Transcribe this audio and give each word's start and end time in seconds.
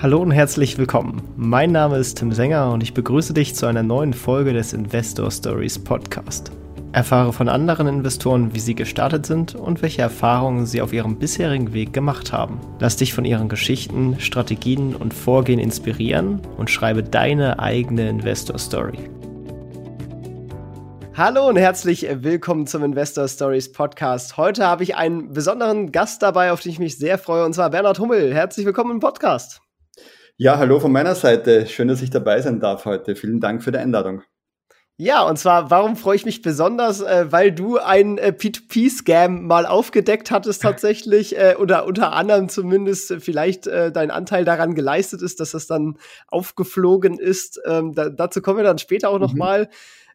Hallo 0.00 0.22
und 0.22 0.30
herzlich 0.30 0.78
willkommen. 0.78 1.22
Mein 1.36 1.72
Name 1.72 1.96
ist 1.96 2.18
Tim 2.18 2.30
Sänger 2.30 2.70
und 2.70 2.84
ich 2.84 2.94
begrüße 2.94 3.34
dich 3.34 3.56
zu 3.56 3.66
einer 3.66 3.82
neuen 3.82 4.12
Folge 4.12 4.52
des 4.52 4.72
Investor 4.72 5.28
Stories 5.28 5.76
Podcast. 5.76 6.52
Erfahre 6.92 7.32
von 7.32 7.48
anderen 7.48 7.88
Investoren, 7.88 8.54
wie 8.54 8.60
sie 8.60 8.76
gestartet 8.76 9.26
sind 9.26 9.56
und 9.56 9.82
welche 9.82 10.02
Erfahrungen 10.02 10.66
sie 10.66 10.82
auf 10.82 10.92
ihrem 10.92 11.18
bisherigen 11.18 11.72
Weg 11.72 11.92
gemacht 11.92 12.32
haben. 12.32 12.60
Lass 12.78 12.94
dich 12.94 13.12
von 13.12 13.24
ihren 13.24 13.48
Geschichten, 13.48 14.20
Strategien 14.20 14.94
und 14.94 15.12
Vorgehen 15.12 15.58
inspirieren 15.58 16.42
und 16.56 16.70
schreibe 16.70 17.02
deine 17.02 17.58
eigene 17.58 18.08
Investor 18.08 18.56
Story. 18.56 19.10
Hallo 21.16 21.48
und 21.48 21.56
herzlich 21.56 22.06
willkommen 22.08 22.68
zum 22.68 22.84
Investor 22.84 23.26
Stories 23.26 23.72
Podcast. 23.72 24.36
Heute 24.36 24.64
habe 24.64 24.84
ich 24.84 24.94
einen 24.94 25.32
besonderen 25.32 25.90
Gast 25.90 26.22
dabei, 26.22 26.52
auf 26.52 26.60
den 26.60 26.70
ich 26.70 26.78
mich 26.78 26.96
sehr 26.98 27.18
freue, 27.18 27.44
und 27.44 27.54
zwar 27.54 27.70
Bernhard 27.70 27.98
Hummel. 27.98 28.32
Herzlich 28.32 28.64
willkommen 28.64 28.92
im 28.92 29.00
Podcast. 29.00 29.60
Ja, 30.40 30.56
hallo 30.56 30.78
von 30.78 30.92
meiner 30.92 31.16
Seite. 31.16 31.66
Schön, 31.66 31.88
dass 31.88 32.00
ich 32.00 32.10
dabei 32.10 32.40
sein 32.40 32.60
darf 32.60 32.84
heute. 32.84 33.16
Vielen 33.16 33.40
Dank 33.40 33.60
für 33.60 33.72
die 33.72 33.78
Einladung. 33.78 34.22
Ja, 34.96 35.24
und 35.24 35.36
zwar, 35.36 35.72
warum 35.72 35.96
freue 35.96 36.14
ich 36.14 36.24
mich 36.24 36.42
besonders? 36.42 37.00
Äh, 37.00 37.32
weil 37.32 37.50
du 37.50 37.78
einen 37.78 38.18
äh, 38.18 38.32
P2P-Scam 38.38 39.48
mal 39.48 39.66
aufgedeckt 39.66 40.30
hattest 40.30 40.62
tatsächlich, 40.62 41.36
äh, 41.36 41.56
oder 41.58 41.86
unter 41.86 42.12
anderem 42.12 42.48
zumindest 42.48 43.16
vielleicht 43.18 43.66
dein 43.66 44.12
Anteil 44.12 44.44
daran 44.44 44.76
geleistet 44.76 45.22
ist, 45.22 45.40
dass 45.40 45.50
das 45.50 45.66
dann 45.66 45.98
aufgeflogen 46.28 47.18
ist. 47.18 47.60
Ähm, 47.66 47.94
da, 47.96 48.08
dazu 48.08 48.40
kommen 48.40 48.58
wir 48.58 48.64
dann 48.64 48.78
später 48.78 49.10
auch 49.10 49.18
noch 49.18 49.32
mhm. 49.32 49.38
mal. 49.38 49.68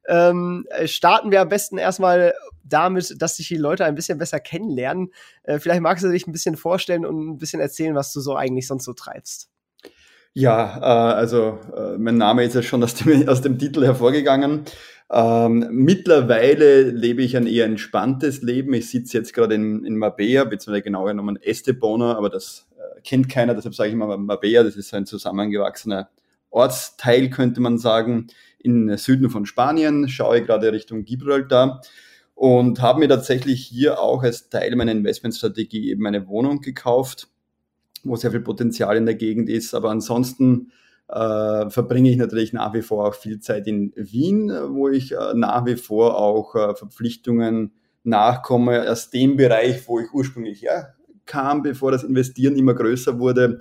Ähm, 0.07 0.65
äh, 0.69 0.87
starten 0.87 1.31
wir 1.31 1.41
am 1.41 1.49
besten 1.49 1.77
erstmal 1.77 2.33
damit, 2.63 3.21
dass 3.21 3.35
sich 3.35 3.49
die 3.49 3.57
Leute 3.57 3.83
ein 3.83 3.95
bisschen 3.95 4.17
besser 4.19 4.39
kennenlernen. 4.39 5.11
Vielleicht 5.57 5.81
magst 5.81 6.05
du 6.05 6.09
dich 6.09 6.27
ein 6.27 6.31
bisschen 6.31 6.55
vorstellen 6.55 7.05
und 7.05 7.27
ein 7.27 7.37
bisschen 7.37 7.59
erzählen, 7.59 7.93
was 7.93 8.13
du 8.13 8.21
so 8.21 8.37
eigentlich 8.37 8.67
sonst 8.67 8.85
so 8.85 8.93
treibst. 8.93 9.49
Ja, 10.35 10.77
äh, 10.79 11.15
also 11.15 11.59
äh, 11.75 11.97
mein 11.97 12.17
Name 12.17 12.43
ist 12.43 12.55
ja 12.55 12.63
schon 12.63 12.83
aus 12.83 12.95
dem, 12.95 13.27
aus 13.29 13.41
dem 13.41 13.59
Titel 13.59 13.83
hervorgegangen. 13.83 14.65
Ähm, 15.11 15.67
mittlerweile 15.69 16.89
lebe 16.89 17.21
ich 17.21 17.37
ein 17.37 17.45
eher 17.45 17.65
entspanntes 17.65 18.41
Leben. 18.41 18.73
Ich 18.73 18.89
sitze 18.89 19.17
jetzt 19.17 19.33
gerade 19.33 19.53
in, 19.53 19.85
in 19.85 19.95
Mabea, 19.95 20.43
beziehungsweise 20.45 20.81
genauer 20.81 21.09
genommen 21.09 21.37
Estebona, 21.39 22.15
aber 22.17 22.29
das 22.29 22.67
äh, 22.77 23.01
kennt 23.01 23.29
keiner, 23.29 23.53
deshalb 23.53 23.75
sage 23.75 23.89
ich 23.89 23.93
immer 23.93 24.17
Mabea. 24.17 24.63
Das 24.63 24.75
ist 24.75 24.91
ein 24.95 25.05
zusammengewachsener 25.05 26.09
Ortsteil, 26.49 27.29
könnte 27.29 27.61
man 27.61 27.77
sagen, 27.77 28.27
in 28.57 28.97
Süden 28.97 29.29
von 29.29 29.45
Spanien. 29.45 30.09
Schaue 30.09 30.41
gerade 30.41 30.71
Richtung 30.71 31.05
Gibraltar 31.05 31.81
und 32.33 32.81
habe 32.81 32.99
mir 32.99 33.09
tatsächlich 33.09 33.63
hier 33.63 33.99
auch 33.99 34.23
als 34.23 34.49
Teil 34.49 34.75
meiner 34.75 34.93
Investmentstrategie 34.93 35.91
eben 35.91 36.07
eine 36.07 36.27
Wohnung 36.27 36.61
gekauft 36.61 37.27
wo 38.03 38.15
sehr 38.15 38.31
viel 38.31 38.41
Potenzial 38.41 38.97
in 38.97 39.05
der 39.05 39.15
Gegend 39.15 39.49
ist. 39.49 39.73
Aber 39.73 39.89
ansonsten 39.89 40.71
äh, 41.07 41.69
verbringe 41.69 42.09
ich 42.09 42.17
natürlich 42.17 42.53
nach 42.53 42.73
wie 42.73 42.81
vor 42.81 43.07
auch 43.07 43.15
viel 43.15 43.39
Zeit 43.39 43.67
in 43.67 43.93
Wien, 43.95 44.51
wo 44.69 44.89
ich 44.89 45.11
äh, 45.11 45.33
nach 45.35 45.65
wie 45.65 45.75
vor 45.75 46.17
auch 46.17 46.55
äh, 46.55 46.75
Verpflichtungen 46.75 47.71
nachkomme 48.03 48.89
aus 48.89 49.09
dem 49.09 49.37
Bereich, 49.37 49.87
wo 49.87 49.99
ich 49.99 50.13
ursprünglich 50.13 50.63
herkam, 50.63 51.63
bevor 51.63 51.91
das 51.91 52.03
Investieren 52.03 52.55
immer 52.55 52.73
größer 52.73 53.19
wurde. 53.19 53.59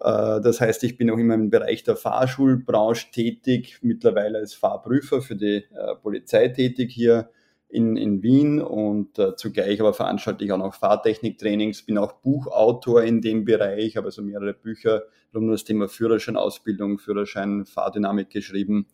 Äh, 0.00 0.40
das 0.40 0.60
heißt, 0.60 0.84
ich 0.84 0.96
bin 0.96 1.10
auch 1.10 1.18
immer 1.18 1.34
im 1.34 1.50
Bereich 1.50 1.82
der 1.84 1.96
Fahrschulbranche 1.96 3.10
tätig, 3.12 3.78
mittlerweile 3.82 4.38
als 4.38 4.54
Fahrprüfer 4.54 5.20
für 5.20 5.36
die 5.36 5.56
äh, 5.56 5.94
Polizei 6.02 6.48
tätig 6.48 6.92
hier 6.92 7.30
in, 7.74 7.96
in 7.96 8.22
Wien 8.22 8.60
und 8.60 9.18
äh, 9.18 9.34
zugleich 9.36 9.80
aber 9.80 9.92
veranstalte 9.92 10.44
ich 10.44 10.52
auch 10.52 10.58
noch 10.58 10.74
Fahrtechniktrainings, 10.74 11.82
bin 11.82 11.98
auch 11.98 12.12
Buchautor 12.12 13.02
in 13.02 13.20
dem 13.20 13.44
Bereich, 13.44 13.96
habe 13.96 14.06
also 14.06 14.22
mehrere 14.22 14.54
Bücher 14.54 15.02
rund 15.34 15.44
um 15.44 15.50
das 15.50 15.64
Thema 15.64 15.88
Führerscheinausbildung, 15.88 16.98
Führerschein, 16.98 17.66
Fahrdynamik 17.66 18.30
geschrieben. 18.30 18.86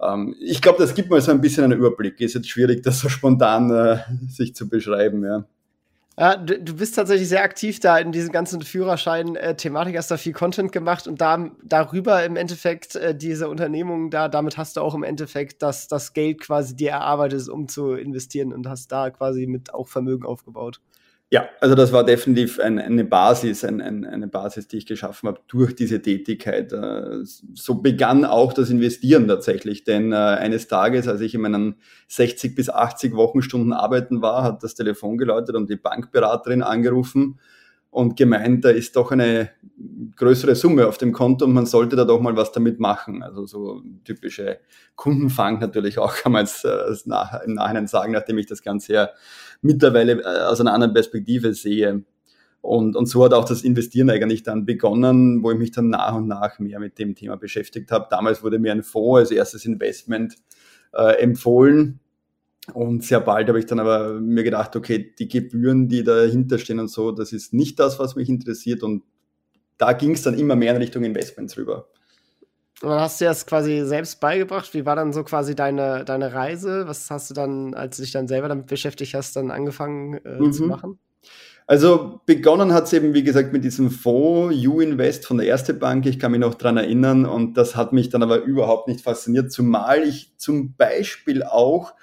Ähm, 0.00 0.36
ich 0.40 0.62
glaube, 0.62 0.78
das 0.78 0.94
gibt 0.94 1.10
mal 1.10 1.20
so 1.20 1.32
ein 1.32 1.40
bisschen 1.40 1.64
einen 1.64 1.78
Überblick. 1.78 2.20
Ist 2.20 2.34
jetzt 2.34 2.48
schwierig, 2.48 2.82
das 2.82 3.00
so 3.00 3.08
spontan 3.08 3.70
äh, 3.70 3.98
sich 4.28 4.54
zu 4.54 4.68
beschreiben, 4.68 5.24
ja. 5.24 5.44
Ja, 6.18 6.36
du, 6.36 6.58
du, 6.58 6.74
bist 6.76 6.94
tatsächlich 6.94 7.28
sehr 7.28 7.42
aktiv 7.42 7.78
da 7.78 7.98
in 7.98 8.10
diesen 8.10 8.32
ganzen 8.32 8.62
Führerschein-Thematik, 8.62 9.98
hast 9.98 10.10
da 10.10 10.16
viel 10.16 10.32
Content 10.32 10.72
gemacht 10.72 11.06
und 11.06 11.20
da, 11.20 11.50
darüber 11.62 12.24
im 12.24 12.36
Endeffekt 12.36 12.96
äh, 12.96 13.14
diese 13.14 13.50
Unternehmung 13.50 14.08
da, 14.10 14.28
damit 14.28 14.56
hast 14.56 14.78
du 14.78 14.80
auch 14.80 14.94
im 14.94 15.02
Endeffekt 15.02 15.62
das, 15.62 15.88
das 15.88 16.14
Geld 16.14 16.40
quasi 16.40 16.74
dir 16.74 16.92
erarbeitet, 16.92 17.50
um 17.50 17.68
zu 17.68 17.92
investieren 17.92 18.54
und 18.54 18.66
hast 18.66 18.90
da 18.92 19.10
quasi 19.10 19.46
mit 19.46 19.74
auch 19.74 19.88
Vermögen 19.88 20.24
aufgebaut. 20.24 20.80
Ja, 21.32 21.48
also 21.60 21.74
das 21.74 21.92
war 21.92 22.04
definitiv 22.04 22.60
ein, 22.60 22.78
eine 22.78 23.04
Basis, 23.04 23.64
ein, 23.64 23.80
ein, 23.80 24.04
eine 24.04 24.28
Basis, 24.28 24.68
die 24.68 24.76
ich 24.76 24.86
geschaffen 24.86 25.28
habe 25.28 25.40
durch 25.48 25.74
diese 25.74 26.00
Tätigkeit. 26.00 26.72
Äh, 26.72 27.24
so 27.24 27.74
begann 27.82 28.24
auch 28.24 28.52
das 28.52 28.70
Investieren 28.70 29.26
tatsächlich, 29.26 29.82
denn 29.82 30.12
äh, 30.12 30.16
eines 30.16 30.68
Tages, 30.68 31.08
als 31.08 31.20
ich 31.20 31.34
in 31.34 31.40
meinen 31.40 31.80
60 32.06 32.54
bis 32.54 32.70
80 32.70 33.14
Wochenstunden 33.14 33.72
arbeiten 33.72 34.22
war, 34.22 34.44
hat 34.44 34.62
das 34.62 34.76
Telefon 34.76 35.18
geläutet 35.18 35.56
und 35.56 35.68
die 35.68 35.74
Bankberaterin 35.74 36.62
angerufen 36.62 37.40
und 37.90 38.16
gemeint, 38.16 38.64
da 38.64 38.68
ist 38.68 38.94
doch 38.94 39.10
eine 39.10 39.50
größere 40.16 40.54
Summe 40.54 40.86
auf 40.86 40.98
dem 40.98 41.12
Konto 41.12 41.44
und 41.44 41.54
man 41.54 41.66
sollte 41.66 41.96
da 41.96 42.04
doch 42.04 42.20
mal 42.20 42.36
was 42.36 42.52
damit 42.52 42.78
machen. 42.78 43.22
Also 43.24 43.46
so 43.46 43.82
typische 44.04 44.60
Kundenfang 44.94 45.58
natürlich 45.58 45.98
auch, 45.98 46.14
kann 46.14 46.32
man 46.32 46.44
jetzt 46.44 46.64
äh, 46.64 46.84
im 47.44 47.54
Nachhinein 47.54 47.88
sagen, 47.88 48.12
nachdem 48.12 48.38
ich 48.38 48.46
das 48.46 48.62
Ganze 48.62 48.92
ja 48.92 49.08
mittlerweile 49.62 50.20
äh, 50.22 50.44
aus 50.44 50.60
einer 50.60 50.72
anderen 50.72 50.94
Perspektive 50.94 51.54
sehe. 51.54 52.04
Und, 52.60 52.96
und 52.96 53.06
so 53.06 53.24
hat 53.24 53.32
auch 53.32 53.44
das 53.44 53.62
Investieren 53.62 54.10
eigentlich 54.10 54.42
dann 54.42 54.66
begonnen, 54.66 55.42
wo 55.42 55.52
ich 55.52 55.58
mich 55.58 55.70
dann 55.70 55.90
nach 55.90 56.16
und 56.16 56.26
nach 56.26 56.58
mehr 56.58 56.80
mit 56.80 56.98
dem 56.98 57.14
Thema 57.14 57.36
beschäftigt 57.36 57.92
habe. 57.92 58.08
Damals 58.10 58.42
wurde 58.42 58.58
mir 58.58 58.72
ein 58.72 58.82
Fonds 58.82 59.20
als 59.20 59.30
erstes 59.30 59.64
Investment 59.64 60.34
äh, 60.92 61.20
empfohlen 61.20 62.00
und 62.72 63.04
sehr 63.04 63.20
bald 63.20 63.48
habe 63.48 63.58
ich 63.58 63.66
dann 63.66 63.78
aber 63.78 64.20
mir 64.20 64.42
gedacht, 64.42 64.74
okay, 64.74 65.14
die 65.18 65.28
Gebühren, 65.28 65.88
die 65.88 66.02
dahinter 66.02 66.58
stehen 66.58 66.80
und 66.80 66.88
so, 66.88 67.12
das 67.12 67.32
ist 67.32 67.52
nicht 67.52 67.78
das, 67.78 67.98
was 67.98 68.16
mich 68.16 68.28
interessiert. 68.28 68.82
Und 68.82 69.04
da 69.78 69.92
ging 69.92 70.12
es 70.12 70.22
dann 70.22 70.38
immer 70.38 70.56
mehr 70.56 70.72
in 70.72 70.78
Richtung 70.78 71.04
Investments 71.04 71.56
rüber. 71.56 71.88
Und 72.82 72.90
dann 72.90 73.00
hast 73.00 73.20
du 73.20 73.24
das 73.24 73.46
quasi 73.46 73.84
selbst 73.84 74.20
beigebracht. 74.20 74.74
Wie 74.74 74.84
war 74.84 74.96
dann 74.96 75.12
so 75.12 75.24
quasi 75.24 75.54
deine, 75.54 76.04
deine 76.04 76.34
Reise? 76.34 76.86
Was 76.86 77.10
hast 77.10 77.30
du 77.30 77.34
dann, 77.34 77.74
als 77.74 77.96
du 77.96 78.02
dich 78.02 78.12
dann 78.12 78.28
selber 78.28 78.48
damit 78.48 78.66
beschäftigt 78.66 79.14
hast, 79.14 79.34
dann 79.36 79.50
angefangen 79.50 80.14
äh, 80.24 80.38
mhm. 80.38 80.52
zu 80.52 80.64
machen? 80.64 80.98
Also 81.66 82.20
begonnen 82.26 82.72
hat 82.72 82.84
es 82.84 82.92
eben, 82.92 83.12
wie 83.12 83.24
gesagt, 83.24 83.52
mit 83.52 83.64
diesem 83.64 83.90
Fonds 83.90 84.54
U-Invest 84.66 85.26
von 85.26 85.38
der 85.38 85.46
Erste 85.46 85.74
Bank. 85.74 86.06
Ich 86.06 86.20
kann 86.20 86.30
mich 86.30 86.40
noch 86.40 86.54
dran 86.54 86.76
erinnern 86.76 87.26
und 87.26 87.56
das 87.56 87.74
hat 87.74 87.92
mich 87.92 88.08
dann 88.08 88.22
aber 88.22 88.42
überhaupt 88.42 88.86
nicht 88.86 89.00
fasziniert, 89.00 89.50
zumal 89.50 90.04
ich 90.04 90.32
zum 90.36 90.74
Beispiel 90.76 91.42
auch 91.42 91.94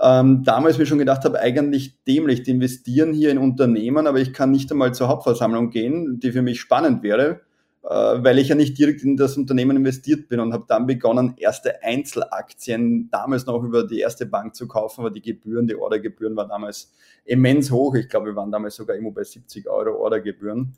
ähm, 0.00 0.44
damals 0.44 0.78
mir 0.78 0.86
schon 0.86 0.98
gedacht 0.98 1.24
habe, 1.24 1.40
eigentlich 1.40 2.04
dämlich, 2.04 2.44
die 2.44 2.52
investieren 2.52 3.12
hier 3.12 3.30
in 3.30 3.38
Unternehmen, 3.38 4.06
aber 4.06 4.20
ich 4.20 4.32
kann 4.32 4.52
nicht 4.52 4.70
einmal 4.70 4.94
zur 4.94 5.08
Hauptversammlung 5.08 5.70
gehen, 5.70 6.20
die 6.20 6.30
für 6.30 6.42
mich 6.42 6.60
spannend 6.60 7.02
wäre, 7.02 7.40
weil 7.90 8.38
ich 8.38 8.48
ja 8.48 8.54
nicht 8.54 8.76
direkt 8.76 9.02
in 9.02 9.16
das 9.16 9.36
Unternehmen 9.36 9.76
investiert 9.76 10.28
bin 10.28 10.40
und 10.40 10.52
habe 10.52 10.64
dann 10.68 10.86
begonnen, 10.86 11.34
erste 11.38 11.82
Einzelaktien 11.82 13.08
damals 13.10 13.46
noch 13.46 13.62
über 13.62 13.86
die 13.86 14.00
erste 14.00 14.26
Bank 14.26 14.54
zu 14.54 14.68
kaufen, 14.68 15.00
aber 15.00 15.10
die 15.10 15.22
Gebühren, 15.22 15.66
die 15.66 15.74
Ordergebühren 15.74 16.36
waren 16.36 16.50
damals 16.50 16.92
immens 17.24 17.70
hoch. 17.70 17.94
Ich 17.94 18.08
glaube, 18.08 18.26
wir 18.26 18.36
waren 18.36 18.52
damals 18.52 18.76
sogar 18.76 18.96
immer 18.96 19.10
bei 19.10 19.24
70 19.24 19.68
Euro 19.68 19.96
Ordergebühren. 20.02 20.76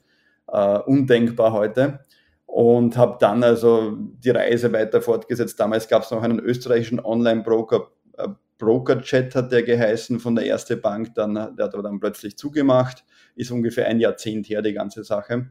Äh, 0.53 0.79
undenkbar 0.81 1.53
heute 1.53 2.01
und 2.47 2.97
habe 2.97 3.19
dann 3.21 3.45
also 3.45 3.97
die 3.97 4.31
Reise 4.31 4.73
weiter 4.73 5.01
fortgesetzt. 5.01 5.61
Damals 5.61 5.87
gab 5.87 6.03
es 6.03 6.11
noch 6.11 6.23
einen 6.23 6.41
österreichischen 6.41 6.99
Online-Broker, 6.99 7.89
äh, 8.19 8.29
Broker-Chat 8.59 9.35
hat 9.37 9.53
der 9.53 9.63
geheißen 9.63 10.19
von 10.19 10.35
der 10.35 10.47
Erste 10.47 10.77
Bank, 10.77 11.15
dann, 11.15 11.35
der 11.35 11.67
hat 11.67 11.75
aber 11.75 11.85
dann 11.85 12.01
plötzlich 12.01 12.37
zugemacht, 12.37 13.05
ist 13.37 13.53
ungefähr 13.53 13.87
ein 13.87 14.01
Jahrzehnt 14.01 14.49
her, 14.49 14.61
die 14.61 14.73
ganze 14.73 15.05
Sache. 15.05 15.51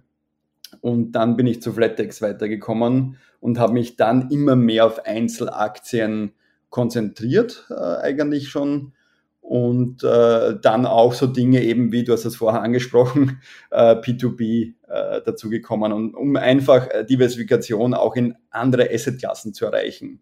Und 0.81 1.13
dann 1.13 1.35
bin 1.35 1.47
ich 1.47 1.61
zu 1.61 1.73
Flatex 1.73 2.21
weitergekommen 2.21 3.17
und 3.39 3.59
habe 3.59 3.73
mich 3.73 3.95
dann 3.95 4.29
immer 4.29 4.55
mehr 4.55 4.85
auf 4.85 5.05
Einzelaktien 5.05 6.33
konzentriert, 6.69 7.67
äh, 7.69 7.73
eigentlich 7.73 8.49
schon. 8.49 8.93
Und 9.41 10.03
äh, 10.03 10.59
dann 10.61 10.85
auch 10.85 11.13
so 11.13 11.25
Dinge 11.25 11.63
eben, 11.63 11.91
wie 11.91 12.03
du 12.03 12.13
hast 12.13 12.23
das 12.23 12.35
vorher 12.35 12.61
angesprochen, 12.61 13.41
äh, 13.71 13.95
P2B 13.95 14.73
äh, 14.87 15.21
dazugekommen, 15.23 15.91
und, 15.91 16.13
um 16.13 16.35
einfach 16.35 16.87
äh, 16.91 17.03
Diversifikation 17.03 17.95
auch 17.95 18.15
in 18.15 18.35
andere 18.51 18.89
Assetklassen 18.93 19.53
zu 19.55 19.65
erreichen, 19.65 20.21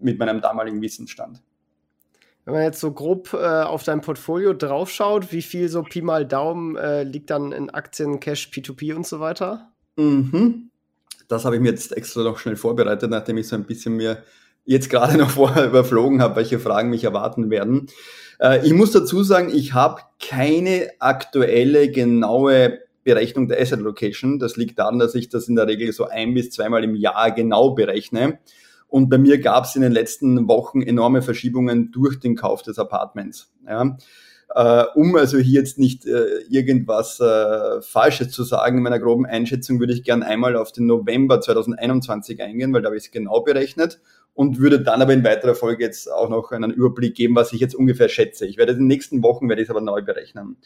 mit 0.00 0.18
meinem 0.18 0.42
damaligen 0.42 0.82
Wissensstand. 0.82 1.42
Wenn 2.44 2.54
man 2.54 2.62
jetzt 2.62 2.80
so 2.80 2.92
grob 2.92 3.34
äh, 3.34 3.36
auf 3.36 3.84
dein 3.84 4.00
Portfolio 4.00 4.54
draufschaut, 4.54 5.32
wie 5.32 5.42
viel 5.42 5.68
so 5.68 5.82
Pi 5.82 6.00
mal 6.00 6.26
Daumen 6.26 6.76
äh, 6.76 7.02
liegt 7.02 7.30
dann 7.30 7.52
in 7.52 7.68
Aktien, 7.70 8.20
Cash, 8.20 8.50
P2P 8.52 8.94
und 8.94 9.06
so 9.06 9.20
weiter? 9.20 9.70
Mhm. 9.98 10.70
Das 11.26 11.44
habe 11.44 11.56
ich 11.56 11.62
mir 11.62 11.70
jetzt 11.70 11.94
extra 11.94 12.22
noch 12.22 12.38
schnell 12.38 12.56
vorbereitet, 12.56 13.10
nachdem 13.10 13.36
ich 13.36 13.48
so 13.48 13.56
ein 13.56 13.64
bisschen 13.64 13.96
mir 13.96 14.22
jetzt 14.64 14.88
gerade 14.88 15.16
noch 15.18 15.30
vorher 15.30 15.66
überflogen 15.66 16.22
habe, 16.22 16.36
welche 16.36 16.58
Fragen 16.58 16.90
mich 16.90 17.04
erwarten 17.04 17.50
werden. 17.50 17.88
Äh, 18.40 18.64
ich 18.66 18.72
muss 18.72 18.92
dazu 18.92 19.22
sagen, 19.22 19.50
ich 19.52 19.74
habe 19.74 20.00
keine 20.20 20.88
aktuelle, 21.00 21.90
genaue 21.90 22.78
Berechnung 23.04 23.48
der 23.48 23.60
Asset 23.60 23.80
Location. 23.80 24.38
Das 24.38 24.56
liegt 24.56 24.78
daran, 24.78 24.98
dass 24.98 25.14
ich 25.14 25.28
das 25.28 25.48
in 25.48 25.56
der 25.56 25.66
Regel 25.66 25.92
so 25.92 26.06
ein 26.06 26.34
bis 26.34 26.50
zweimal 26.50 26.84
im 26.84 26.94
Jahr 26.94 27.32
genau 27.32 27.70
berechne. 27.70 28.38
Und 28.86 29.10
bei 29.10 29.18
mir 29.18 29.38
gab 29.38 29.64
es 29.64 29.76
in 29.76 29.82
den 29.82 29.92
letzten 29.92 30.48
Wochen 30.48 30.80
enorme 30.80 31.22
Verschiebungen 31.22 31.90
durch 31.90 32.20
den 32.20 32.36
Kauf 32.36 32.62
des 32.62 32.78
Apartments. 32.78 33.52
Ja. 33.66 33.98
Äh, 34.54 34.84
um 34.94 35.14
also 35.16 35.38
hier 35.38 35.60
jetzt 35.60 35.78
nicht 35.78 36.06
äh, 36.06 36.40
irgendwas 36.48 37.20
äh, 37.20 37.82
Falsches 37.82 38.30
zu 38.30 38.44
sagen, 38.44 38.78
in 38.78 38.82
meiner 38.82 38.98
groben 38.98 39.26
Einschätzung 39.26 39.78
würde 39.78 39.92
ich 39.92 40.04
gern 40.04 40.22
einmal 40.22 40.56
auf 40.56 40.72
den 40.72 40.86
November 40.86 41.40
2021 41.40 42.40
eingehen, 42.40 42.72
weil 42.72 42.82
da 42.82 42.86
habe 42.86 42.96
ich 42.96 43.04
es 43.04 43.10
genau 43.10 43.40
berechnet 43.40 44.00
und 44.32 44.58
würde 44.58 44.80
dann 44.80 45.02
aber 45.02 45.12
in 45.12 45.24
weiterer 45.24 45.54
Folge 45.54 45.84
jetzt 45.84 46.10
auch 46.10 46.30
noch 46.30 46.52
einen 46.52 46.70
Überblick 46.70 47.14
geben, 47.14 47.34
was 47.34 47.52
ich 47.52 47.60
jetzt 47.60 47.74
ungefähr 47.74 48.08
schätze. 48.08 48.46
Ich 48.46 48.56
werde 48.56 48.72
in 48.72 48.78
den 48.78 48.86
nächsten 48.86 49.22
Wochen 49.22 49.48
werde 49.48 49.60
ich 49.60 49.66
es 49.66 49.70
aber 49.70 49.80
neu 49.80 50.00
berechnen. 50.00 50.56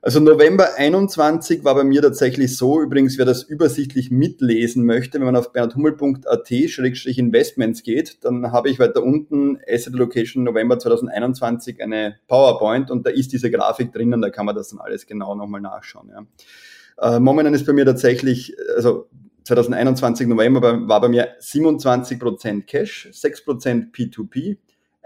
Also 0.00 0.20
November 0.20 0.76
21 0.76 1.64
war 1.64 1.74
bei 1.74 1.82
mir 1.82 2.00
tatsächlich 2.02 2.56
so, 2.56 2.80
übrigens 2.80 3.18
wer 3.18 3.24
das 3.24 3.42
übersichtlich 3.42 4.12
mitlesen 4.12 4.86
möchte, 4.86 5.18
wenn 5.18 5.26
man 5.26 5.34
auf 5.34 5.50
bernhardhummel.at-investments 5.52 7.82
geht, 7.82 8.24
dann 8.24 8.52
habe 8.52 8.70
ich 8.70 8.78
weiter 8.78 9.02
unten 9.02 9.58
Asset 9.68 9.94
Allocation 9.94 10.44
November 10.44 10.78
2021 10.78 11.82
eine 11.82 12.14
PowerPoint 12.28 12.92
und 12.92 13.04
da 13.06 13.10
ist 13.10 13.32
diese 13.32 13.50
Grafik 13.50 13.92
drinnen, 13.92 14.22
da 14.22 14.30
kann 14.30 14.46
man 14.46 14.54
das 14.54 14.68
dann 14.68 14.78
alles 14.78 15.04
genau 15.06 15.34
nochmal 15.34 15.60
nachschauen. 15.60 16.10
Ja. 16.10 16.24
Äh, 17.16 17.20
momentan 17.20 17.54
ist 17.54 17.66
bei 17.66 17.72
mir 17.72 17.84
tatsächlich, 17.84 18.56
also 18.76 19.08
2021 19.44 20.28
November 20.28 20.88
war 20.88 21.00
bei 21.00 21.08
mir 21.08 21.36
27% 21.40 22.66
Cash, 22.66 23.08
6% 23.12 23.92
P2P, 23.92 24.58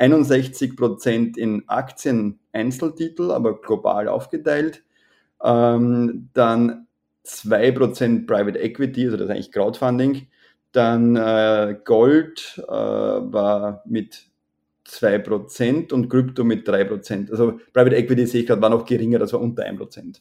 61% 0.03 1.37
in 1.37 1.69
Aktien 1.69 2.41
Einzeltitel, 2.53 3.31
aber 3.31 3.61
global 3.61 4.09
aufgeteilt. 4.09 4.83
Ähm, 5.43 6.29
dann 6.35 6.87
2% 7.25 8.27
Private 8.27 8.59
Equity, 8.59 9.05
also 9.05 9.17
das 9.17 9.27
ist 9.27 9.31
eigentlich 9.31 9.53
Crowdfunding. 9.53 10.27
Dann 10.73 11.17
äh, 11.17 11.77
Gold 11.85 12.63
äh, 12.67 12.73
war 12.73 13.83
mit 13.87 14.27
2% 14.89 15.93
und 15.93 16.09
Krypto 16.09 16.43
mit 16.43 16.69
3%. 16.69 17.31
Also 17.31 17.61
Private 17.73 17.97
Equity 17.97 18.27
sehe 18.27 18.41
ich 18.43 18.47
gerade 18.47 18.63
war 18.63 18.71
noch 18.71 18.85
geringer, 18.85 19.19
das 19.19 19.33
war 19.33 19.41
unter 19.41 19.65
1%. 19.65 20.21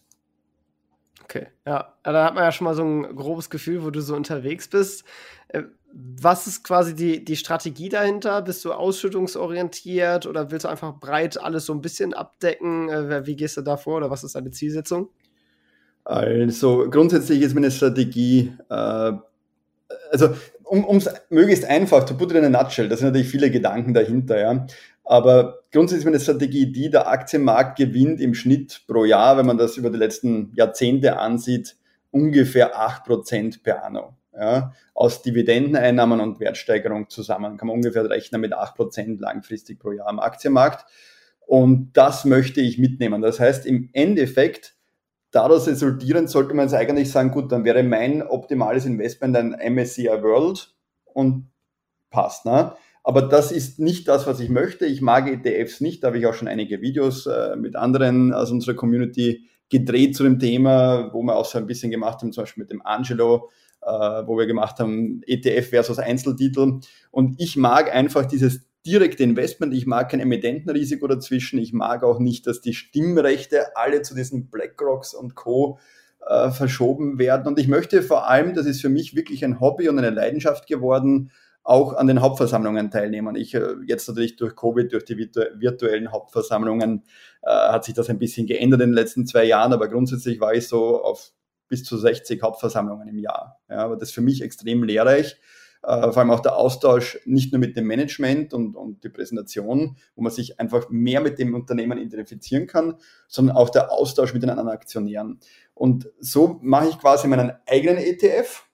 Okay, 1.31 1.47
ja, 1.65 1.93
da 2.03 2.25
hat 2.25 2.35
man 2.35 2.43
ja 2.43 2.51
schon 2.51 2.65
mal 2.65 2.75
so 2.75 2.83
ein 2.83 3.15
grobes 3.15 3.49
Gefühl, 3.49 3.85
wo 3.85 3.89
du 3.89 4.01
so 4.01 4.15
unterwegs 4.15 4.67
bist. 4.67 5.05
Äh, 5.47 5.63
was 5.93 6.45
ist 6.45 6.65
quasi 6.65 6.93
die, 6.93 7.23
die 7.23 7.37
Strategie 7.37 7.87
dahinter? 7.87 8.41
Bist 8.41 8.65
du 8.65 8.73
ausschüttungsorientiert 8.73 10.25
oder 10.25 10.51
willst 10.51 10.65
du 10.65 10.69
einfach 10.69 10.99
breit 10.99 11.41
alles 11.41 11.65
so 11.65 11.73
ein 11.73 11.79
bisschen 11.79 12.13
abdecken? 12.13 12.89
Äh, 12.89 13.25
wie 13.25 13.37
gehst 13.37 13.55
du 13.55 13.61
da 13.61 13.77
vor 13.77 13.97
oder 13.97 14.11
was 14.11 14.25
ist 14.25 14.35
deine 14.35 14.51
Zielsetzung? 14.51 15.07
Also 16.03 16.89
grundsätzlich 16.89 17.41
ist 17.41 17.53
meine 17.53 17.71
Strategie, 17.71 18.53
äh, 18.69 19.13
also 20.11 20.35
um 20.65 20.97
es 20.97 21.09
möglichst 21.29 21.63
einfach, 21.63 22.03
to 22.03 22.13
put 22.13 22.33
in 22.33 22.43
a 22.43 22.49
nutshell, 22.49 22.89
da 22.89 22.97
sind 22.97 23.07
natürlich 23.07 23.29
viele 23.29 23.51
Gedanken 23.51 23.93
dahinter, 23.93 24.37
ja. 24.37 24.67
Aber 25.11 25.59
grundsätzlich 25.73 26.03
ist 26.03 26.05
meine 26.05 26.21
Strategie 26.21 26.71
die, 26.71 26.89
der 26.89 27.09
Aktienmarkt 27.09 27.77
gewinnt 27.77 28.21
im 28.21 28.33
Schnitt 28.33 28.83
pro 28.87 29.03
Jahr, 29.03 29.35
wenn 29.35 29.45
man 29.45 29.57
das 29.57 29.75
über 29.75 29.89
die 29.89 29.97
letzten 29.97 30.53
Jahrzehnte 30.55 31.17
ansieht, 31.17 31.75
ungefähr 32.11 32.79
8% 32.79 33.61
per 33.61 33.83
anno. 33.83 34.15
Ja, 34.33 34.71
aus 34.93 35.21
Dividendeneinnahmen 35.21 36.21
und 36.21 36.39
Wertsteigerung 36.39 37.09
zusammen 37.09 37.57
kann 37.57 37.67
man 37.67 37.75
ungefähr 37.75 38.09
rechnen 38.09 38.39
mit 38.39 38.53
8% 38.53 39.19
langfristig 39.19 39.79
pro 39.79 39.91
Jahr 39.91 40.07
am 40.07 40.21
Aktienmarkt. 40.21 40.85
Und 41.41 41.91
das 41.91 42.23
möchte 42.23 42.61
ich 42.61 42.77
mitnehmen. 42.77 43.21
Das 43.21 43.41
heißt, 43.41 43.65
im 43.65 43.89
Endeffekt, 43.91 44.75
daraus 45.31 45.67
resultierend 45.67 46.29
sollte 46.29 46.53
man 46.53 46.67
jetzt 46.67 46.73
eigentlich 46.73 47.11
sagen, 47.11 47.31
gut, 47.31 47.51
dann 47.51 47.65
wäre 47.65 47.83
mein 47.83 48.25
optimales 48.25 48.85
Investment 48.85 49.35
ein 49.35 49.73
MSCI 49.73 50.07
World 50.07 50.73
und 51.03 51.51
passt. 52.09 52.45
Ne? 52.45 52.71
Aber 53.03 53.23
das 53.23 53.51
ist 53.51 53.79
nicht 53.79 54.07
das, 54.07 54.27
was 54.27 54.39
ich 54.39 54.49
möchte. 54.49 54.85
Ich 54.85 55.01
mag 55.01 55.27
ETFs 55.27 55.81
nicht. 55.81 56.03
Da 56.03 56.07
habe 56.07 56.19
ich 56.19 56.27
auch 56.27 56.33
schon 56.33 56.47
einige 56.47 56.81
Videos 56.81 57.25
äh, 57.25 57.55
mit 57.55 57.75
anderen 57.75 58.33
aus 58.33 58.51
unserer 58.51 58.75
Community 58.75 59.47
gedreht 59.69 60.15
zu 60.15 60.23
dem 60.23 60.37
Thema, 60.37 61.09
wo 61.13 61.23
wir 61.23 61.35
auch 61.35 61.45
so 61.45 61.57
ein 61.57 61.65
bisschen 61.65 61.91
gemacht 61.91 62.21
haben, 62.21 62.31
zum 62.31 62.43
Beispiel 62.43 62.63
mit 62.63 62.71
dem 62.71 62.85
Angelo, 62.85 63.49
äh, 63.81 63.87
wo 63.87 64.37
wir 64.37 64.45
gemacht 64.45 64.79
haben, 64.79 65.21
ETF 65.25 65.69
versus 65.69 65.97
Einzeltitel. 65.97 66.79
Und 67.09 67.39
ich 67.39 67.57
mag 67.57 67.93
einfach 67.93 68.25
dieses 68.25 68.67
direkte 68.85 69.23
Investment. 69.23 69.73
Ich 69.73 69.87
mag 69.87 70.09
kein 70.11 70.19
Emittentenrisiko 70.19 71.07
dazwischen. 71.07 71.59
Ich 71.59 71.73
mag 71.73 72.03
auch 72.03 72.19
nicht, 72.19 72.45
dass 72.45 72.61
die 72.61 72.73
Stimmrechte 72.73 73.75
alle 73.75 74.01
zu 74.03 74.13
diesen 74.13 74.49
BlackRocks 74.49 75.13
und 75.13 75.35
Co. 75.35 75.79
Äh, 76.27 76.51
verschoben 76.51 77.17
werden. 77.17 77.47
Und 77.47 77.57
ich 77.57 77.67
möchte 77.67 78.03
vor 78.03 78.29
allem, 78.29 78.53
das 78.53 78.67
ist 78.67 78.79
für 78.79 78.89
mich 78.89 79.15
wirklich 79.15 79.43
ein 79.43 79.59
Hobby 79.59 79.89
und 79.89 79.97
eine 79.97 80.11
Leidenschaft 80.11 80.67
geworden, 80.67 81.31
auch 81.63 81.93
an 81.93 82.07
den 82.07 82.21
Hauptversammlungen 82.21 82.89
teilnehmen. 82.89 83.35
Ich 83.35 83.53
äh, 83.53 83.75
jetzt 83.85 84.07
natürlich 84.07 84.35
durch 84.35 84.55
Covid, 84.55 84.91
durch 84.91 85.05
die 85.05 85.17
virtuellen 85.17 86.11
Hauptversammlungen 86.11 87.03
äh, 87.43 87.49
hat 87.49 87.85
sich 87.85 87.93
das 87.93 88.09
ein 88.09 88.19
bisschen 88.19 88.47
geändert 88.47 88.81
in 88.81 88.89
den 88.89 88.95
letzten 88.95 89.27
zwei 89.27 89.45
Jahren, 89.45 89.73
aber 89.73 89.87
grundsätzlich 89.87 90.39
war 90.39 90.53
ich 90.53 90.67
so 90.67 91.01
auf 91.01 91.31
bis 91.67 91.83
zu 91.83 91.97
60 91.97 92.41
Hauptversammlungen 92.41 93.07
im 93.07 93.17
Jahr. 93.17 93.61
Ja, 93.69 93.85
aber 93.85 93.95
das 93.95 94.09
ist 94.09 94.15
für 94.15 94.21
mich 94.21 94.41
extrem 94.41 94.83
lehrreich. 94.83 95.37
Äh, 95.83 96.11
vor 96.11 96.17
allem 96.17 96.31
auch 96.31 96.41
der 96.41 96.57
Austausch 96.57 97.19
nicht 97.25 97.51
nur 97.51 97.59
mit 97.59 97.75
dem 97.75 97.87
Management 97.87 98.53
und, 98.53 98.75
und 98.75 99.03
die 99.03 99.09
Präsentation, 99.09 99.97
wo 100.15 100.21
man 100.21 100.31
sich 100.31 100.59
einfach 100.59 100.89
mehr 100.89 101.21
mit 101.21 101.39
dem 101.39 101.55
Unternehmen 101.55 101.97
identifizieren 101.97 102.67
kann, 102.67 102.95
sondern 103.27 103.55
auch 103.55 103.69
der 103.69 103.91
Austausch 103.91 104.33
mit 104.33 104.43
den 104.43 104.51
anderen 104.51 104.69
Aktionären. 104.69 105.39
Und 105.73 106.09
so 106.19 106.59
mache 106.61 106.89
ich 106.89 106.99
quasi 106.99 107.27
meinen 107.27 107.53
eigenen 107.65 107.97
ETF, 107.97 108.65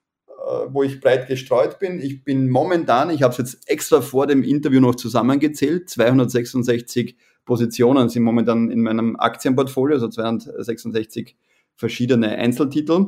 wo 0.69 0.83
ich 0.83 0.99
breit 0.99 1.27
gestreut 1.27 1.79
bin. 1.79 1.99
Ich 1.99 2.23
bin 2.23 2.49
momentan, 2.49 3.09
ich 3.09 3.21
habe 3.21 3.31
es 3.31 3.37
jetzt 3.37 3.69
extra 3.69 4.01
vor 4.01 4.27
dem 4.27 4.43
Interview 4.43 4.79
noch 4.79 4.95
zusammengezählt, 4.95 5.89
266 5.89 7.17
Positionen 7.45 8.09
sind 8.09 8.23
momentan 8.23 8.69
in 8.69 8.81
meinem 8.81 9.15
Aktienportfolio, 9.15 9.95
also 9.95 10.09
266 10.09 11.35
verschiedene 11.75 12.29
Einzeltitel, 12.29 13.07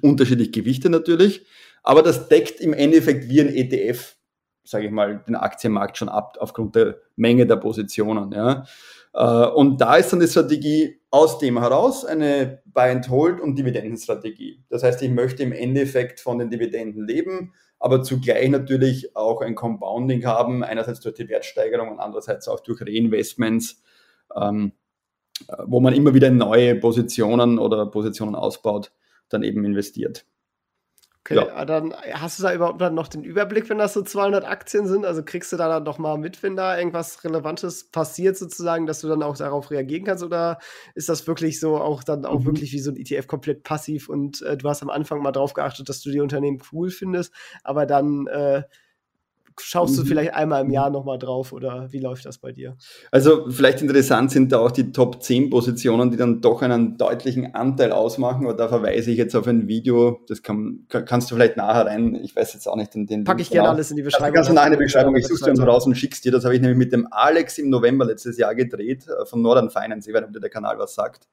unterschiedlich 0.00 0.52
Gewichte 0.52 0.90
natürlich, 0.90 1.44
aber 1.82 2.02
das 2.02 2.28
deckt 2.28 2.60
im 2.60 2.72
Endeffekt 2.72 3.28
wie 3.28 3.40
ein 3.40 3.48
ETF, 3.48 4.16
sage 4.64 4.86
ich 4.86 4.92
mal, 4.92 5.22
den 5.26 5.36
Aktienmarkt 5.36 5.96
schon 5.96 6.08
ab 6.08 6.36
aufgrund 6.40 6.76
der 6.76 6.96
Menge 7.16 7.46
der 7.46 7.56
Positionen. 7.56 8.32
Ja. 8.32 8.64
Äh, 9.12 9.46
und 9.52 9.80
da 9.80 9.96
ist 9.96 10.12
dann 10.12 10.20
die 10.20 10.28
Strategie 10.28 11.00
aus 11.10 11.38
dem 11.38 11.58
heraus 11.58 12.04
eine 12.04 12.62
Buy-and-Hold- 12.66 13.40
und 13.40 13.58
Dividendenstrategie. 13.58 14.62
Das 14.68 14.82
heißt, 14.82 15.02
ich 15.02 15.10
möchte 15.10 15.42
im 15.42 15.52
Endeffekt 15.52 16.20
von 16.20 16.38
den 16.38 16.50
Dividenden 16.50 17.06
leben, 17.06 17.52
aber 17.78 18.02
zugleich 18.02 18.48
natürlich 18.48 19.16
auch 19.16 19.40
ein 19.40 19.54
Compounding 19.54 20.24
haben, 20.24 20.62
einerseits 20.62 21.00
durch 21.00 21.16
die 21.16 21.28
Wertsteigerung 21.28 21.88
und 21.88 21.98
andererseits 21.98 22.46
auch 22.46 22.60
durch 22.60 22.82
Reinvestments, 22.82 23.82
ähm, 24.36 24.72
wo 25.64 25.80
man 25.80 25.94
immer 25.94 26.14
wieder 26.14 26.30
neue 26.30 26.76
Positionen 26.76 27.58
oder 27.58 27.86
Positionen 27.86 28.34
ausbaut, 28.34 28.92
dann 29.30 29.42
eben 29.42 29.64
investiert. 29.64 30.26
Okay, 31.24 31.34
ja. 31.34 31.48
Ah, 31.54 31.66
dann 31.66 31.92
hast 32.14 32.38
du 32.38 32.44
da 32.44 32.54
überhaupt 32.54 32.80
dann 32.80 32.94
noch 32.94 33.06
den 33.06 33.22
Überblick, 33.24 33.68
wenn 33.68 33.76
das 33.76 33.92
so 33.92 34.00
200 34.00 34.46
Aktien 34.46 34.86
sind? 34.86 35.04
Also 35.04 35.22
kriegst 35.22 35.52
du 35.52 35.58
da 35.58 35.68
dann 35.68 35.82
noch 35.82 35.98
mal 35.98 36.16
mit, 36.16 36.42
wenn 36.42 36.56
da 36.56 36.78
irgendwas 36.78 37.22
Relevantes 37.24 37.90
passiert 37.90 38.38
sozusagen, 38.38 38.86
dass 38.86 39.02
du 39.02 39.08
dann 39.08 39.22
auch 39.22 39.36
darauf 39.36 39.70
reagieren 39.70 40.04
kannst? 40.04 40.24
Oder 40.24 40.58
ist 40.94 41.10
das 41.10 41.26
wirklich 41.26 41.60
so 41.60 41.76
auch 41.76 42.04
dann 42.04 42.24
auch 42.24 42.40
mhm. 42.40 42.46
wirklich 42.46 42.72
wie 42.72 42.78
so 42.78 42.90
ein 42.90 42.96
ETF 42.96 43.26
komplett 43.26 43.64
passiv 43.64 44.08
und 44.08 44.40
äh, 44.42 44.56
du 44.56 44.66
hast 44.66 44.82
am 44.82 44.88
Anfang 44.88 45.20
mal 45.20 45.32
drauf 45.32 45.52
geachtet, 45.52 45.90
dass 45.90 46.00
du 46.00 46.10
die 46.10 46.20
Unternehmen 46.20 46.62
cool 46.72 46.88
findest, 46.88 47.34
aber 47.64 47.84
dann 47.84 48.26
äh, 48.26 48.62
schaust 49.62 49.96
du 49.96 50.02
mhm. 50.02 50.06
vielleicht 50.06 50.34
einmal 50.34 50.64
im 50.64 50.70
Jahr 50.70 50.90
nochmal 50.90 51.18
drauf 51.18 51.52
oder 51.52 51.88
wie 51.90 52.00
läuft 52.00 52.26
das 52.26 52.38
bei 52.38 52.52
dir? 52.52 52.76
Also 53.10 53.50
vielleicht 53.50 53.82
interessant 53.82 54.30
sind 54.30 54.52
da 54.52 54.58
auch 54.58 54.70
die 54.70 54.92
Top 54.92 55.22
10 55.22 55.50
Positionen, 55.50 56.10
die 56.10 56.16
dann 56.16 56.40
doch 56.40 56.62
einen 56.62 56.96
deutlichen 56.96 57.54
Anteil 57.54 57.92
ausmachen. 57.92 58.44
Aber 58.44 58.54
da 58.54 58.68
verweise 58.68 59.10
ich 59.10 59.18
jetzt 59.18 59.34
auf 59.34 59.46
ein 59.46 59.68
Video, 59.68 60.20
das 60.28 60.42
kann, 60.42 60.86
kannst 60.88 61.30
du 61.30 61.34
vielleicht 61.34 61.56
nachher 61.56 61.86
rein, 61.86 62.14
ich 62.16 62.34
weiß 62.34 62.54
jetzt 62.54 62.66
auch 62.66 62.76
nicht 62.76 62.94
den. 62.94 63.06
den 63.06 63.24
Packe 63.24 63.42
ich 63.42 63.50
gerne 63.50 63.70
alles 63.70 63.90
in 63.90 63.96
die 63.96 64.02
Beschreibung. 64.02 64.34
Kannst 64.34 64.50
du 64.50 64.54
nachher 64.54 64.72
in 64.72 64.78
die 64.78 64.84
Beschreibung, 64.84 65.16
ich 65.16 65.26
suche 65.26 65.50
es 65.50 65.60
raus 65.60 65.86
und 65.86 65.94
schickst 65.94 66.24
dir. 66.24 66.32
Das 66.32 66.44
habe 66.44 66.54
ich 66.54 66.60
nämlich 66.60 66.78
mit 66.78 66.92
dem 66.92 67.08
Alex 67.10 67.58
im 67.58 67.70
November 67.70 68.04
letztes 68.04 68.38
Jahr 68.38 68.54
gedreht, 68.54 69.06
äh, 69.08 69.26
von 69.26 69.42
Northern 69.42 69.70
Finance. 69.70 70.08
Ich 70.08 70.14
weiß 70.14 70.22
nicht, 70.22 70.28
ob 70.28 70.34
dir 70.34 70.40
der 70.40 70.50
Kanal 70.50 70.78
was 70.78 70.94
sagt. 70.94 71.28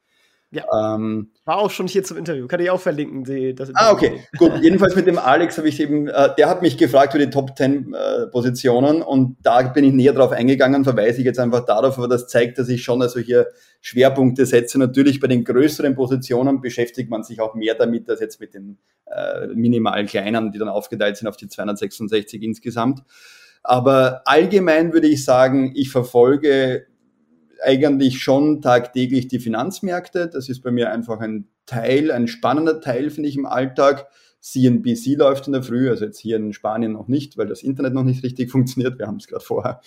Ja. 0.49 0.95
Ähm, 0.95 1.31
War 1.43 1.57
auch 1.57 1.71
schon 1.71 1.87
hier 1.87 2.03
zum 2.03 2.15
Interview. 2.15 2.47
Kann 2.47 2.61
ich 2.61 2.69
auch 2.69 2.79
verlinken. 2.79 3.25
Die, 3.25 3.53
das 3.53 3.69
ah, 3.73 3.91
okay. 3.91 4.21
Gut. 4.37 4.53
Jedenfalls 4.61 4.95
mit 4.95 5.05
dem 5.05 5.17
Alex 5.17 5.57
habe 5.57 5.67
ich 5.67 5.79
eben, 5.79 6.07
äh, 6.07 6.29
der 6.37 6.47
hat 6.47 6.61
mich 6.61 6.77
gefragt 6.77 7.11
für 7.11 7.19
die 7.19 7.29
Top 7.29 7.57
10 7.57 7.93
äh, 7.93 8.27
Positionen 8.27 9.01
und 9.01 9.35
da 9.43 9.61
bin 9.63 9.83
ich 9.83 9.93
näher 9.93 10.13
drauf 10.13 10.31
eingegangen, 10.31 10.85
verweise 10.85 11.19
ich 11.19 11.25
jetzt 11.25 11.39
einfach 11.39 11.65
darauf, 11.65 11.97
aber 11.97 12.07
das 12.07 12.27
zeigt, 12.27 12.59
dass 12.59 12.69
ich 12.69 12.81
schon 12.81 13.01
also 13.01 13.19
hier 13.19 13.47
Schwerpunkte 13.81 14.45
setze. 14.45 14.79
Natürlich 14.79 15.19
bei 15.19 15.27
den 15.27 15.43
größeren 15.43 15.95
Positionen 15.95 16.61
beschäftigt 16.61 17.09
man 17.09 17.23
sich 17.23 17.41
auch 17.41 17.53
mehr 17.53 17.75
damit 17.75 18.09
als 18.09 18.21
jetzt 18.21 18.39
mit 18.39 18.53
den 18.53 18.77
äh, 19.05 19.47
minimal 19.47 20.05
kleinen, 20.05 20.53
die 20.53 20.59
dann 20.59 20.69
aufgeteilt 20.69 21.17
sind 21.17 21.27
auf 21.27 21.35
die 21.35 21.49
266 21.49 22.41
insgesamt. 22.41 23.01
Aber 23.63 24.21
allgemein 24.23 24.93
würde 24.93 25.07
ich 25.07 25.25
sagen, 25.25 25.73
ich 25.75 25.89
verfolge 25.89 26.87
eigentlich 27.63 28.21
schon 28.21 28.61
tagtäglich 28.61 29.27
die 29.27 29.39
Finanzmärkte. 29.39 30.27
Das 30.27 30.49
ist 30.49 30.61
bei 30.61 30.71
mir 30.71 30.91
einfach 30.91 31.19
ein 31.19 31.47
Teil, 31.65 32.11
ein 32.11 32.27
spannender 32.27 32.81
Teil, 32.81 33.09
finde 33.09 33.29
ich, 33.29 33.37
im 33.37 33.45
Alltag. 33.45 34.07
CNBC 34.39 35.15
läuft 35.15 35.47
in 35.47 35.53
der 35.53 35.63
Früh, 35.63 35.89
also 35.89 36.05
jetzt 36.05 36.19
hier 36.19 36.37
in 36.37 36.53
Spanien 36.53 36.93
noch 36.93 37.07
nicht, 37.07 37.37
weil 37.37 37.47
das 37.47 37.63
Internet 37.63 37.93
noch 37.93 38.03
nicht 38.03 38.23
richtig 38.23 38.51
funktioniert. 38.51 38.99
Wir 38.99 39.07
haben 39.07 39.17
es 39.17 39.27
gerade 39.27 39.43
vorher 39.43 39.81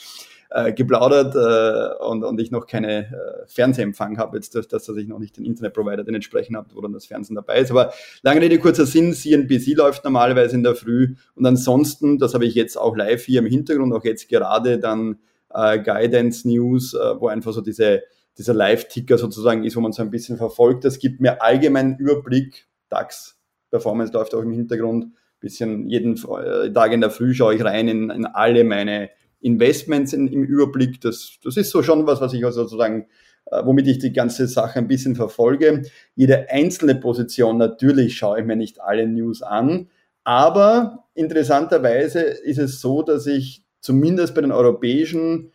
äh, 0.51 0.73
geplaudert 0.73 1.35
äh, 1.37 2.05
und, 2.05 2.25
und 2.25 2.41
ich 2.41 2.51
noch 2.51 2.67
keine 2.67 3.07
äh, 3.07 3.47
Fernsehempfang 3.47 4.19
habe, 4.19 4.37
jetzt 4.37 4.55
durch 4.55 4.69
das, 4.69 4.85
dass 4.85 4.97
ich 4.97 5.09
noch 5.09 5.19
nicht 5.19 5.37
den 5.37 5.45
Internetprovider 5.45 6.05
den 6.05 6.17
entsprechend 6.17 6.57
habe, 6.57 6.69
wo 6.75 6.81
dann 6.81 6.93
das 6.93 7.07
Fernsehen 7.07 7.37
dabei 7.37 7.61
ist. 7.61 7.71
Aber 7.71 7.93
lange 8.23 8.41
Rede, 8.41 8.59
kurzer 8.59 8.87
Sinn, 8.87 9.15
CNBC 9.15 9.75
läuft 9.75 10.05
normalerweise 10.05 10.57
in 10.57 10.63
der 10.63 10.75
Früh 10.75 11.15
und 11.37 11.47
ansonsten, 11.47 12.19
das 12.19 12.35
habe 12.35 12.45
ich 12.45 12.55
jetzt 12.55 12.77
auch 12.77 12.97
live 12.97 13.25
hier 13.25 13.39
im 13.39 13.47
Hintergrund, 13.47 13.95
auch 13.95 14.05
jetzt 14.05 14.29
gerade 14.29 14.79
dann 14.79 15.19
äh, 15.53 15.79
Guidance 15.79 16.47
News, 16.49 16.95
äh, 16.95 17.21
wo 17.21 17.29
einfach 17.29 17.53
so 17.53 17.61
diese 17.61 18.03
dieser 18.39 18.55
Live-Ticker 18.55 19.19
sozusagen 19.19 19.65
ist, 19.65 19.77
wo 19.77 19.81
man 19.81 19.93
so 19.93 20.03
ein 20.03 20.11
bisschen 20.11 20.37
verfolgt. 20.37 20.85
Das 20.85 20.99
gibt 20.99 21.21
mir 21.21 21.43
allgemeinen 21.43 21.97
Überblick. 21.99 22.67
DAX 22.89 23.39
Performance 23.71 24.13
läuft 24.13 24.35
auch 24.35 24.43
im 24.43 24.53
Hintergrund. 24.53 25.13
Bisschen 25.41 25.87
jeden 25.87 26.17
äh, 26.17 26.73
Tag 26.73 26.93
in 26.93 27.01
der 27.01 27.11
Früh 27.11 27.35
schaue 27.35 27.55
ich 27.55 27.65
rein 27.65 27.89
in, 27.89 28.11
in 28.11 28.27
alle 28.27 28.65
meine 28.65 29.11
Investments 29.41 30.13
in, 30.13 30.29
im 30.29 30.45
Überblick. 30.45 31.01
Das, 31.01 31.39
das 31.43 31.57
ist 31.57 31.71
so 31.71 31.83
schon 31.83 32.07
was, 32.07 32.21
was 32.21 32.33
ich 32.33 32.45
also 32.45 32.63
sozusagen, 32.63 33.07
äh, 33.47 33.63
womit 33.65 33.87
ich 33.89 33.99
die 33.99 34.13
ganze 34.13 34.47
Sache 34.47 34.79
ein 34.79 34.89
bisschen 34.89 35.17
verfolge. 35.17 35.83
Jede 36.15 36.51
einzelne 36.51 36.95
Position, 36.95 37.57
natürlich 37.57 38.17
schaue 38.17 38.41
ich 38.41 38.47
mir 38.47 38.57
nicht 38.57 38.81
alle 38.81 39.07
News 39.07 39.43
an, 39.43 39.89
aber 40.25 41.07
interessanterweise 41.15 42.21
ist 42.21 42.59
es 42.59 42.81
so, 42.81 43.03
dass 43.03 43.27
ich 43.27 43.65
zumindest 43.81 44.35
bei 44.35 44.41
den 44.41 44.53
europäischen 44.53 45.53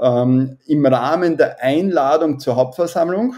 ähm, 0.00 0.58
im 0.66 0.86
Rahmen 0.86 1.36
der 1.36 1.62
Einladung 1.62 2.38
zur 2.38 2.56
Hauptversammlung 2.56 3.34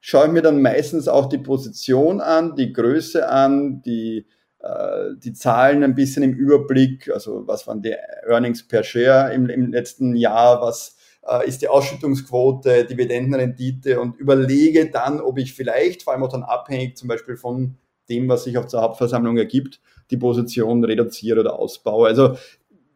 schaue 0.00 0.26
ich 0.26 0.32
mir 0.32 0.42
dann 0.42 0.62
meistens 0.62 1.08
auch 1.08 1.28
die 1.28 1.38
Position 1.38 2.20
an, 2.20 2.54
die 2.54 2.72
Größe 2.72 3.28
an, 3.28 3.82
die 3.82 4.26
äh, 4.60 5.14
die 5.18 5.32
Zahlen 5.32 5.84
ein 5.84 5.94
bisschen 5.94 6.22
im 6.22 6.32
Überblick, 6.32 7.10
also 7.12 7.46
was 7.46 7.66
waren 7.66 7.82
die 7.82 7.94
Earnings 8.26 8.66
per 8.66 8.82
Share 8.82 9.32
im, 9.32 9.48
im 9.48 9.72
letzten 9.72 10.16
Jahr, 10.16 10.60
was 10.60 10.96
äh, 11.26 11.46
ist 11.46 11.62
die 11.62 11.68
Ausschüttungsquote, 11.68 12.84
Dividendenrendite? 12.84 14.00
Und 14.00 14.16
überlege 14.16 14.90
dann, 14.90 15.20
ob 15.20 15.38
ich 15.38 15.54
vielleicht, 15.54 16.02
vor 16.02 16.12
allem 16.12 16.24
auch 16.24 16.32
dann 16.32 16.42
abhängig 16.42 16.96
zum 16.96 17.08
Beispiel 17.08 17.36
von 17.36 17.76
dem, 18.08 18.28
was 18.28 18.44
sich 18.44 18.58
auf 18.58 18.66
der 18.66 18.80
Hauptversammlung 18.80 19.36
ergibt, 19.36 19.80
die 20.10 20.16
Position 20.16 20.82
reduziere 20.84 21.40
oder 21.40 21.58
ausbaue. 21.58 22.08
Also 22.08 22.36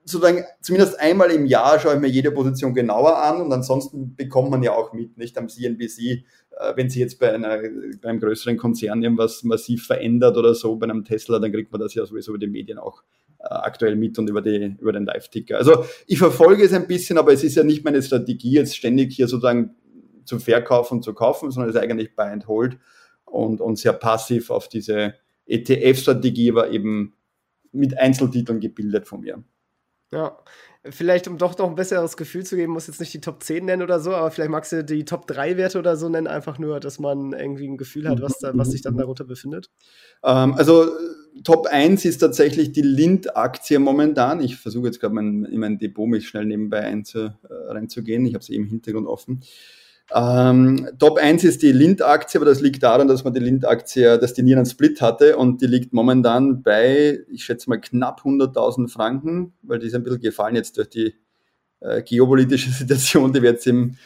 sozusagen 0.04 0.44
zumindest 0.60 0.98
einmal 0.98 1.30
im 1.30 1.46
Jahr 1.46 1.78
schaue 1.78 1.94
ich 1.94 2.00
mir 2.00 2.08
jede 2.08 2.32
Position 2.32 2.74
genauer 2.74 3.18
an 3.18 3.40
und 3.40 3.52
ansonsten 3.52 4.16
bekommt 4.16 4.50
man 4.50 4.62
ja 4.62 4.72
auch 4.72 4.92
mit, 4.92 5.16
nicht 5.16 5.38
am 5.38 5.48
CNBC 5.48 6.24
äh, 6.58 6.76
wenn 6.76 6.90
sich 6.90 7.00
jetzt 7.00 7.18
bei, 7.18 7.32
einer, 7.32 7.58
bei 8.00 8.08
einem 8.08 8.20
größeren 8.20 8.56
Konzern 8.56 9.02
irgendwas 9.02 9.42
massiv 9.42 9.86
verändert 9.86 10.36
oder 10.36 10.54
so, 10.54 10.76
bei 10.76 10.84
einem 10.84 11.04
Tesla, 11.04 11.38
dann 11.38 11.52
kriegt 11.52 11.72
man 11.72 11.80
das 11.80 11.94
ja 11.94 12.04
sowieso 12.04 12.32
über 12.32 12.38
die 12.38 12.46
Medien 12.46 12.78
auch 12.78 13.02
äh, 13.38 13.46
aktuell 13.48 13.96
mit 13.96 14.18
und 14.18 14.28
über, 14.28 14.42
die, 14.42 14.76
über 14.80 14.92
den 14.92 15.04
Live-Ticker. 15.04 15.56
Also 15.56 15.84
ich 16.06 16.18
verfolge 16.18 16.64
es 16.64 16.72
ein 16.72 16.86
bisschen, 16.86 17.18
aber 17.18 17.32
es 17.32 17.44
ist 17.44 17.56
ja 17.56 17.64
nicht 17.64 17.84
meine 17.84 18.02
Strategie, 18.02 18.52
jetzt 18.52 18.76
ständig 18.76 19.14
hier 19.14 19.28
sozusagen 19.28 19.74
zu 20.24 20.38
verkaufen 20.38 20.96
und 20.96 21.02
zu 21.02 21.14
kaufen, 21.14 21.50
sondern 21.50 21.70
es 21.70 21.76
ist 21.76 21.82
eigentlich 21.82 22.14
buy 22.14 22.26
and 22.26 22.46
hold 22.46 22.78
und, 23.24 23.60
und 23.60 23.76
sehr 23.76 23.92
passiv 23.92 24.50
auf 24.50 24.68
diese 24.68 25.14
ETF-Strategie, 25.46 26.50
aber 26.50 26.70
eben 26.70 27.14
mit 27.72 27.98
Einzeltiteln 27.98 28.60
gebildet 28.60 29.08
von 29.08 29.22
mir. 29.22 29.42
Ja, 30.12 30.36
vielleicht 30.90 31.26
um 31.26 31.38
doch 31.38 31.56
noch 31.56 31.68
ein 31.68 31.74
besseres 31.74 32.16
Gefühl 32.16 32.44
zu 32.44 32.56
geben, 32.56 32.72
muss 32.72 32.86
jetzt 32.86 33.00
nicht 33.00 33.14
die 33.14 33.20
Top 33.20 33.42
10 33.42 33.64
nennen 33.64 33.82
oder 33.82 33.98
so, 34.00 34.12
aber 34.12 34.30
vielleicht 34.30 34.50
magst 34.50 34.72
du 34.72 34.84
die 34.84 35.04
Top 35.04 35.26
3 35.26 35.56
Werte 35.56 35.78
oder 35.78 35.96
so 35.96 36.08
nennen, 36.08 36.26
einfach 36.26 36.58
nur, 36.58 36.80
dass 36.80 36.98
man 36.98 37.32
irgendwie 37.32 37.66
ein 37.66 37.78
Gefühl 37.78 38.08
hat, 38.08 38.20
was, 38.20 38.38
da, 38.38 38.50
was 38.54 38.70
sich 38.70 38.82
dann 38.82 38.96
darunter 38.96 39.24
befindet. 39.24 39.70
Ähm, 40.22 40.54
also 40.54 40.88
Top 41.44 41.66
1 41.66 42.04
ist 42.04 42.18
tatsächlich 42.18 42.72
die 42.72 42.82
Lind-Aktie 42.82 43.78
momentan. 43.78 44.40
Ich 44.40 44.56
versuche 44.56 44.86
jetzt 44.86 45.00
gerade 45.00 45.14
mein, 45.14 45.44
in 45.44 45.60
mein 45.60 45.78
Depot 45.78 46.06
mich 46.06 46.28
schnell 46.28 46.44
nebenbei 46.44 46.80
einzu, 46.80 47.20
äh, 47.20 47.32
reinzugehen. 47.68 48.26
Ich 48.26 48.34
habe 48.34 48.44
sie 48.44 48.54
im 48.54 48.66
Hintergrund 48.66 49.06
offen. 49.06 49.40
Ähm, 50.14 50.88
Top 50.98 51.18
1 51.18 51.44
ist 51.44 51.62
die 51.62 51.72
Lind-Aktie, 51.72 52.38
aber 52.38 52.48
das 52.48 52.60
liegt 52.60 52.82
daran, 52.82 53.08
dass 53.08 53.24
man 53.24 53.32
die 53.32 53.40
Lind-Aktie, 53.40 54.18
dass 54.18 54.34
die 54.34 54.42
nie 54.42 54.54
einen 54.54 54.66
Split 54.66 55.00
hatte 55.00 55.36
und 55.36 55.62
die 55.62 55.66
liegt 55.66 55.92
momentan 55.92 56.62
bei, 56.62 57.20
ich 57.30 57.44
schätze 57.44 57.70
mal, 57.70 57.80
knapp 57.80 58.22
100.000 58.22 58.88
Franken, 58.88 59.54
weil 59.62 59.78
die 59.78 59.86
ist 59.86 59.94
ein 59.94 60.02
bisschen 60.02 60.20
gefallen 60.20 60.56
jetzt 60.56 60.76
durch 60.76 60.90
die 60.90 61.14
äh, 61.80 62.02
geopolitische 62.02 62.70
Situation, 62.72 63.32
die 63.32 63.42
wir 63.42 63.50
jetzt 63.52 63.66
im 63.66 63.96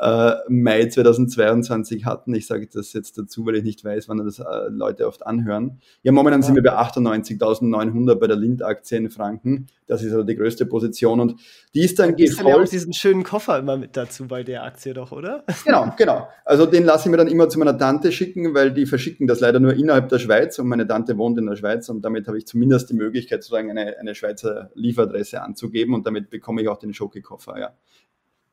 äh, 0.00 0.34
Mai 0.48 0.86
2022 0.86 2.04
hatten. 2.04 2.34
Ich 2.34 2.46
sage 2.46 2.68
das 2.72 2.92
jetzt 2.92 3.18
dazu, 3.18 3.44
weil 3.46 3.56
ich 3.56 3.64
nicht 3.64 3.84
weiß, 3.84 4.08
wann 4.08 4.18
das 4.18 4.38
äh, 4.38 4.44
Leute 4.68 5.06
oft 5.06 5.26
anhören. 5.26 5.80
Ja, 6.02 6.12
momentan 6.12 6.40
ja. 6.40 6.46
sind 6.46 6.54
wir 6.54 6.62
bei 6.62 6.76
98.900 6.76 8.14
bei 8.16 8.26
der 8.26 8.36
Lind-Aktie 8.36 8.98
in 8.98 9.10
Franken. 9.10 9.66
Das 9.86 10.02
ist 10.02 10.12
also 10.12 10.22
die 10.22 10.36
größte 10.36 10.66
Position 10.66 11.18
und 11.18 11.36
die 11.74 11.80
ist 11.80 11.98
dann 11.98 12.14
gefolgt. 12.14 12.48
Ja 12.48 12.56
auch 12.56 12.68
diesen 12.68 12.92
schönen 12.92 13.24
Koffer 13.24 13.58
immer 13.58 13.76
mit 13.76 13.96
dazu 13.96 14.28
bei 14.28 14.42
der 14.42 14.64
Aktie 14.64 14.94
doch, 14.94 15.12
oder? 15.12 15.44
Genau, 15.64 15.92
genau. 15.96 16.28
Also 16.44 16.66
den 16.66 16.84
lasse 16.84 17.08
ich 17.08 17.10
mir 17.10 17.16
dann 17.16 17.28
immer 17.28 17.48
zu 17.48 17.58
meiner 17.58 17.76
Tante 17.76 18.12
schicken, 18.12 18.54
weil 18.54 18.72
die 18.72 18.86
verschicken 18.86 19.26
das 19.26 19.40
leider 19.40 19.60
nur 19.60 19.74
innerhalb 19.74 20.08
der 20.08 20.18
Schweiz 20.18 20.58
und 20.58 20.68
meine 20.68 20.86
Tante 20.86 21.16
wohnt 21.18 21.38
in 21.38 21.46
der 21.46 21.56
Schweiz 21.56 21.88
und 21.88 22.02
damit 22.02 22.28
habe 22.28 22.38
ich 22.38 22.46
zumindest 22.46 22.90
die 22.90 22.94
Möglichkeit, 22.94 23.42
sozusagen 23.42 23.70
eine, 23.70 23.98
eine 23.98 24.14
Schweizer 24.14 24.70
Lieferadresse 24.74 25.42
anzugeben 25.42 25.94
und 25.94 26.06
damit 26.06 26.30
bekomme 26.30 26.62
ich 26.62 26.68
auch 26.68 26.78
den 26.78 26.94
Schoki-Koffer, 26.94 27.58
ja. 27.58 27.72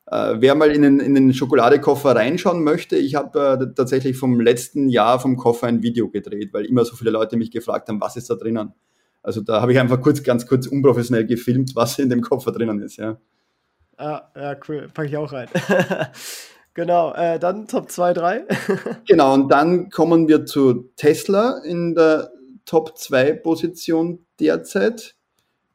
Äh, 0.08 0.36
wer 0.38 0.54
mal 0.56 0.72
in 0.72 0.84
den, 0.84 1.00
in 1.00 1.16
den 1.16 1.34
Schokoladekoffer 1.34 2.16
reinschauen 2.16 2.64
möchte, 2.64 2.96
ich 2.96 3.16
habe 3.16 3.58
äh, 3.60 3.74
tatsächlich 3.74 4.18
vom 4.18 4.40
letzten 4.40 4.88
Jahr 4.88 5.20
vom 5.20 5.36
Koffer 5.36 5.68
ein 5.68 5.82
Video 5.82 6.10
gedreht, 6.10 6.54
weil 6.54 6.66
immer 6.66 6.86
so 6.86 6.96
viele 6.96 7.10
Leute 7.12 7.38
mich 7.38 7.50
gefragt 7.50 7.90
haben, 7.90 8.00
was 8.00 8.16
ist 8.16 8.30
da 8.30 8.36
drinnen. 8.36 8.74
Also 9.24 9.42
da 9.42 9.62
habe 9.62 9.74
ich 9.74 9.80
einfach 9.80 10.00
kurz, 10.02 10.22
ganz 10.22 10.46
kurz 10.46 10.68
unprofessionell 10.68 11.26
gefilmt, 11.26 11.76
was 11.76 11.98
in 11.98 12.10
dem 12.10 12.22
Koffer 12.22 12.52
drinnen 12.52 12.80
ist, 12.82 12.98
ja. 12.98 13.18
Ah, 13.98 14.30
ja, 14.36 14.56
cool. 14.68 14.90
Packe 14.94 15.08
ich 15.08 15.18
auch 15.18 15.32
rein. 15.32 15.48
genau, 16.76 17.14
äh, 17.14 17.40
dann 17.40 17.68
Top 17.68 17.90
2, 17.90 18.14
3. 18.14 18.46
genau, 19.08 19.34
und 19.34 19.50
dann 19.50 19.90
kommen 19.90 20.28
wir 20.28 20.46
zu 20.46 20.92
Tesla 20.96 21.62
in 21.66 21.96
der 21.96 22.30
Top 22.66 22.98
2 22.98 23.34
Position 23.34 24.26
derzeit. 24.40 25.16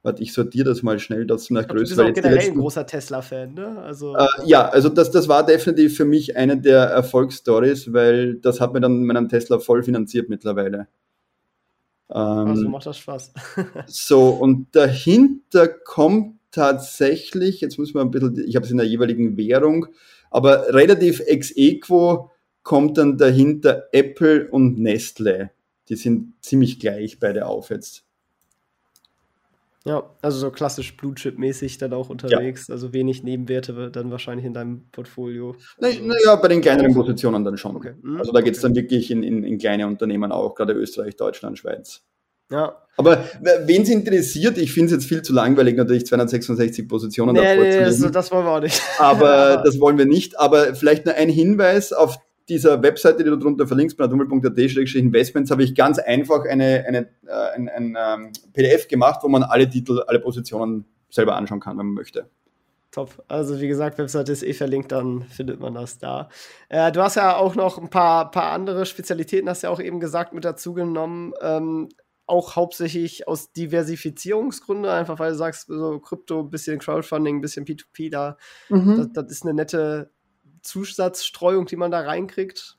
Warte, 0.02 0.23
ich 0.23 0.33
sortiere 0.33 0.64
das 0.64 0.83
mal 0.83 0.99
schnell 0.99 1.26
dazu 1.26 1.52
nach 1.52 1.69
Größe. 1.69 1.95
Du 1.95 2.02
bist 2.02 2.11
auch 2.11 2.14
generell 2.14 2.37
letzten... 2.37 2.52
ein 2.52 2.59
großer 2.59 2.87
Tesla-Fan, 2.87 3.52
ne? 3.52 3.83
Also 3.83 4.16
äh, 4.16 4.26
ja, 4.47 4.66
also 4.66 4.88
das, 4.88 5.11
das 5.11 5.28
war 5.28 5.45
definitiv 5.45 5.97
für 5.97 6.07
mich 6.07 6.37
eine 6.37 6.59
der 6.59 6.85
Erfolgsstories, 6.85 7.92
weil 7.92 8.37
das 8.37 8.61
hat 8.61 8.73
mir 8.73 8.80
dann 8.80 9.04
meinen 9.04 9.28
Tesla 9.28 9.59
voll 9.59 9.83
finanziert 9.83 10.30
mittlerweile. 10.30 10.88
Ähm, 12.11 12.16
also 12.16 12.69
macht 12.69 12.87
das 12.87 12.97
Spaß. 12.97 13.33
so, 13.87 14.30
und 14.30 14.69
dahinter 14.73 15.69
kommt 15.69 16.37
tatsächlich, 16.50 17.61
jetzt 17.61 17.78
muss 17.78 17.92
man 17.92 18.09
ein 18.09 18.11
bisschen, 18.11 18.42
ich 18.49 18.57
habe 18.57 18.64
es 18.64 18.73
in 18.73 18.78
der 18.78 18.87
jeweiligen 18.87 19.37
Währung, 19.37 19.87
aber 20.30 20.73
relativ 20.73 21.21
ex 21.21 21.52
equo 21.54 22.30
kommt 22.62 22.99
dann 22.99 23.19
dahinter 23.19 23.85
Apple 23.92 24.49
und 24.49 24.78
Nestle. 24.78 25.50
Die 25.88 25.97
sind 25.97 26.35
ziemlich 26.40 26.78
gleich 26.78 27.19
beide 27.19 27.47
auf 27.47 27.71
jetzt. 27.71 28.04
Ja, 29.87 30.15
also 30.21 30.39
so 30.39 30.51
klassisch 30.51 30.95
Blue-Chip-mäßig 30.97 31.79
dann 31.79 31.95
auch 31.95 32.11
unterwegs, 32.11 32.69
ja. 32.69 32.75
also 32.75 32.93
wenig 32.93 33.23
Nebenwerte 33.23 33.91
dann 33.91 34.11
wahrscheinlich 34.11 34.45
in 34.45 34.53
deinem 34.53 34.91
Portfolio. 34.93 35.57
Naja, 35.79 36.01
na 36.03 36.37
bei 36.37 36.49
den 36.49 36.61
kleineren 36.61 36.93
Positionen 36.93 37.45
dann 37.45 37.57
schon. 37.57 37.77
Okay. 37.77 37.95
Mhm. 38.03 38.19
Also 38.19 38.33
da 38.33 38.43
geht 38.43 38.57
es 38.57 38.63
okay. 38.63 38.75
dann 38.75 38.83
wirklich 38.83 39.11
in, 39.11 39.23
in, 39.23 39.43
in, 39.43 39.59
kleine 39.59 39.87
Unternehmen 39.87 40.33
auch, 40.33 40.55
gerade 40.55 40.75
Österreich, 40.75 41.17
Deutschland, 41.17 41.59
Schweiz. 41.59 42.03
Ja. 42.51 42.77
Aber 42.99 43.25
wen 43.65 43.83
es 43.83 43.89
interessiert, 43.89 44.59
ich 44.59 44.73
finde 44.73 44.87
es 44.87 44.93
jetzt 44.93 45.09
viel 45.09 45.23
zu 45.23 45.33
langweilig, 45.33 45.77
natürlich 45.77 46.05
266 46.05 46.87
Positionen 46.87 47.33
nee, 47.33 47.41
davor 47.41 47.65
nee, 47.65 47.73
zu 47.73 47.79
lesen. 47.79 48.03
Das, 48.03 48.13
das 48.13 48.33
wollen 48.33 48.45
wir 48.45 48.51
auch 48.51 48.61
nicht. 48.61 48.83
Aber 48.99 49.63
das 49.65 49.81
wollen 49.81 49.97
wir 49.97 50.05
nicht. 50.05 50.39
Aber 50.39 50.75
vielleicht 50.75 51.07
nur 51.07 51.15
ein 51.15 51.31
Hinweis 51.31 51.95
auf 51.95 52.19
dieser 52.50 52.83
Webseite, 52.83 53.25
die 53.25 53.30
du 53.30 53.37
darunter 53.37 53.66
verlinkst, 53.66 53.99
investments 53.99 55.50
habe 55.50 55.62
ich 55.62 55.75
ganz 55.75 55.99
einfach 55.99 56.45
eine, 56.45 56.85
eine, 56.87 57.09
äh, 57.26 57.54
ein, 57.54 57.69
ein, 57.69 57.97
ein 57.97 58.25
ähm, 58.25 58.33
PDF 58.52 58.88
gemacht, 58.88 59.21
wo 59.23 59.28
man 59.28 59.45
alle 59.45 59.69
Titel, 59.71 60.02
alle 60.07 60.21
Positionen 60.21 60.85
selber 61.09 61.37
anschauen 61.37 61.61
kann, 61.61 61.78
wenn 61.78 61.87
man 61.87 61.95
möchte. 61.95 62.28
Top. 62.90 63.23
Also 63.28 63.61
wie 63.61 63.69
gesagt, 63.69 63.99
Webseite 63.99 64.33
ist 64.33 64.42
eh 64.42 64.52
verlinkt, 64.52 64.90
dann 64.90 65.23
findet 65.23 65.61
man 65.61 65.75
das 65.75 65.99
da. 65.99 66.28
Äh, 66.69 66.90
du 66.90 67.00
hast 67.00 67.14
ja 67.14 67.37
auch 67.37 67.54
noch 67.54 67.78
ein 67.78 67.88
paar, 67.88 68.33
paar 68.33 68.50
andere 68.52 68.85
Spezialitäten, 68.85 69.49
hast 69.49 69.62
ja 69.62 69.71
auch 69.71 69.80
eben 69.80 70.00
gesagt, 70.00 70.35
mit 70.35 70.45
dazu 70.45 70.75
genommen. 70.75 71.33
Ähm, 71.40 71.88
auch 72.26 72.54
hauptsächlich 72.57 73.26
aus 73.26 73.52
Diversifizierungsgründen, 73.52 74.90
einfach 74.90 75.19
weil 75.19 75.33
du 75.33 75.37
sagst, 75.37 75.66
so 75.66 75.99
Krypto, 75.99 76.45
bisschen 76.45 76.78
Crowdfunding, 76.78 77.40
bisschen 77.40 77.64
P2P 77.64 78.11
da. 78.11 78.37
Mhm. 78.69 78.97
Das, 78.97 79.25
das, 79.25 79.33
ist 79.33 79.42
eine 79.45 79.54
nette 79.54 80.11
Zusatzstreuung, 80.62 81.67
die 81.67 81.76
man 81.76 81.90
da 81.90 82.00
reinkriegt? 82.00 82.76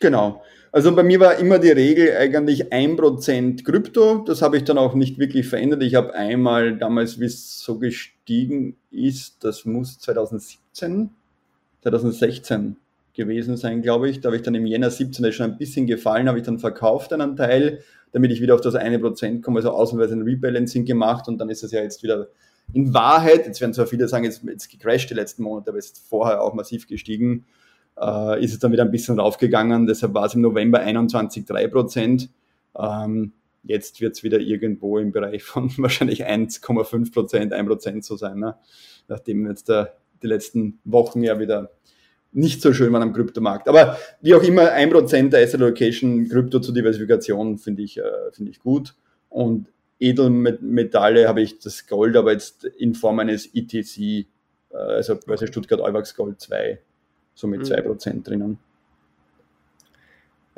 Genau. 0.00 0.42
Also 0.70 0.94
bei 0.94 1.02
mir 1.02 1.18
war 1.18 1.36
immer 1.36 1.58
die 1.58 1.70
Regel 1.70 2.16
eigentlich 2.16 2.72
1% 2.72 3.64
Krypto. 3.64 4.18
Das 4.18 4.42
habe 4.42 4.56
ich 4.56 4.64
dann 4.64 4.78
auch 4.78 4.94
nicht 4.94 5.18
wirklich 5.18 5.48
verändert. 5.48 5.82
Ich 5.82 5.94
habe 5.94 6.14
einmal 6.14 6.76
damals, 6.76 7.18
wie 7.18 7.24
es 7.24 7.60
so 7.60 7.78
gestiegen 7.78 8.76
ist, 8.90 9.42
das 9.44 9.64
muss 9.64 9.98
2017 9.98 11.10
2016 11.82 12.76
gewesen 13.14 13.56
sein, 13.56 13.82
glaube 13.82 14.08
ich. 14.08 14.20
Da 14.20 14.28
habe 14.28 14.36
ich 14.36 14.42
dann 14.42 14.54
im 14.54 14.66
Jänner 14.66 14.90
17 14.90 15.32
schon 15.32 15.52
ein 15.52 15.58
bisschen 15.58 15.86
gefallen, 15.86 16.28
habe 16.28 16.38
ich 16.38 16.44
dann 16.44 16.58
verkauft 16.58 17.12
einen 17.12 17.36
Teil, 17.36 17.82
damit 18.12 18.30
ich 18.32 18.40
wieder 18.40 18.54
auf 18.54 18.60
das 18.60 18.74
eine 18.74 18.98
Prozent 18.98 19.42
komme, 19.42 19.58
also 19.58 19.70
außenweise 19.70 20.14
ein 20.14 20.22
Rebalancing 20.22 20.84
gemacht 20.84 21.28
und 21.28 21.38
dann 21.38 21.50
ist 21.50 21.62
es 21.62 21.72
ja 21.72 21.82
jetzt 21.82 22.02
wieder 22.02 22.28
in 22.72 22.92
Wahrheit, 22.92 23.46
jetzt 23.46 23.60
werden 23.60 23.72
zwar 23.72 23.86
viele 23.86 24.08
sagen, 24.08 24.24
jetzt, 24.24 24.42
jetzt 24.44 24.70
gecrashed 24.70 25.10
die 25.10 25.14
letzten 25.14 25.42
Monate, 25.42 25.70
aber 25.70 25.78
es 25.78 25.86
ist 25.86 26.08
vorher 26.08 26.42
auch 26.42 26.54
massiv 26.54 26.86
gestiegen, 26.86 27.46
äh, 28.00 28.42
ist 28.44 28.52
es 28.52 28.58
dann 28.58 28.72
wieder 28.72 28.84
ein 28.84 28.90
bisschen 28.90 29.18
raufgegangen, 29.18 29.86
deshalb 29.86 30.14
war 30.14 30.26
es 30.26 30.34
im 30.34 30.42
November 30.42 30.80
21 30.80 31.46
3 31.46 31.68
Prozent. 31.68 32.30
Ähm, 32.78 33.32
jetzt 33.64 34.00
wird 34.00 34.16
es 34.16 34.22
wieder 34.22 34.38
irgendwo 34.38 34.98
im 34.98 35.12
Bereich 35.12 35.42
von 35.42 35.70
wahrscheinlich 35.78 36.26
1,5 36.26 37.12
Prozent, 37.12 37.52
1 37.52 37.68
Prozent 37.68 38.04
so 38.04 38.16
sein, 38.16 38.38
ne? 38.38 38.56
nachdem 39.08 39.46
jetzt 39.48 39.68
der, 39.68 39.96
die 40.22 40.26
letzten 40.26 40.78
Wochen 40.84 41.22
ja 41.22 41.38
wieder 41.38 41.70
nicht 42.32 42.60
so 42.60 42.74
schön 42.74 42.92
waren 42.92 43.02
am 43.02 43.14
Kryptomarkt. 43.14 43.68
Aber 43.68 43.96
wie 44.20 44.34
auch 44.34 44.42
immer, 44.42 44.70
1 44.72 44.92
Prozent 44.92 45.32
der 45.32 45.42
Asset 45.42 45.62
Allocation 45.62 46.28
Krypto 46.28 46.60
zur 46.60 46.74
Diversifikation 46.74 47.56
finde 47.56 47.82
ich, 47.82 47.98
äh, 47.98 48.02
finde 48.32 48.50
ich 48.50 48.60
gut. 48.60 48.94
Und 49.30 49.72
Edelmetalle 50.00 51.28
habe 51.28 51.42
ich 51.42 51.58
das 51.58 51.86
Gold, 51.86 52.16
aber 52.16 52.32
jetzt 52.32 52.64
in 52.64 52.94
Form 52.94 53.18
eines 53.18 53.46
ETC, 53.54 53.98
äh, 53.98 54.26
also 54.70 55.16
Börse 55.16 55.46
Stuttgart 55.46 55.80
Euwax 55.80 56.14
Gold 56.14 56.40
2, 56.40 56.80
so 57.34 57.46
mit 57.46 57.60
mhm. 57.60 57.64
2% 57.64 58.22
drinnen. 58.22 58.58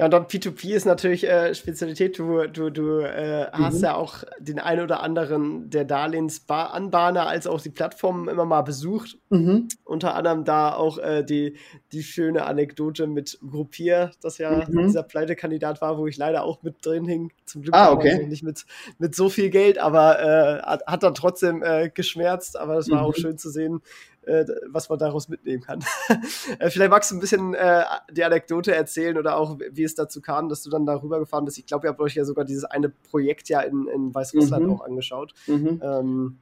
Ja, 0.00 0.07
und 0.07 0.12
dann 0.12 0.25
P2P 0.25 0.75
ist 0.75 0.87
natürlich 0.87 1.28
äh, 1.28 1.54
Spezialität. 1.54 2.19
Du, 2.19 2.47
du, 2.47 2.71
du 2.71 3.00
äh, 3.00 3.54
mhm. 3.54 3.64
hast 3.66 3.83
ja 3.83 3.97
auch 3.97 4.25
den 4.38 4.59
einen 4.59 4.83
oder 4.83 5.02
anderen 5.02 5.69
der 5.69 5.85
Darlehensanbahner 5.85 7.26
als 7.26 7.47
auch 7.47 7.61
die 7.61 7.69
Plattformen 7.69 8.26
immer 8.28 8.47
mal 8.47 8.62
besucht. 8.62 9.19
Mhm. 9.28 9.69
Unter 9.85 10.14
anderem 10.14 10.45
da 10.45 10.73
auch 10.73 10.97
äh, 10.97 11.23
die, 11.23 11.59
die 11.92 12.02
schöne 12.02 12.47
Anekdote 12.47 13.07
mit 13.09 13.38
Gruppier, 13.47 14.12
das 14.23 14.38
ja 14.38 14.66
mhm. 14.66 14.87
dieser 14.87 15.02
Pleitekandidat 15.02 15.83
war, 15.83 15.99
wo 15.99 16.07
ich 16.07 16.16
leider 16.16 16.45
auch 16.45 16.62
mit 16.62 16.76
drin 16.80 17.04
hing. 17.04 17.30
Zum 17.45 17.61
Glück 17.61 17.75
ah, 17.76 17.92
okay. 17.92 18.26
nicht 18.26 18.42
mit, 18.42 18.64
mit 18.97 19.14
so 19.14 19.28
viel 19.28 19.50
Geld, 19.50 19.76
aber 19.76 20.19
äh, 20.19 20.62
hat, 20.62 20.87
hat 20.87 21.02
dann 21.02 21.14
trotzdem 21.14 21.62
äh, 21.62 21.90
geschmerzt. 21.90 22.59
Aber 22.59 22.78
es 22.78 22.90
war 22.90 23.02
auch 23.02 23.14
mhm. 23.14 23.21
schön 23.21 23.37
zu 23.37 23.50
sehen, 23.50 23.83
äh, 24.23 24.45
was 24.69 24.89
man 24.89 24.99
daraus 24.99 25.29
mitnehmen 25.29 25.62
kann. 25.62 25.81
äh, 26.59 26.71
vielleicht 26.71 26.91
magst 26.91 27.11
du 27.11 27.17
ein 27.17 27.21
bisschen 27.21 27.55
äh, 27.55 27.85
die 28.12 28.25
Anekdote 28.25 28.75
erzählen 28.75 29.17
oder 29.17 29.37
auch, 29.37 29.59
wie 29.71 29.83
es 29.83 29.95
dazu 29.95 30.21
kam, 30.21 30.49
dass 30.49 30.62
du 30.62 30.71
dann 30.71 30.87
darüber 30.87 31.19
gefahren 31.19 31.45
bist. 31.45 31.59
Ich 31.59 31.67
glaube, 31.67 31.87
ihr 31.87 31.91
habt 31.91 32.00
euch 32.00 32.15
ja 32.15 32.25
sogar 32.25 32.45
dieses 32.45 32.65
eine 32.65 32.89
Projekt 32.89 33.49
ja 33.49 33.61
in, 33.61 33.87
in 33.89 34.15
Weißrussland 34.15 34.67
mhm. 34.67 34.73
auch 34.75 34.85
angeschaut. 34.85 35.33
Mhm. 35.47 35.81
Ähm, 35.83 36.39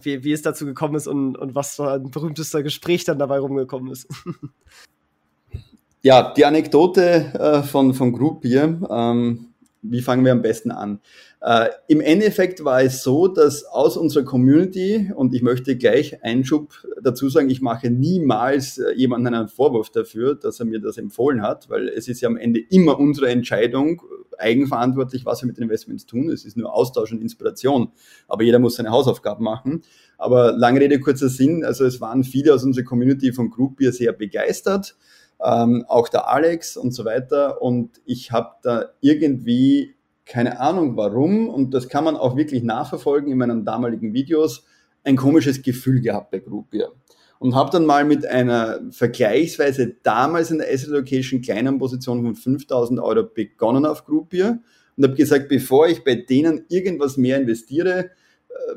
wie, 0.00 0.22
wie 0.22 0.32
es 0.32 0.42
dazu 0.42 0.66
gekommen 0.66 0.94
ist 0.94 1.06
und, 1.06 1.36
und 1.36 1.54
was 1.54 1.76
für 1.76 1.92
ein 1.92 2.10
berühmtester 2.10 2.62
Gespräch 2.62 3.04
dann 3.04 3.18
dabei 3.18 3.38
rumgekommen 3.38 3.90
ist. 3.90 4.06
ja, 6.02 6.32
die 6.34 6.44
Anekdote 6.44 7.32
äh, 7.34 7.62
von, 7.62 7.94
von 7.94 8.12
Group 8.12 8.44
hier, 8.44 8.80
ähm, 8.90 9.46
wie 9.82 10.02
fangen 10.02 10.24
wir 10.24 10.32
am 10.32 10.42
besten 10.42 10.70
an? 10.70 11.00
Äh, 11.40 11.68
Im 11.86 12.00
Endeffekt 12.00 12.64
war 12.64 12.82
es 12.82 13.02
so, 13.02 13.28
dass 13.28 13.64
aus 13.64 13.96
unserer 13.96 14.24
Community, 14.24 15.12
und 15.14 15.34
ich 15.34 15.42
möchte 15.42 15.76
gleich 15.76 16.22
Einschub 16.24 16.72
dazu 17.00 17.28
sagen, 17.28 17.48
ich 17.48 17.60
mache 17.60 17.90
niemals 17.90 18.78
äh, 18.78 18.92
jemanden 18.94 19.34
einen 19.34 19.48
Vorwurf 19.48 19.90
dafür, 19.90 20.34
dass 20.34 20.58
er 20.58 20.66
mir 20.66 20.80
das 20.80 20.98
empfohlen 20.98 21.42
hat, 21.42 21.70
weil 21.70 21.88
es 21.88 22.08
ist 22.08 22.20
ja 22.20 22.28
am 22.28 22.36
Ende 22.36 22.60
immer 22.60 22.98
unsere 22.98 23.28
Entscheidung, 23.28 24.02
eigenverantwortlich, 24.38 25.26
was 25.26 25.42
wir 25.42 25.46
mit 25.46 25.58
den 25.58 25.64
Investments 25.64 26.06
tun. 26.06 26.30
Es 26.30 26.44
ist 26.44 26.56
nur 26.56 26.72
Austausch 26.72 27.12
und 27.12 27.20
Inspiration, 27.20 27.92
aber 28.26 28.42
jeder 28.42 28.58
muss 28.58 28.76
seine 28.76 28.90
Hausaufgaben 28.90 29.44
machen. 29.44 29.82
Aber 30.16 30.52
lange 30.52 30.80
Rede, 30.80 31.00
kurzer 31.00 31.28
Sinn, 31.28 31.64
also 31.64 31.84
es 31.84 32.00
waren 32.00 32.24
viele 32.24 32.54
aus 32.54 32.64
unserer 32.64 32.84
Community 32.84 33.32
von 33.32 33.50
Groupier 33.50 33.92
sehr 33.92 34.12
begeistert, 34.12 34.96
ähm, 35.44 35.84
auch 35.88 36.08
der 36.08 36.28
Alex 36.28 36.76
und 36.76 36.92
so 36.92 37.04
weiter. 37.04 37.62
Und 37.62 38.00
ich 38.04 38.32
habe 38.32 38.50
da 38.62 38.86
irgendwie 39.00 39.94
keine 40.28 40.60
Ahnung 40.60 40.96
warum, 40.96 41.48
und 41.48 41.72
das 41.72 41.88
kann 41.88 42.04
man 42.04 42.16
auch 42.16 42.36
wirklich 42.36 42.62
nachverfolgen 42.62 43.32
in 43.32 43.38
meinen 43.38 43.64
damaligen 43.64 44.12
Videos, 44.12 44.64
ein 45.02 45.16
komisches 45.16 45.62
Gefühl 45.62 46.00
gehabt 46.00 46.30
bei 46.30 46.38
Groupier. 46.38 46.92
Und 47.38 47.54
habe 47.54 47.70
dann 47.70 47.86
mal 47.86 48.04
mit 48.04 48.26
einer 48.26 48.80
vergleichsweise 48.90 49.96
damals 50.02 50.50
in 50.50 50.58
der 50.58 50.72
Asset 50.72 50.90
Location 50.90 51.40
kleinen 51.40 51.78
Position 51.78 52.22
von 52.22 52.34
5000 52.34 53.00
Euro 53.00 53.22
begonnen 53.22 53.86
auf 53.86 54.04
Groupier 54.04 54.60
und 54.96 55.04
habe 55.04 55.14
gesagt, 55.14 55.48
bevor 55.48 55.88
ich 55.88 56.04
bei 56.04 56.16
denen 56.16 56.64
irgendwas 56.68 57.16
mehr 57.16 57.38
investiere, 57.40 57.98
äh, 58.00 58.10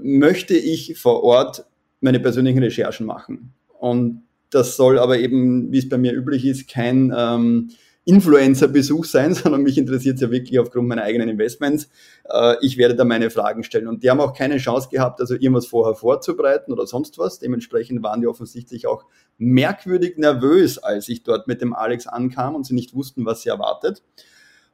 möchte 0.02 0.56
ich 0.56 0.98
vor 0.98 1.24
Ort 1.24 1.66
meine 2.00 2.20
persönlichen 2.20 2.60
Recherchen 2.60 3.06
machen. 3.06 3.54
Und 3.80 4.24
das 4.52 4.78
soll 4.78 5.00
aber 5.00 5.18
eben, 5.18 5.72
wie 5.72 5.80
es 5.80 5.90
bei 5.90 5.98
mir 5.98 6.14
üblich 6.14 6.46
ist, 6.46 6.70
kein 6.70 7.12
ähm, 7.16 7.72
Influencer-Besuch 8.12 9.06
sein, 9.06 9.34
sondern 9.34 9.64
mich 9.64 9.78
interessiert 9.78 10.16
es 10.16 10.22
ja 10.22 10.32
wirklich 10.32 10.60
aufgrund 10.60 10.88
meiner 10.88 11.04
eigenen 11.04 11.30
Investments. 11.30 11.90
Äh, 12.30 12.56
ich 12.62 12.78
werde 12.78 12.96
da 12.96 13.06
meine 13.06 13.30
Fragen 13.30 13.64
stellen. 13.64 13.88
Und 13.88 14.04
die 14.04 14.10
haben 14.10 14.20
auch 14.20 14.34
keine 14.34 14.58
Chance 14.58 14.90
gehabt, 14.92 15.22
also 15.22 15.34
irgendwas 15.34 15.66
vorher 15.66 15.96
vorzubereiten 15.96 16.72
oder 16.72 16.86
sonst 16.86 17.18
was. 17.18 17.40
Dementsprechend 17.40 18.04
waren 18.04 18.22
die 18.22 18.28
offensichtlich 18.28 18.86
auch 18.88 19.06
merkwürdig 19.38 20.18
nervös, 20.18 20.78
als 20.78 21.10
ich 21.10 21.24
dort 21.24 21.48
mit 21.48 21.62
dem 21.62 21.74
Alex 21.74 22.08
ankam 22.08 22.56
und 22.56 22.66
sie 22.66 22.76
nicht 22.76 22.94
wussten, 22.94 23.26
was 23.26 23.42
sie 23.42 23.50
erwartet. 23.50 24.04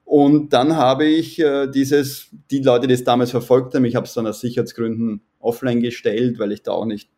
Und 0.03 0.53
dann 0.53 0.77
habe 0.77 1.05
ich 1.05 1.37
äh, 1.37 1.67
dieses, 1.67 2.29
die 2.49 2.59
Leute, 2.59 2.87
die 2.87 2.93
es 2.93 3.03
damals 3.03 3.31
verfolgt 3.31 3.75
haben, 3.75 3.83
ich 3.85 3.95
habe 3.95 4.05
es 4.05 4.13
dann 4.13 4.25
aus 4.25 4.39
Sicherheitsgründen 4.39 5.21
offline 5.39 5.81
gestellt, 5.81 6.39
weil 6.39 6.53
ich 6.53 6.63
da 6.63 6.71
auch 6.71 6.85
nicht 6.85 7.09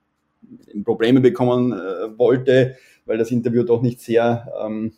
Probleme 0.83 1.21
bekommen 1.21 1.71
äh, 1.71 2.17
wollte, 2.17 2.77
weil 3.05 3.17
das 3.17 3.31
Interview 3.31 3.63
doch 3.63 3.81
nicht 3.81 4.01
sehr 4.01 4.51
ähm, 4.63 4.93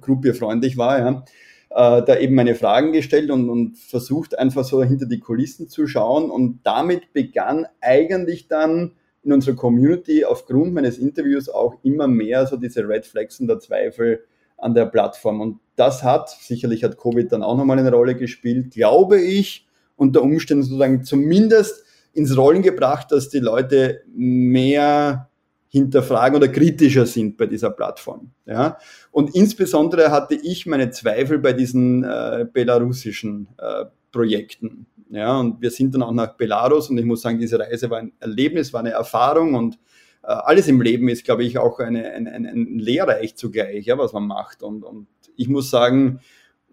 gruppierfreundlich 0.00 0.76
war, 0.76 0.98
ja, 0.98 1.24
äh, 1.70 2.04
da 2.04 2.18
eben 2.18 2.34
meine 2.34 2.54
Fragen 2.54 2.92
gestellt 2.92 3.30
und, 3.30 3.48
und 3.48 3.78
versucht 3.78 4.38
einfach 4.38 4.64
so 4.64 4.82
hinter 4.82 5.06
die 5.06 5.20
Kulissen 5.20 5.68
zu 5.68 5.86
schauen. 5.86 6.30
Und 6.30 6.60
damit 6.64 7.12
begann 7.12 7.66
eigentlich 7.80 8.48
dann 8.48 8.92
in 9.22 9.32
unserer 9.32 9.54
Community 9.54 10.24
aufgrund 10.24 10.74
meines 10.74 10.98
Interviews 10.98 11.48
auch 11.48 11.76
immer 11.82 12.08
mehr 12.08 12.46
so 12.46 12.56
diese 12.56 12.86
Red 12.86 13.06
Flags 13.06 13.40
und 13.40 13.46
der 13.46 13.60
Zweifel 13.60 14.24
an 14.58 14.74
der 14.74 14.86
Plattform. 14.86 15.40
Und 15.40 15.60
das 15.76 16.02
hat, 16.02 16.30
sicherlich 16.30 16.84
hat 16.84 16.98
Covid 16.98 17.30
dann 17.32 17.42
auch 17.42 17.56
nochmal 17.56 17.78
eine 17.78 17.90
Rolle 17.92 18.16
gespielt, 18.16 18.72
glaube 18.72 19.20
ich, 19.20 19.66
unter 19.96 20.22
Umständen 20.22 20.64
sozusagen 20.64 21.04
zumindest 21.04 21.84
ins 22.12 22.36
Rollen 22.36 22.62
gebracht, 22.62 23.10
dass 23.10 23.28
die 23.28 23.38
Leute 23.38 24.02
mehr 24.14 25.30
hinterfragen 25.72 26.36
oder 26.36 26.48
kritischer 26.48 27.06
sind 27.06 27.38
bei 27.38 27.46
dieser 27.46 27.70
Plattform. 27.70 28.30
Ja? 28.44 28.76
Und 29.10 29.34
insbesondere 29.34 30.10
hatte 30.10 30.34
ich 30.34 30.66
meine 30.66 30.90
Zweifel 30.90 31.38
bei 31.38 31.54
diesen 31.54 32.04
äh, 32.04 32.46
belarussischen 32.52 33.48
äh, 33.56 33.86
Projekten. 34.12 34.86
Ja? 35.08 35.40
Und 35.40 35.62
wir 35.62 35.70
sind 35.70 35.94
dann 35.94 36.02
auch 36.02 36.12
nach 36.12 36.36
Belarus 36.36 36.90
und 36.90 36.98
ich 36.98 37.06
muss 37.06 37.22
sagen, 37.22 37.38
diese 37.38 37.58
Reise 37.58 37.88
war 37.88 37.98
ein 37.98 38.12
Erlebnis, 38.20 38.74
war 38.74 38.80
eine 38.80 38.90
Erfahrung 38.90 39.54
und 39.54 39.78
äh, 40.22 40.26
alles 40.26 40.68
im 40.68 40.82
Leben 40.82 41.08
ist, 41.08 41.24
glaube 41.24 41.42
ich, 41.42 41.56
auch 41.56 41.78
eine, 41.78 42.10
ein, 42.10 42.28
ein, 42.28 42.44
ein 42.44 42.78
Lehrreich 42.78 43.36
zugleich, 43.36 43.86
ja, 43.86 43.96
was 43.96 44.12
man 44.12 44.26
macht. 44.26 44.62
Und, 44.62 44.84
und 44.84 45.06
ich 45.36 45.48
muss 45.48 45.70
sagen, 45.70 46.20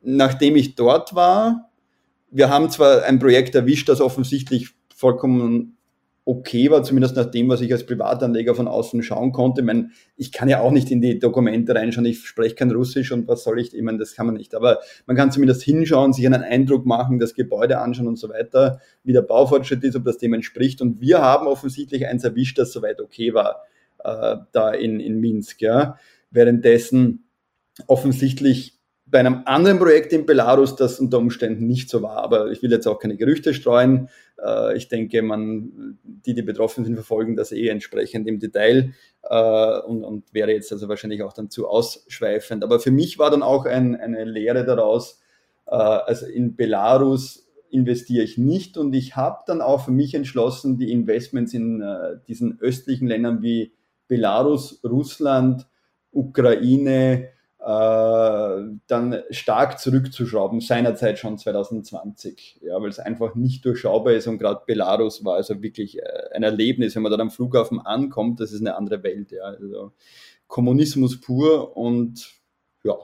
nachdem 0.01 0.57
ich 0.57 0.75
dort 0.75 1.15
war, 1.15 1.69
wir 2.31 2.49
haben 2.49 2.69
zwar 2.69 3.03
ein 3.03 3.17
Projekt 3.17 3.55
erwischt, 3.55 3.87
das 3.87 4.01
offensichtlich 4.01 4.71
vollkommen 4.93 5.77
okay 6.29 6.69
war, 6.69 6.83
zumindest 6.83 7.15
nach 7.15 7.25
dem, 7.25 7.49
was 7.49 7.59
ich 7.61 7.71
als 7.71 7.87
Privatanleger 7.87 8.53
von 8.53 8.67
außen 8.67 9.01
schauen 9.01 9.31
konnte. 9.31 9.61
Ich, 9.61 9.65
meine, 9.65 9.89
ich 10.15 10.31
kann 10.31 10.47
ja 10.47 10.61
auch 10.61 10.69
nicht 10.69 10.91
in 10.91 11.01
die 11.01 11.17
Dokumente 11.17 11.73
reinschauen, 11.73 12.05
ich 12.05 12.19
spreche 12.19 12.53
kein 12.53 12.69
Russisch 12.69 13.11
und 13.11 13.27
was 13.27 13.43
soll 13.43 13.59
ich, 13.59 13.73
ich 13.73 13.81
meine, 13.81 13.97
das 13.97 14.13
kann 14.13 14.27
man 14.27 14.35
nicht. 14.35 14.53
Aber 14.53 14.79
man 15.07 15.17
kann 15.17 15.31
zumindest 15.31 15.63
hinschauen, 15.63 16.13
sich 16.13 16.27
einen 16.27 16.43
Eindruck 16.43 16.85
machen, 16.85 17.17
das 17.17 17.33
Gebäude 17.33 17.79
anschauen 17.79 18.07
und 18.07 18.17
so 18.17 18.29
weiter, 18.29 18.79
wie 19.03 19.11
der 19.11 19.23
Baufortschritt 19.23 19.83
ist, 19.83 19.95
ob 19.95 20.05
das 20.05 20.19
dem 20.19 20.33
entspricht. 20.33 20.83
Und 20.83 21.01
wir 21.01 21.19
haben 21.19 21.47
offensichtlich 21.47 22.05
eins 22.05 22.23
erwischt, 22.23 22.59
das 22.59 22.71
soweit 22.71 23.01
okay 23.01 23.33
war, 23.33 23.63
äh, 24.03 24.37
da 24.51 24.69
in, 24.71 24.99
in 24.99 25.19
Minsk. 25.19 25.61
Ja. 25.61 25.97
Währenddessen 26.29 27.25
offensichtlich 27.87 28.79
bei 29.11 29.19
einem 29.19 29.41
anderen 29.45 29.79
Projekt 29.79 30.13
in 30.13 30.25
Belarus 30.25 30.75
das 30.75 30.99
unter 30.99 31.17
Umständen 31.17 31.65
nicht 31.65 31.89
so 31.89 32.03
war. 32.03 32.17
Aber 32.17 32.51
ich 32.51 32.61
will 32.61 32.71
jetzt 32.71 32.87
auch 32.87 32.99
keine 32.99 33.17
Gerüchte 33.17 33.53
streuen. 33.53 34.09
Äh, 34.43 34.77
ich 34.77 34.87
denke, 34.87 35.21
man, 35.21 35.97
die, 36.03 36.33
die 36.33 36.41
betroffen 36.41 36.85
sind, 36.85 36.95
verfolgen 36.95 37.35
das 37.35 37.51
eh 37.51 37.67
entsprechend 37.67 38.27
im 38.27 38.39
Detail 38.39 38.93
äh, 39.23 39.79
und, 39.81 40.03
und 40.03 40.33
wäre 40.33 40.51
jetzt 40.51 40.71
also 40.71 40.87
wahrscheinlich 40.87 41.23
auch 41.23 41.33
dann 41.33 41.49
zu 41.49 41.67
ausschweifend. 41.67 42.63
Aber 42.63 42.79
für 42.79 42.91
mich 42.91 43.19
war 43.19 43.31
dann 43.31 43.43
auch 43.43 43.65
ein, 43.65 43.95
eine 43.95 44.25
Lehre 44.25 44.65
daraus, 44.65 45.21
äh, 45.67 45.75
also 45.75 46.25
in 46.25 46.55
Belarus 46.55 47.47
investiere 47.71 48.23
ich 48.23 48.37
nicht 48.37 48.77
und 48.77 48.93
ich 48.95 49.15
habe 49.15 49.43
dann 49.45 49.61
auch 49.61 49.85
für 49.85 49.91
mich 49.91 50.15
entschlossen, 50.15 50.77
die 50.77 50.91
Investments 50.91 51.53
in 51.53 51.83
diesen 52.27 52.59
östlichen 52.59 53.07
Ländern 53.07 53.43
wie 53.43 53.73
Belarus, 54.07 54.83
Russland, 54.83 55.67
Ukraine, 56.11 57.25
äh, 57.25 57.27
dann 57.61 59.21
stark 59.31 59.79
zurückzuschrauben, 59.79 60.61
seinerzeit 60.61 61.19
schon 61.19 61.37
2020, 61.37 62.61
ja, 62.61 62.81
weil 62.81 62.89
es 62.89 62.99
einfach 62.99 63.35
nicht 63.35 63.65
durchschaubar 63.65 64.13
ist 64.13 64.27
und 64.27 64.37
gerade 64.37 64.61
Belarus 64.65 65.25
war 65.25 65.35
also 65.35 65.61
wirklich 65.61 65.99
äh, 65.99 66.03
ein 66.33 66.43
Erlebnis, 66.43 66.95
wenn 66.95 67.03
man 67.03 67.11
dann 67.11 67.19
am 67.19 67.31
Flughafen 67.31 67.81
ankommt, 67.81 68.39
das 68.39 68.53
ist 68.53 68.61
eine 68.61 68.75
andere 68.77 69.03
Welt, 69.03 69.31
ja, 69.31 69.43
also 69.43 69.91
Kommunismus 70.47 71.19
pur 71.19 71.75
und 71.75 72.31
ja, 72.83 72.95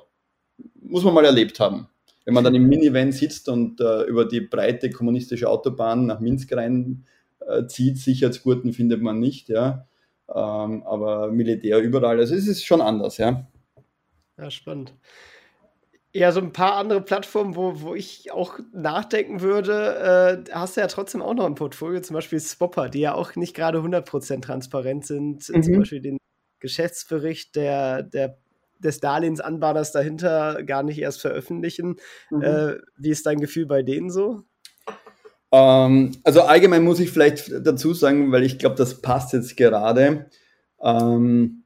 muss 0.82 1.04
man 1.04 1.14
mal 1.14 1.26
erlebt 1.26 1.60
haben. 1.60 1.88
Wenn 2.24 2.34
man 2.34 2.44
dann 2.44 2.56
im 2.56 2.68
Minivan 2.68 3.12
sitzt 3.12 3.50
und 3.50 3.82
äh, 3.82 4.04
über 4.04 4.26
die 4.26 4.42
breite 4.42 4.90
kommunistische 4.90 5.50
Autobahn 5.50 6.06
nach 6.06 6.22
Minsk 6.22 6.54
rein 6.54 7.06
äh, 7.46 7.68
zieht, 7.68 7.98
Sicherheitsgurten 8.00 8.74
findet 8.74 9.02
man 9.02 9.20
nicht, 9.20 9.50
ja. 9.50 9.86
Ähm, 10.28 10.84
aber 10.84 11.32
Militär 11.32 11.80
überall, 11.80 12.20
also 12.20 12.34
es 12.34 12.48
ist 12.48 12.66
schon 12.66 12.82
anders, 12.82 13.18
ja. 13.18 13.48
Ja, 14.38 14.52
spannend. 14.52 14.94
Ja, 16.14 16.32
so 16.32 16.40
ein 16.40 16.54
paar 16.54 16.76
andere 16.76 17.02
Plattformen, 17.02 17.58
wo, 17.58 17.82
wo 17.82 17.94
ich 17.94 18.32
auch 18.32 18.58
nachdenken 18.72 19.42
würde, 19.42 20.46
äh, 20.48 20.52
hast 20.54 20.78
du 20.78 20.82
ja 20.82 20.88
trotzdem 20.88 21.22
auch 21.22 21.34
noch 21.34 21.46
ein 21.46 21.56
Portfolio, 21.56 22.00
zum 22.00 22.14
Beispiel 22.14 22.40
Swapper, 22.40 22.88
die 22.88 23.02
ja 23.02 23.14
auch 23.14 23.36
nicht 23.36 23.54
gerade 23.54 23.80
100% 23.80 24.42
transparent 24.42 25.06
sind. 25.06 25.50
Mhm. 25.50 25.64
Zum 25.64 25.80
Beispiel 25.80 26.02
den 26.02 26.18
Geschäftsbericht 26.62 27.56
der, 27.58 28.04
der, 28.04 28.38
des 28.80 29.02
Darlehensanbahners 29.02 29.92
dahinter 29.92 30.64
gar 30.64 30.84
nicht 30.84 31.00
erst 31.00 31.20
veröffentlichen. 31.20 31.98
Mhm. 32.32 32.42
Äh, 32.42 32.78
wie 32.98 33.10
ist 33.10 33.26
dein 33.26 33.42
Gefühl 33.42 33.66
bei 33.66 33.84
denen 33.84 34.10
so? 34.10 34.44
Ähm, 35.52 36.12
also 36.24 36.44
allgemein 36.44 36.84
muss 36.84 37.02
ich 37.02 37.12
vielleicht 37.12 37.52
dazu 37.66 37.94
sagen, 37.94 38.32
weil 38.32 38.44
ich 38.44 38.58
glaube, 38.58 38.76
das 38.76 39.02
passt 39.02 39.34
jetzt 39.34 39.58
gerade. 39.58 40.30
Ähm, 40.82 41.65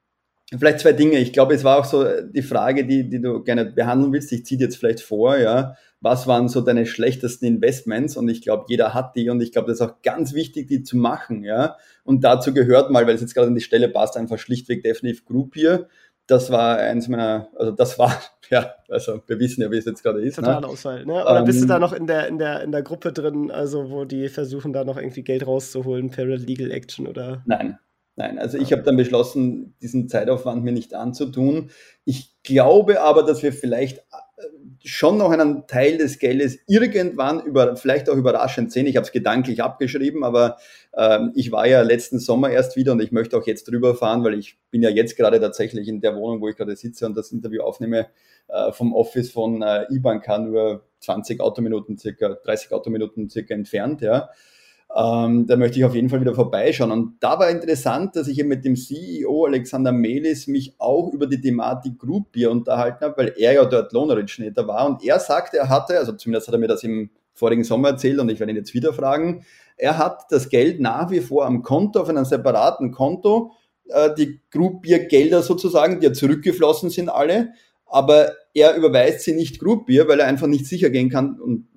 vielleicht 0.57 0.79
zwei 0.79 0.93
Dinge. 0.93 1.17
Ich 1.19 1.33
glaube, 1.33 1.53
es 1.53 1.63
war 1.63 1.77
auch 1.77 1.85
so 1.85 2.05
die 2.23 2.41
Frage, 2.41 2.85
die, 2.85 3.09
die 3.09 3.21
du 3.21 3.43
gerne 3.43 3.65
behandeln 3.65 4.11
willst. 4.13 4.31
Ich 4.31 4.45
ziehe 4.45 4.59
jetzt 4.59 4.77
vielleicht 4.77 5.01
vor, 5.01 5.37
ja. 5.37 5.75
Was 6.01 6.27
waren 6.27 6.47
so 6.47 6.61
deine 6.61 6.85
schlechtesten 6.85 7.45
Investments? 7.45 8.15
Und 8.15 8.29
ich 8.29 8.41
glaube, 8.41 8.65
jeder 8.69 8.93
hat 8.93 9.15
die 9.17 9.29
und 9.29 9.41
ich 9.41 9.51
glaube, 9.51 9.67
das 9.67 9.81
ist 9.81 9.85
auch 9.85 10.01
ganz 10.01 10.33
wichtig, 10.33 10.67
die 10.67 10.81
zu 10.81 10.97
machen, 10.97 11.43
ja. 11.43 11.75
Und 12.03 12.23
dazu 12.23 12.53
gehört 12.53 12.89
mal, 12.89 13.05
weil 13.05 13.15
es 13.15 13.21
jetzt 13.21 13.35
gerade 13.35 13.47
an 13.47 13.55
die 13.55 13.61
Stelle 13.61 13.89
passt, 13.89 14.15
einfach 14.15 14.39
schlichtweg 14.39 14.81
definitiv 14.81 15.25
Group 15.25 15.55
hier 15.55 15.87
das 16.29 16.51
war 16.51 16.77
eins 16.77 17.07
meiner, 17.07 17.49
also 17.57 17.71
das 17.71 17.97
war, 17.97 18.15
ja, 18.49 18.75
also 18.87 19.21
wir 19.25 19.39
wissen 19.39 19.61
ja, 19.61 19.71
wie 19.71 19.77
es 19.77 19.85
jetzt 19.85 20.03
gerade 20.03 20.21
ist. 20.21 20.35
Total 20.35 20.61
ne? 20.61 20.67
Ausfall, 20.67 21.05
ne? 21.05 21.13
Oder 21.13 21.39
ähm, 21.39 21.45
bist 21.45 21.61
du 21.61 21.65
da 21.65 21.79
noch 21.79 21.93
in 21.93 22.07
der, 22.07 22.27
in, 22.27 22.37
der, 22.37 22.61
in 22.61 22.71
der 22.71 22.83
Gruppe 22.83 23.11
drin, 23.11 23.51
also 23.51 23.89
wo 23.89 24.05
die 24.05 24.29
versuchen, 24.29 24.71
da 24.71 24.83
noch 24.83 24.97
irgendwie 24.97 25.23
Geld 25.23 25.45
rauszuholen 25.45 26.11
per 26.11 26.25
Legal 26.25 26.71
Action 26.71 27.07
oder? 27.07 27.41
Nein, 27.45 27.79
nein. 28.19 28.37
Also 28.37 28.57
ich 28.57 28.71
habe 28.71 28.83
dann 28.83 28.97
beschlossen, 28.97 29.75
diesen 29.81 30.07
Zeitaufwand 30.09 30.63
mir 30.63 30.71
nicht 30.71 30.93
anzutun. 30.93 31.71
Ich 32.05 32.35
glaube 32.43 33.01
aber, 33.01 33.23
dass 33.23 33.41
wir 33.41 33.51
vielleicht 33.51 34.03
schon 34.83 35.17
noch 35.17 35.31
einen 35.31 35.67
Teil 35.67 35.97
des 35.97 36.19
Geldes 36.19 36.59
irgendwann 36.67 37.43
über, 37.43 37.75
vielleicht 37.75 38.09
auch 38.09 38.15
überraschend 38.15 38.71
sehen. 38.71 38.87
Ich 38.87 38.95
habe 38.95 39.05
es 39.05 39.11
gedanklich 39.11 39.61
abgeschrieben, 39.61 40.23
aber 40.23 40.57
ähm, 40.95 41.31
ich 41.35 41.51
war 41.51 41.67
ja 41.67 41.81
letzten 41.81 42.19
Sommer 42.19 42.49
erst 42.49 42.75
wieder 42.75 42.93
und 42.93 43.01
ich 43.01 43.11
möchte 43.11 43.37
auch 43.37 43.45
jetzt 43.45 43.69
drüber 43.69 43.95
fahren, 43.95 44.23
weil 44.23 44.35
ich 44.35 44.57
bin 44.71 44.81
ja 44.81 44.89
jetzt 44.89 45.17
gerade 45.17 45.39
tatsächlich 45.39 45.87
in 45.87 46.01
der 46.01 46.15
Wohnung, 46.15 46.41
wo 46.41 46.47
ich 46.47 46.55
gerade 46.55 46.75
sitze 46.75 47.05
und 47.05 47.17
das 47.17 47.31
Interview 47.31 47.61
aufnehme, 47.61 48.07
äh, 48.47 48.71
vom 48.71 48.93
Office 48.93 49.31
von 49.31 49.61
äh, 49.61 49.85
IBANK 49.91 50.27
nur 50.39 50.85
20 50.99 51.41
Autominuten, 51.41 51.97
circa 51.97 52.37
30 52.43 52.71
Autominuten 52.71 53.29
circa 53.29 53.53
entfernt, 53.53 54.01
ja. 54.01 54.29
Ähm, 54.95 55.45
da 55.45 55.55
möchte 55.55 55.77
ich 55.77 55.85
auf 55.85 55.93
jeden 55.93 56.09
Fall 56.09 56.21
wieder 56.21 56.33
vorbeischauen. 56.33 56.91
Und 56.91 57.17
da 57.19 57.37
war 57.37 57.49
interessant, 57.49 58.15
dass 58.15 58.27
ich 58.27 58.39
eben 58.39 58.49
mit 58.49 58.65
dem 58.65 58.75
CEO 58.75 59.45
Alexander 59.45 59.91
Melis 59.91 60.47
mich 60.47 60.73
auch 60.79 61.13
über 61.13 61.27
die 61.27 61.39
Thematik 61.39 61.99
Group 61.99 62.31
Beer 62.31 62.49
unterhalten 62.49 63.05
habe, 63.05 63.17
weil 63.17 63.33
er 63.37 63.53
ja 63.53 63.65
dort 63.65 63.93
Lohnoriginator 63.93 64.67
war. 64.67 64.87
Und 64.87 65.03
er 65.03 65.19
sagte, 65.19 65.57
er 65.57 65.69
hatte, 65.69 65.97
also 65.97 66.13
zumindest 66.13 66.47
hat 66.47 66.55
er 66.55 66.59
mir 66.59 66.67
das 66.67 66.83
im 66.83 67.11
vorigen 67.33 67.63
Sommer 67.63 67.89
erzählt 67.89 68.19
und 68.19 68.29
ich 68.29 68.39
werde 68.39 68.51
ihn 68.51 68.57
jetzt 68.57 68.73
wieder 68.73 68.91
fragen, 68.93 69.45
er 69.77 69.97
hat 69.97 70.25
das 70.29 70.49
Geld 70.49 70.81
nach 70.81 71.09
wie 71.09 71.21
vor 71.21 71.45
am 71.45 71.63
Konto, 71.63 72.01
auf 72.01 72.09
einem 72.09 72.25
separaten 72.25 72.91
Konto, 72.91 73.53
äh, 73.87 74.09
die 74.15 74.41
Group 74.51 74.81
Beer 74.81 74.99
Gelder 74.99 75.41
sozusagen, 75.41 75.99
die 75.99 76.07
ja 76.07 76.13
zurückgeflossen 76.13 76.89
sind 76.89 77.09
alle, 77.09 77.53
aber 77.85 78.33
er 78.53 78.75
überweist 78.75 79.21
sie 79.21 79.33
nicht 79.33 79.59
Group 79.59 79.85
Beer, 79.85 80.07
weil 80.07 80.19
er 80.19 80.27
einfach 80.27 80.47
nicht 80.47 80.65
sicher 80.65 80.89
gehen 80.89 81.09
kann 81.09 81.39
und 81.39 81.67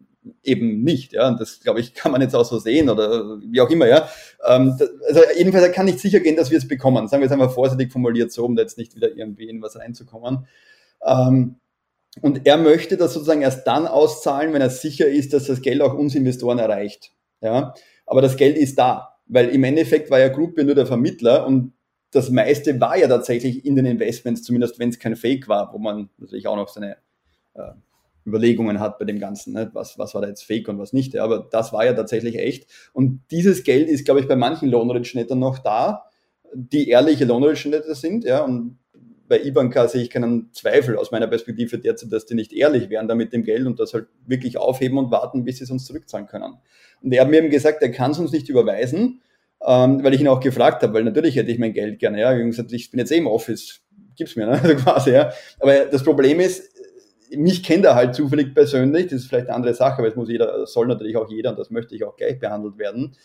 eben 0.43 0.83
nicht. 0.83 1.13
Ja, 1.13 1.29
und 1.29 1.41
das 1.41 1.61
glaube 1.61 1.81
ich 1.81 1.95
kann 1.95 2.13
man 2.13 2.21
jetzt 2.21 2.35
auch 2.35 2.45
so 2.45 2.59
sehen 2.59 2.89
oder 2.89 3.41
wie 3.41 3.61
auch 3.61 3.71
immer. 3.71 3.89
Ja, 3.89 4.09
ähm, 4.47 4.77
das, 4.79 4.91
also 5.09 5.21
jedenfalls 5.37 5.73
kann 5.73 5.87
nicht 5.87 6.01
sicher 6.01 6.21
gehen, 6.21 6.37
dass 6.37 6.51
wir 6.51 6.59
es 6.59 6.69
bekommen. 6.69 7.09
Sagen 7.09 7.23
wir 7.23 7.27
es 7.27 7.33
einmal 7.33 7.51
vorsichtig 7.51 7.93
formuliert, 7.93 8.33
so 8.33 8.45
um 8.45 8.57
da 8.57 8.63
jetzt 8.63 8.79
nicht 8.79 8.95
wieder 8.95 9.15
irgendwie 9.17 9.49
in 9.49 9.63
was 9.63 9.77
reinzukommen. 9.77 10.47
Ähm, 11.05 11.57
und 12.21 12.47
er 12.47 12.59
möchte 12.59 12.97
das 12.97 13.15
sozusagen 13.15 13.43
erst 13.43 13.67
dann 13.67 13.87
auszahlen, 13.87 14.53
wenn 14.53 14.61
er 14.61 14.71
sicher 14.71 15.07
ist, 15.07 15.33
dass 15.33 15.47
das 15.47 15.63
Geld 15.63 15.81
auch 15.81 15.95
uns 15.95 16.15
Investoren 16.15 16.59
erreicht. 16.59 17.13
Ja, 17.41 17.75
aber 18.07 18.21
das 18.21 18.37
Geld 18.37 18.57
ist 18.57 18.79
da, 18.79 19.17
weil 19.27 19.49
im 19.49 19.65
Endeffekt 19.65 20.11
war 20.11 20.21
ja 20.21 20.29
Gruppe 20.29 20.65
nur 20.65 20.75
der 20.75 20.87
Vermittler 20.87 21.47
und 21.47 21.73
das 22.13 22.31
meiste 22.31 22.79
war 22.79 22.97
ja 22.99 23.09
tatsächlich 23.09 23.65
in 23.65 23.75
den 23.75 23.87
Investments, 23.87 24.43
zumindest 24.43 24.79
wenn 24.79 24.91
es 24.91 24.99
kein 24.99 25.17
Fake 25.17 25.49
war, 25.49 25.73
wo 25.73 25.79
man 25.79 26.11
natürlich 26.19 26.47
auch 26.47 26.57
noch 26.57 26.69
seine 26.69 26.99
äh, 27.55 27.73
Überlegungen 28.27 28.81
hat 28.81 28.99
bei 28.99 29.05
dem 29.05 29.19
Ganzen, 29.19 29.53
ne? 29.53 29.71
was, 29.73 29.99
was 29.99 30.15
war 30.15 30.23
da 30.23 30.29
jetzt 30.29 30.45
fake 30.45 30.69
und 30.69 30.79
was 30.79 30.93
nicht. 30.93 31.15
Ja? 31.15 31.25
Aber 31.25 31.49
das 31.51 31.73
war 31.73 31.85
ja 31.85 31.93
tatsächlich 31.93 32.39
echt. 32.39 32.71
Und 32.93 33.21
dieses 33.31 33.65
Geld 33.65 33.89
ist, 33.89 34.05
glaube 34.05 34.21
ich, 34.21 34.29
bei 34.29 34.37
manchen 34.37 34.69
Lohnrich-Nettern 34.69 35.39
noch 35.39 35.59
da, 35.59 36.05
die 36.55 36.89
ehrliche 36.89 37.25
Lohnrich-Netter 37.25 37.95
sind. 37.95 38.25
Ja? 38.25 38.45
Und 38.45 38.79
bei 39.33 39.43
Ibanka 39.43 39.89
sehe 39.89 40.03
ich 40.03 40.11
keinen 40.11 40.53
Zweifel 40.53 40.97
aus 40.97 41.11
meiner 41.11 41.27
Perspektive 41.27 41.79
derzeit, 41.79 42.13
dass 42.13 42.27
die 42.27 42.35
nicht 42.35 42.53
ehrlich 42.53 42.91
wären 42.91 43.09
da 43.09 43.15
mit 43.15 43.33
dem 43.33 43.45
Geld 43.45 43.67
und 43.67 43.81
das 43.81 43.95
halt 43.95 44.07
wirklich 44.27 44.59
aufheben 44.59 44.99
und 44.99 45.11
warten, 45.11 45.45
bis 45.45 45.57
sie 45.57 45.65
es 45.65 45.71
uns 45.71 45.87
zurückzahlen 45.87 46.27
können. 46.27 46.55
Und 47.01 47.13
er 47.13 47.23
hat 47.23 47.31
mir 47.31 47.39
eben 47.39 47.49
gesagt, 47.49 47.83
er 47.83 47.91
kann 47.91 48.11
es 48.11 48.19
uns 48.19 48.31
nicht 48.31 48.51
überweisen, 48.51 49.23
ähm, 49.67 50.05
weil 50.05 50.13
ich 50.13 50.21
ihn 50.21 50.29
auch 50.29 50.41
gefragt 50.41 50.83
habe, 50.83 50.93
weil 50.93 51.05
natürlich 51.05 51.37
hätte 51.37 51.51
ich 51.51 51.59
mein 51.59 51.73
Geld 51.73 51.99
gerne. 51.99 52.21
Ja? 52.21 52.37
Ich 52.37 52.59
ich 52.59 52.91
bin 52.91 53.01
jetzt 53.01 53.11
eh 53.11 53.17
im 53.17 53.27
Office, 53.27 53.81
gib's 54.17 54.37
mir, 54.37 54.47
ne? 54.47 54.53
also 54.63 54.75
quasi. 54.77 55.13
Ja? 55.13 55.33
Aber 55.61 55.87
das 55.87 56.05
Problem 56.05 56.39
ist, 56.39 56.72
mich 57.37 57.63
kennt 57.63 57.85
er 57.85 57.95
halt 57.95 58.15
zufällig 58.15 58.55
persönlich, 58.55 59.07
das 59.07 59.21
ist 59.21 59.27
vielleicht 59.27 59.49
eine 59.49 59.57
andere 59.57 59.75
Sache, 59.75 60.03
weil 60.03 60.11
es 60.11 60.17
muss 60.17 60.29
jeder, 60.29 60.67
soll 60.67 60.87
natürlich 60.87 61.17
auch 61.17 61.31
jeder 61.31 61.51
und 61.51 61.59
das 61.59 61.71
möchte 61.71 61.95
ich 61.95 62.05
auch 62.05 62.17
gleich 62.17 62.39
behandelt 62.39 62.79
werden. 62.79 63.17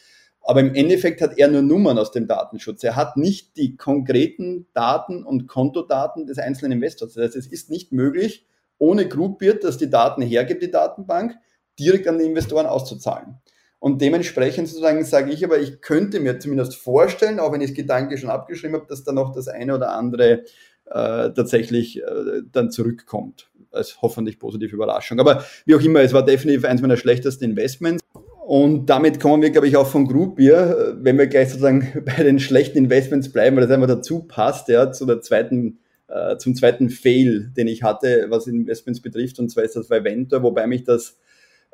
Aber 0.41 0.61
im 0.61 0.75
Endeffekt 0.75 1.21
hat 1.21 1.37
er 1.37 1.49
nur 1.49 1.61
Nummern 1.61 1.97
aus 1.97 2.11
dem 2.11 2.27
Datenschutz. 2.27 2.83
Er 2.83 2.95
hat 2.95 3.17
nicht 3.17 3.57
die 3.57 3.75
konkreten 3.75 4.67
Daten 4.73 5.23
und 5.23 5.47
Kontodaten 5.47 6.25
des 6.25 6.37
einzelnen 6.37 6.73
Investors. 6.73 7.13
Das 7.13 7.23
heißt, 7.23 7.35
es 7.35 7.47
ist 7.47 7.69
nicht 7.69 7.91
möglich, 7.91 8.45
ohne 8.77 9.09
Groupiert, 9.09 9.63
dass 9.65 9.77
die 9.77 9.89
Daten 9.89 10.21
hergibt, 10.21 10.61
die 10.61 10.71
Datenbank, 10.71 11.35
direkt 11.77 12.07
an 12.07 12.17
die 12.17 12.25
Investoren 12.25 12.65
auszuzahlen. 12.65 13.39
Und 13.79 14.01
dementsprechend 14.01 14.67
sozusagen 14.67 15.03
sage 15.03 15.31
ich 15.31 15.43
aber, 15.43 15.59
ich 15.59 15.81
könnte 15.81 16.19
mir 16.19 16.39
zumindest 16.39 16.75
vorstellen, 16.75 17.39
auch 17.39 17.51
wenn 17.51 17.61
ich 17.61 17.71
es 17.71 17.75
gedanklich 17.75 18.21
schon 18.21 18.29
abgeschrieben 18.29 18.75
habe, 18.75 18.87
dass 18.87 19.03
da 19.03 19.11
noch 19.11 19.33
das 19.33 19.47
eine 19.47 19.75
oder 19.75 19.91
andere 19.91 20.43
äh, 20.85 21.31
tatsächlich 21.33 22.01
äh, 22.01 22.41
dann 22.51 22.71
zurückkommt 22.71 23.51
als 23.71 24.01
hoffentlich 24.01 24.39
positive 24.39 24.75
Überraschung. 24.75 25.19
Aber 25.19 25.43
wie 25.65 25.75
auch 25.75 25.81
immer, 25.81 26.01
es 26.01 26.13
war 26.13 26.25
definitiv 26.25 26.65
eines 26.65 26.81
meiner 26.81 26.97
schlechtesten 26.97 27.45
Investments. 27.45 28.03
Und 28.45 28.85
damit 28.85 29.19
kommen 29.19 29.43
wir, 29.43 29.49
glaube 29.49 29.67
ich, 29.67 29.75
auch 29.75 29.87
von 29.87 30.07
Group 30.07 30.37
Beer, 30.37 30.95
wenn 31.01 31.17
wir 31.17 31.27
gleich 31.27 31.49
sozusagen 31.49 32.03
bei 32.05 32.23
den 32.23 32.39
schlechten 32.39 32.77
Investments 32.77 33.31
bleiben, 33.31 33.57
weil 33.57 33.63
das 33.63 33.73
einfach 33.73 33.87
dazu 33.87 34.23
passt, 34.23 34.69
ja, 34.69 34.91
zu 34.91 35.05
der 35.05 35.21
zweiten, 35.21 35.79
äh, 36.07 36.37
zum 36.37 36.55
zweiten 36.55 36.89
Fail, 36.89 37.51
den 37.57 37.67
ich 37.67 37.83
hatte, 37.83 38.27
was 38.29 38.47
Investments 38.47 39.01
betrifft, 39.01 39.39
und 39.39 39.49
zwar 39.49 39.65
ist 39.65 39.75
das 39.75 39.89
bei 39.89 40.03
Venture, 40.03 40.43
wobei 40.43 40.65
mich 40.65 40.85
das 40.85 41.17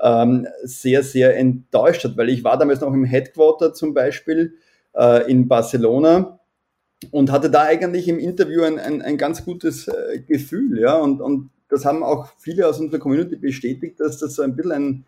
ähm, 0.01 0.47
sehr, 0.63 1.03
sehr 1.03 1.37
enttäuscht 1.37 2.03
hat, 2.03 2.17
weil 2.17 2.29
ich 2.29 2.43
war 2.43 2.57
damals 2.57 2.81
noch 2.81 2.93
im 2.93 3.05
Headquarter 3.05 3.73
zum 3.73 3.93
Beispiel 3.93 4.55
äh, 4.95 5.29
in 5.29 5.47
Barcelona 5.47 6.39
und 7.11 7.31
hatte 7.31 7.49
da 7.49 7.63
eigentlich 7.63 8.07
im 8.07 8.19
Interview 8.19 8.63
ein, 8.63 8.79
ein, 8.79 9.01
ein 9.01 9.17
ganz 9.17 9.45
gutes 9.45 9.87
äh, 9.87 10.19
Gefühl, 10.19 10.79
ja, 10.79 10.97
und, 10.97 11.21
und 11.21 11.49
das 11.73 11.85
haben 11.85 12.03
auch 12.03 12.27
viele 12.37 12.67
aus 12.67 12.79
unserer 12.79 12.99
Community 12.99 13.35
bestätigt, 13.35 13.99
dass 13.99 14.19
das 14.19 14.35
so 14.35 14.43
ein 14.43 14.55
bisschen 14.55 14.71
ein, 14.71 15.05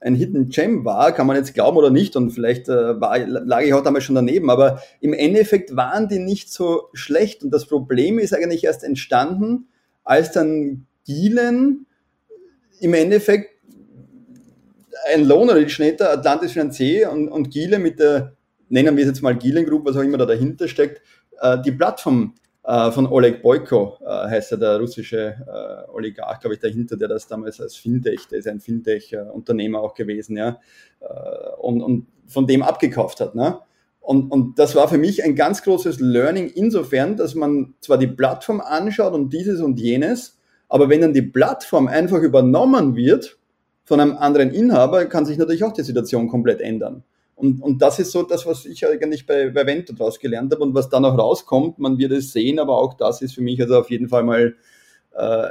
ein 0.00 0.14
Hidden 0.14 0.48
Gem 0.48 0.84
war, 0.84 1.12
kann 1.12 1.26
man 1.26 1.36
jetzt 1.36 1.54
glauben 1.54 1.76
oder 1.76 1.90
nicht, 1.90 2.16
und 2.16 2.30
vielleicht 2.30 2.68
äh, 2.68 3.00
war, 3.00 3.18
lag 3.18 3.62
ich 3.62 3.74
auch 3.74 3.82
damals 3.82 4.04
schon 4.04 4.14
daneben, 4.14 4.50
aber 4.50 4.82
im 5.00 5.12
Endeffekt 5.12 5.76
waren 5.76 6.08
die 6.08 6.18
nicht 6.18 6.52
so 6.52 6.88
schlecht. 6.92 7.42
Und 7.42 7.50
das 7.50 7.66
Problem 7.66 8.18
ist 8.18 8.34
eigentlich 8.34 8.64
erst 8.64 8.84
entstanden, 8.84 9.68
als 10.04 10.32
dann 10.32 10.86
Gielen 11.04 11.86
im 12.80 12.94
Endeffekt 12.94 13.50
ein 15.12 15.24
Loan-Originator, 15.24 16.08
Atlantis 16.08 16.52
Financier 16.52 17.10
und, 17.10 17.28
und 17.28 17.50
Giele 17.50 17.78
mit 17.78 18.00
der, 18.00 18.34
nennen 18.68 18.96
wir 18.96 19.04
es 19.04 19.10
jetzt 19.10 19.22
mal 19.22 19.36
Gielen 19.36 19.66
Group, 19.66 19.86
was 19.86 19.96
auch 19.96 20.02
immer 20.02 20.18
da 20.18 20.26
dahinter 20.26 20.68
steckt, 20.68 21.00
äh, 21.40 21.58
die 21.62 21.72
Plattform 21.72 22.34
von 22.66 23.06
Oleg 23.06 23.42
Boyko, 23.42 23.98
äh, 24.04 24.28
heißt 24.28 24.52
er, 24.52 24.58
der 24.58 24.80
russische 24.80 25.36
äh, 25.46 25.90
Oligarch, 25.92 26.40
glaube 26.40 26.54
ich, 26.54 26.60
dahinter, 26.60 26.96
der 26.96 27.06
das 27.06 27.28
damals 27.28 27.60
als 27.60 27.76
Fintech, 27.76 28.26
der 28.28 28.40
ist 28.40 28.48
ein 28.48 28.58
Fintech-Unternehmer 28.58 29.80
auch 29.80 29.94
gewesen, 29.94 30.36
ja, 30.36 30.58
äh, 31.00 31.06
und, 31.60 31.80
und 31.80 32.08
von 32.26 32.48
dem 32.48 32.62
abgekauft 32.62 33.20
hat. 33.20 33.36
Ne? 33.36 33.60
Und, 34.00 34.32
und 34.32 34.58
das 34.58 34.74
war 34.74 34.88
für 34.88 34.98
mich 34.98 35.22
ein 35.22 35.36
ganz 35.36 35.62
großes 35.62 36.00
Learning 36.00 36.48
insofern, 36.48 37.16
dass 37.16 37.36
man 37.36 37.74
zwar 37.80 37.98
die 37.98 38.08
Plattform 38.08 38.60
anschaut 38.60 39.12
und 39.12 39.32
dieses 39.32 39.60
und 39.60 39.78
jenes, 39.78 40.38
aber 40.68 40.88
wenn 40.88 41.00
dann 41.00 41.12
die 41.12 41.22
Plattform 41.22 41.86
einfach 41.86 42.20
übernommen 42.20 42.96
wird 42.96 43.38
von 43.84 44.00
einem 44.00 44.16
anderen 44.16 44.50
Inhaber, 44.50 45.06
kann 45.06 45.24
sich 45.24 45.38
natürlich 45.38 45.62
auch 45.62 45.72
die 45.72 45.82
Situation 45.82 46.28
komplett 46.28 46.60
ändern. 46.60 47.04
Und, 47.36 47.62
und 47.62 47.82
das 47.82 47.98
ist 47.98 48.12
so 48.12 48.22
das, 48.22 48.46
was 48.46 48.64
ich 48.64 48.86
eigentlich 48.86 49.26
bei, 49.26 49.50
bei 49.50 49.66
Vento 49.66 49.92
daraus 49.92 50.18
gelernt 50.18 50.52
habe 50.52 50.62
und 50.62 50.74
was 50.74 50.88
dann 50.88 51.04
auch 51.04 51.16
rauskommt. 51.16 51.78
Man 51.78 51.98
wird 51.98 52.12
es 52.12 52.32
sehen, 52.32 52.58
aber 52.58 52.78
auch 52.78 52.94
das 52.94 53.20
ist 53.20 53.34
für 53.34 53.42
mich 53.42 53.60
also 53.60 53.78
auf 53.78 53.90
jeden 53.90 54.08
Fall 54.08 54.24
mal 54.24 54.56
äh, 55.12 55.48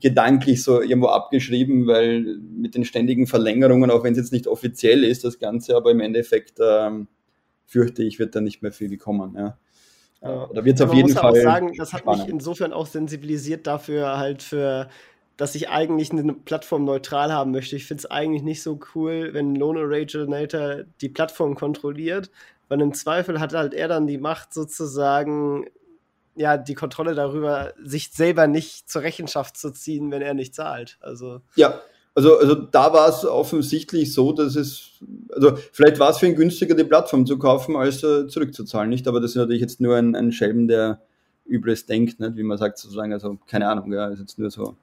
gedanklich 0.00 0.62
so 0.62 0.82
irgendwo 0.82 1.08
abgeschrieben, 1.08 1.86
weil 1.86 2.38
mit 2.38 2.74
den 2.74 2.84
ständigen 2.84 3.26
Verlängerungen, 3.26 3.90
auch 3.90 4.04
wenn 4.04 4.12
es 4.12 4.18
jetzt 4.18 4.32
nicht 4.32 4.46
offiziell 4.46 5.02
ist, 5.02 5.24
das 5.24 5.38
Ganze, 5.38 5.74
aber 5.76 5.90
im 5.90 6.00
Endeffekt 6.00 6.58
ähm, 6.62 7.08
fürchte 7.64 8.02
ich, 8.02 8.18
wird 8.18 8.36
da 8.36 8.42
nicht 8.42 8.62
mehr 8.62 8.72
viel 8.72 8.96
kommen. 8.98 9.34
Ja. 9.34 9.58
Ja. 10.22 10.48
Oder 10.48 10.64
wird 10.64 10.76
es 10.76 10.82
auf 10.82 10.94
jeden 10.94 11.10
Fall. 11.10 11.32
Auch 11.32 11.36
sagen, 11.36 11.72
das 11.76 11.92
hat 11.92 12.00
spannend. 12.00 12.24
mich 12.24 12.32
insofern 12.32 12.72
auch 12.72 12.86
sensibilisiert 12.86 13.66
dafür, 13.66 14.16
halt 14.18 14.42
für, 14.42 14.88
dass 15.36 15.54
ich 15.54 15.68
eigentlich 15.68 16.12
eine 16.12 16.32
Plattform 16.32 16.84
neutral 16.84 17.32
haben 17.32 17.50
möchte. 17.50 17.76
Ich 17.76 17.86
finde 17.86 18.02
es 18.02 18.10
eigentlich 18.10 18.42
nicht 18.42 18.62
so 18.62 18.78
cool, 18.94 19.30
wenn 19.32 19.56
Lone 19.56 19.80
Originator 19.80 20.84
die 21.00 21.08
Plattform 21.08 21.54
kontrolliert, 21.54 22.30
weil 22.68 22.80
im 22.80 22.94
Zweifel 22.94 23.40
hat 23.40 23.52
halt 23.52 23.74
er 23.74 23.88
dann 23.88 24.06
die 24.06 24.18
Macht 24.18 24.54
sozusagen, 24.54 25.66
ja, 26.36 26.56
die 26.56 26.74
Kontrolle 26.74 27.14
darüber, 27.14 27.72
sich 27.82 28.10
selber 28.12 28.46
nicht 28.46 28.88
zur 28.88 29.02
Rechenschaft 29.02 29.56
zu 29.56 29.72
ziehen, 29.72 30.10
wenn 30.10 30.22
er 30.22 30.34
nicht 30.34 30.54
zahlt. 30.54 30.98
Also. 31.00 31.40
Ja, 31.56 31.80
also, 32.14 32.38
also 32.38 32.54
da 32.54 32.92
war 32.92 33.08
es 33.08 33.24
offensichtlich 33.24 34.12
so, 34.12 34.32
dass 34.32 34.54
es, 34.54 35.00
also 35.30 35.56
vielleicht 35.72 35.98
war 35.98 36.10
es 36.10 36.18
für 36.18 36.26
ihn 36.26 36.36
günstiger, 36.36 36.76
die 36.76 36.84
Plattform 36.84 37.26
zu 37.26 37.38
kaufen, 37.38 37.74
als 37.74 38.04
äh, 38.04 38.28
zurückzuzahlen, 38.28 38.88
nicht? 38.88 39.08
Aber 39.08 39.20
das 39.20 39.32
ist 39.32 39.36
natürlich 39.36 39.60
jetzt 39.60 39.80
nur 39.80 39.96
ein, 39.96 40.14
ein 40.14 40.30
Schelm, 40.30 40.68
der 40.68 41.00
Übles 41.44 41.86
denkt, 41.86 42.20
nicht? 42.20 42.36
wie 42.36 42.44
man 42.44 42.56
sagt 42.56 42.78
sozusagen, 42.78 43.12
also 43.12 43.36
keine 43.46 43.68
Ahnung, 43.68 43.92
ja, 43.92 44.08
ist 44.08 44.20
jetzt 44.20 44.38
nur 44.38 44.50
so. 44.50 44.76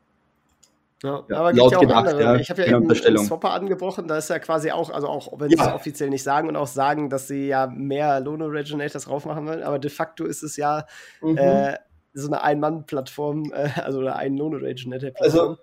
Ja, 1.04 1.26
ja 1.30 1.38
aber 1.38 1.54
gibt 1.54 1.72
ja 1.72 1.78
auch 1.78 1.82
gedacht, 1.82 2.08
andere. 2.08 2.22
Ja, 2.22 2.36
ich 2.36 2.50
habe 2.50 2.62
ja 2.66 2.78
eben 2.78 3.18
Swapper 3.18 3.52
angebrochen, 3.52 4.08
da 4.08 4.18
ist 4.18 4.30
ja 4.30 4.40
quasi 4.40 4.72
auch, 4.72 4.90
also 4.90 5.08
auch 5.08 5.40
wenn 5.40 5.50
sie 5.50 5.56
es 5.56 5.68
offiziell 5.68 6.10
nicht 6.10 6.24
sagen 6.24 6.48
und 6.48 6.56
auch 6.56 6.68
sagen, 6.68 7.10
dass 7.10 7.28
sie 7.28 7.48
ja 7.48 7.68
mehr 7.68 8.20
Loan 8.20 8.42
Originators 8.42 9.10
raufmachen 9.10 9.48
wollen, 9.48 9.64
aber 9.64 9.80
de 9.80 9.90
facto 9.90 10.26
ist 10.26 10.44
es 10.44 10.58
ja 10.58 10.86
mhm. 11.22 11.38
äh, 11.38 11.78
so 12.14 12.28
eine 12.28 12.44
Ein-Mann-Plattform, 12.44 13.52
äh, 13.54 13.70
also 13.82 14.00
eine 14.00 14.16
ein 14.16 14.38
Loan 14.38 14.54
Originator-Plattform. 14.54 15.50
Also 15.50 15.58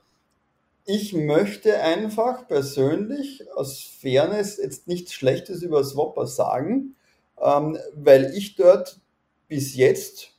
ich 0.85 1.13
möchte 1.13 1.81
einfach 1.83 2.49
persönlich 2.49 3.45
aus 3.55 3.83
Fairness 3.83 4.57
jetzt 4.57 4.89
nichts 4.89 5.13
Schlechtes 5.13 5.63
über 5.63 5.85
Swapper 5.85 6.27
sagen, 6.27 6.97
ähm, 7.41 7.79
weil 7.95 8.33
ich 8.35 8.57
dort 8.57 8.99
bis 9.47 9.77
jetzt, 9.77 10.33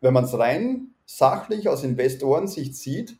wenn 0.00 0.14
man 0.14 0.24
es 0.24 0.38
rein 0.38 0.94
sachlich 1.04 1.68
aus 1.68 1.84
Investorensicht 1.84 2.76
sieht, 2.76 3.16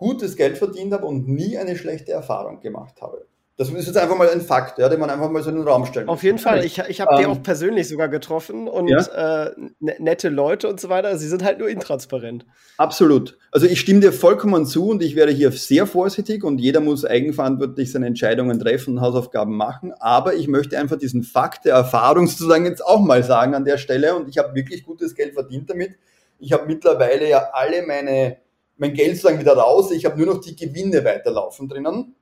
gutes 0.00 0.36
Geld 0.36 0.56
verdient 0.58 0.92
habe 0.94 1.06
und 1.06 1.28
nie 1.28 1.58
eine 1.58 1.76
schlechte 1.76 2.10
Erfahrung 2.10 2.60
gemacht 2.60 3.00
habe. 3.02 3.26
Das 3.58 3.68
ist 3.68 3.86
jetzt 3.86 3.98
einfach 3.98 4.16
mal 4.16 4.30
ein 4.30 4.40
Fakt, 4.40 4.78
ja, 4.78 4.88
den 4.88 4.98
man 4.98 5.10
einfach 5.10 5.30
mal 5.30 5.42
so 5.42 5.50
in 5.50 5.56
den 5.56 5.68
Raum 5.68 5.84
stellen 5.84 6.08
Auf 6.08 6.22
jeden 6.22 6.38
Fall. 6.38 6.64
Ich, 6.64 6.78
ich 6.78 7.02
habe 7.02 7.12
ähm, 7.12 7.18
die 7.20 7.26
auch 7.26 7.42
persönlich 7.42 7.88
sogar 7.88 8.08
getroffen 8.08 8.68
und 8.68 8.88
ja? 8.88 9.48
äh, 9.48 9.54
ne, 9.80 9.96
nette 9.98 10.30
Leute 10.30 10.66
und 10.66 10.80
so 10.80 10.88
weiter. 10.88 11.18
Sie 11.18 11.28
sind 11.28 11.44
halt 11.44 11.58
nur 11.58 11.68
intransparent. 11.68 12.46
Absolut. 12.78 13.36
Also 13.52 13.66
ich 13.66 13.78
stimme 13.78 14.00
dir 14.00 14.14
vollkommen 14.14 14.64
zu 14.64 14.88
und 14.88 15.02
ich 15.02 15.14
werde 15.14 15.32
hier 15.32 15.52
sehr 15.52 15.86
vorsichtig 15.86 16.42
und 16.42 16.58
jeder 16.58 16.80
muss 16.80 17.04
eigenverantwortlich 17.04 17.92
seine 17.92 18.06
Entscheidungen 18.06 18.58
treffen 18.58 18.96
und 18.96 19.02
Hausaufgaben 19.02 19.54
machen. 19.54 19.92
Aber 20.00 20.32
ich 20.32 20.48
möchte 20.48 20.78
einfach 20.78 20.96
diesen 20.96 21.22
Fakt 21.22 21.66
der 21.66 21.74
Erfahrung 21.74 22.26
sozusagen 22.28 22.64
jetzt 22.64 22.82
auch 22.82 23.00
mal 23.00 23.22
sagen 23.22 23.54
an 23.54 23.66
der 23.66 23.76
Stelle 23.76 24.14
und 24.14 24.30
ich 24.30 24.38
habe 24.38 24.54
wirklich 24.54 24.86
gutes 24.86 25.14
Geld 25.14 25.34
verdient 25.34 25.68
damit. 25.68 25.98
Ich 26.38 26.54
habe 26.54 26.64
mittlerweile 26.64 27.28
ja 27.28 27.50
alle 27.52 27.82
meine 27.86 28.38
mein 28.80 28.94
Geld 28.94 29.16
sozusagen 29.16 29.38
wieder 29.38 29.56
raus. 29.56 29.90
Ich 29.92 30.04
habe 30.04 30.16
nur 30.16 30.34
noch 30.34 30.40
die 30.40 30.56
Gewinne 30.56 31.04
weiterlaufen 31.04 31.68
drinnen 31.68 32.16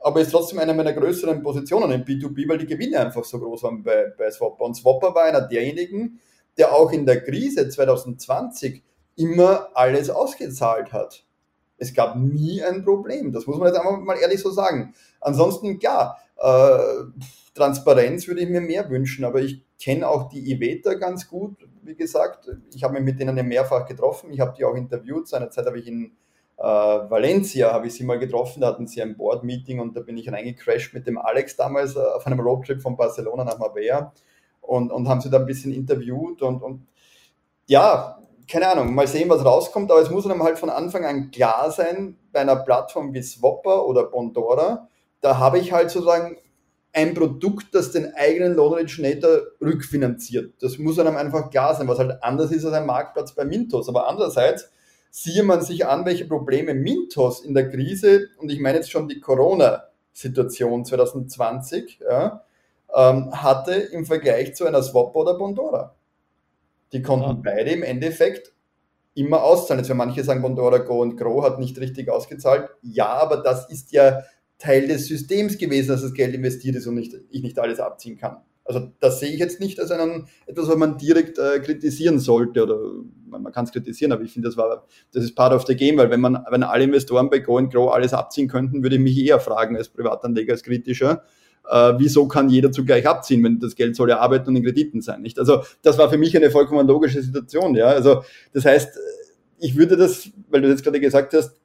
aber 0.00 0.20
ist 0.20 0.30
trotzdem 0.30 0.58
eine 0.58 0.74
meiner 0.74 0.92
größeren 0.92 1.42
Positionen 1.42 1.90
im 1.90 2.04
B2B, 2.04 2.48
weil 2.48 2.58
die 2.58 2.66
Gewinne 2.66 3.00
einfach 3.00 3.24
so 3.24 3.38
groß 3.38 3.62
waren 3.64 3.82
bei, 3.82 4.12
bei 4.16 4.30
Swapper. 4.30 4.64
Und 4.64 4.74
Swapper 4.74 5.14
war 5.14 5.24
einer 5.24 5.40
derjenigen, 5.40 6.20
der 6.56 6.74
auch 6.74 6.92
in 6.92 7.06
der 7.06 7.22
Krise 7.22 7.68
2020 7.68 8.82
immer 9.16 9.70
alles 9.74 10.10
ausgezahlt 10.10 10.92
hat. 10.92 11.24
Es 11.76 11.94
gab 11.94 12.16
nie 12.16 12.62
ein 12.62 12.84
Problem. 12.84 13.32
Das 13.32 13.46
muss 13.46 13.58
man 13.58 13.68
jetzt 13.68 13.78
einfach 13.78 13.98
mal 13.98 14.18
ehrlich 14.18 14.40
so 14.40 14.50
sagen. 14.50 14.94
Ansonsten, 15.20 15.78
klar, 15.78 16.18
Transparenz 17.54 18.28
würde 18.28 18.42
ich 18.42 18.48
mir 18.48 18.60
mehr 18.60 18.88
wünschen, 18.88 19.24
aber 19.24 19.40
ich 19.40 19.64
kenne 19.80 20.08
auch 20.08 20.28
die 20.28 20.52
Iveta 20.52 20.94
ganz 20.94 21.28
gut. 21.28 21.56
Wie 21.82 21.94
gesagt, 21.94 22.48
ich 22.74 22.84
habe 22.84 22.94
mich 22.94 23.02
mit 23.02 23.20
denen 23.20 23.46
mehrfach 23.46 23.86
getroffen. 23.86 24.32
Ich 24.32 24.40
habe 24.40 24.54
die 24.56 24.64
auch 24.64 24.74
interviewt. 24.74 25.28
Seinerzeit 25.28 25.66
habe 25.66 25.78
ich 25.78 25.88
in 25.88 26.12
äh, 26.58 26.62
Valencia 26.62 27.72
habe 27.72 27.86
ich 27.86 27.94
sie 27.94 28.04
mal 28.04 28.18
getroffen, 28.18 28.60
da 28.60 28.68
hatten 28.68 28.88
sie 28.88 29.00
ein 29.00 29.16
Board-Meeting 29.16 29.78
und 29.78 29.96
da 29.96 30.00
bin 30.00 30.16
ich 30.16 30.30
reingecrashed 30.30 30.92
mit 30.92 31.06
dem 31.06 31.16
Alex 31.16 31.54
damals 31.54 31.94
äh, 31.94 32.00
auf 32.00 32.26
einem 32.26 32.40
Roadtrip 32.40 32.82
von 32.82 32.96
Barcelona 32.96 33.44
nach 33.44 33.58
Marbella 33.58 34.12
und, 34.60 34.90
und 34.90 35.08
haben 35.08 35.20
sie 35.20 35.30
da 35.30 35.38
ein 35.38 35.46
bisschen 35.46 35.72
interviewt 35.72 36.42
und, 36.42 36.62
und 36.62 36.86
ja, 37.66 38.18
keine 38.50 38.68
Ahnung, 38.68 38.92
mal 38.92 39.06
sehen, 39.06 39.28
was 39.28 39.44
rauskommt, 39.44 39.90
aber 39.90 40.00
es 40.00 40.10
muss 40.10 40.26
einem 40.26 40.42
halt 40.42 40.58
von 40.58 40.70
Anfang 40.70 41.04
an 41.04 41.30
klar 41.30 41.70
sein, 41.70 42.16
bei 42.32 42.40
einer 42.40 42.56
Plattform 42.56 43.14
wie 43.14 43.22
Swapper 43.22 43.86
oder 43.86 44.04
Bondora, 44.04 44.88
da 45.20 45.38
habe 45.38 45.58
ich 45.58 45.72
halt 45.72 45.90
sozusagen 45.90 46.36
ein 46.92 47.14
Produkt, 47.14 47.74
das 47.74 47.92
den 47.92 48.14
eigenen 48.14 48.54
Loan 48.54 48.72
Originator 48.72 49.42
rückfinanziert. 49.60 50.54
Das 50.60 50.78
muss 50.78 50.98
einem 50.98 51.16
einfach 51.16 51.50
klar 51.50 51.74
sein, 51.74 51.88
was 51.88 51.98
halt 51.98 52.22
anders 52.22 52.50
ist 52.50 52.64
als 52.64 52.74
ein 52.74 52.86
Marktplatz 52.86 53.34
bei 53.34 53.44
Mintos. 53.44 53.88
Aber 53.88 54.08
andererseits 54.08 54.70
siehe 55.10 55.42
man 55.42 55.62
sich 55.62 55.86
an, 55.86 56.04
welche 56.06 56.26
Probleme 56.26 56.74
Mintos 56.74 57.44
in 57.44 57.54
der 57.54 57.68
Krise, 57.68 58.28
und 58.38 58.50
ich 58.50 58.60
meine 58.60 58.78
jetzt 58.78 58.90
schon 58.90 59.08
die 59.08 59.20
Corona-Situation 59.20 60.84
2020, 60.84 62.00
ja, 62.08 62.44
ähm, 62.94 63.30
hatte 63.32 63.74
im 63.74 64.06
Vergleich 64.06 64.54
zu 64.54 64.64
einer 64.64 64.82
Swap 64.82 65.14
oder 65.14 65.34
Bondora. 65.36 65.94
Die 66.92 67.02
konnten 67.02 67.28
ja. 67.28 67.40
beide 67.44 67.70
im 67.70 67.82
Endeffekt 67.82 68.52
immer 69.14 69.42
auszahlen. 69.42 69.80
Jetzt, 69.80 69.90
wenn 69.90 69.96
manche 69.96 70.24
sagen, 70.24 70.42
Bondora 70.42 70.78
Go 70.78 71.02
und 71.02 71.16
Grow 71.16 71.44
hat 71.44 71.58
nicht 71.58 71.78
richtig 71.78 72.08
ausgezahlt. 72.08 72.70
Ja, 72.82 73.08
aber 73.08 73.38
das 73.38 73.68
ist 73.68 73.92
ja 73.92 74.22
Teil 74.58 74.88
des 74.88 75.06
Systems 75.06 75.58
gewesen, 75.58 75.88
dass 75.88 76.02
das 76.02 76.14
Geld 76.14 76.34
investiert 76.34 76.76
ist 76.76 76.86
und 76.86 76.96
nicht, 76.96 77.14
ich 77.30 77.42
nicht 77.42 77.58
alles 77.58 77.80
abziehen 77.80 78.16
kann. 78.18 78.38
Also 78.64 78.92
das 79.00 79.18
sehe 79.18 79.30
ich 79.30 79.38
jetzt 79.38 79.60
nicht 79.60 79.80
als 79.80 79.90
einen, 79.90 80.26
etwas, 80.46 80.68
was 80.68 80.76
man 80.76 80.98
direkt 80.98 81.38
äh, 81.38 81.58
kritisieren 81.60 82.18
sollte 82.18 82.62
oder 82.64 82.78
man, 83.26 83.42
man 83.42 83.52
kann 83.52 83.64
es 83.64 83.72
kritisieren, 83.72 84.12
aber 84.12 84.22
ich 84.22 84.32
finde, 84.32 84.48
das 84.48 84.58
war, 84.58 84.86
das 85.12 85.24
ist 85.24 85.34
part 85.34 85.54
of 85.54 85.64
the 85.66 85.74
game, 85.74 85.96
weil 85.96 86.10
wenn 86.10 86.20
man, 86.20 86.44
wenn 86.50 86.62
alle 86.62 86.84
Investoren 86.84 87.30
bei 87.30 87.38
Go 87.38 87.56
and 87.56 87.72
Grow 87.72 87.90
alles 87.90 88.12
abziehen 88.12 88.46
könnten, 88.46 88.82
würde 88.82 88.96
ich 88.96 89.02
mich 89.02 89.18
eher 89.18 89.40
fragen 89.40 89.74
als 89.74 89.88
Privatanleger, 89.88 90.52
als 90.52 90.62
kritischer, 90.62 91.22
äh, 91.66 91.94
wieso 91.96 92.28
kann 92.28 92.50
jeder 92.50 92.70
zugleich 92.70 93.06
abziehen, 93.06 93.42
wenn 93.42 93.58
das 93.58 93.74
Geld 93.74 93.96
soll 93.96 94.10
ja 94.10 94.18
arbeiten 94.18 94.50
und 94.50 94.56
in 94.56 94.64
Krediten 94.64 95.00
sein, 95.00 95.22
nicht? 95.22 95.38
Also 95.38 95.62
das 95.80 95.96
war 95.96 96.10
für 96.10 96.18
mich 96.18 96.36
eine 96.36 96.50
vollkommen 96.50 96.86
logische 96.86 97.22
Situation, 97.22 97.74
ja. 97.74 97.86
Also 97.86 98.22
das 98.52 98.66
heißt, 98.66 98.98
ich 99.60 99.76
würde 99.76 99.96
das, 99.96 100.28
weil 100.50 100.60
du 100.60 100.68
jetzt 100.68 100.84
gerade 100.84 101.00
gesagt 101.00 101.32
hast, 101.32 101.57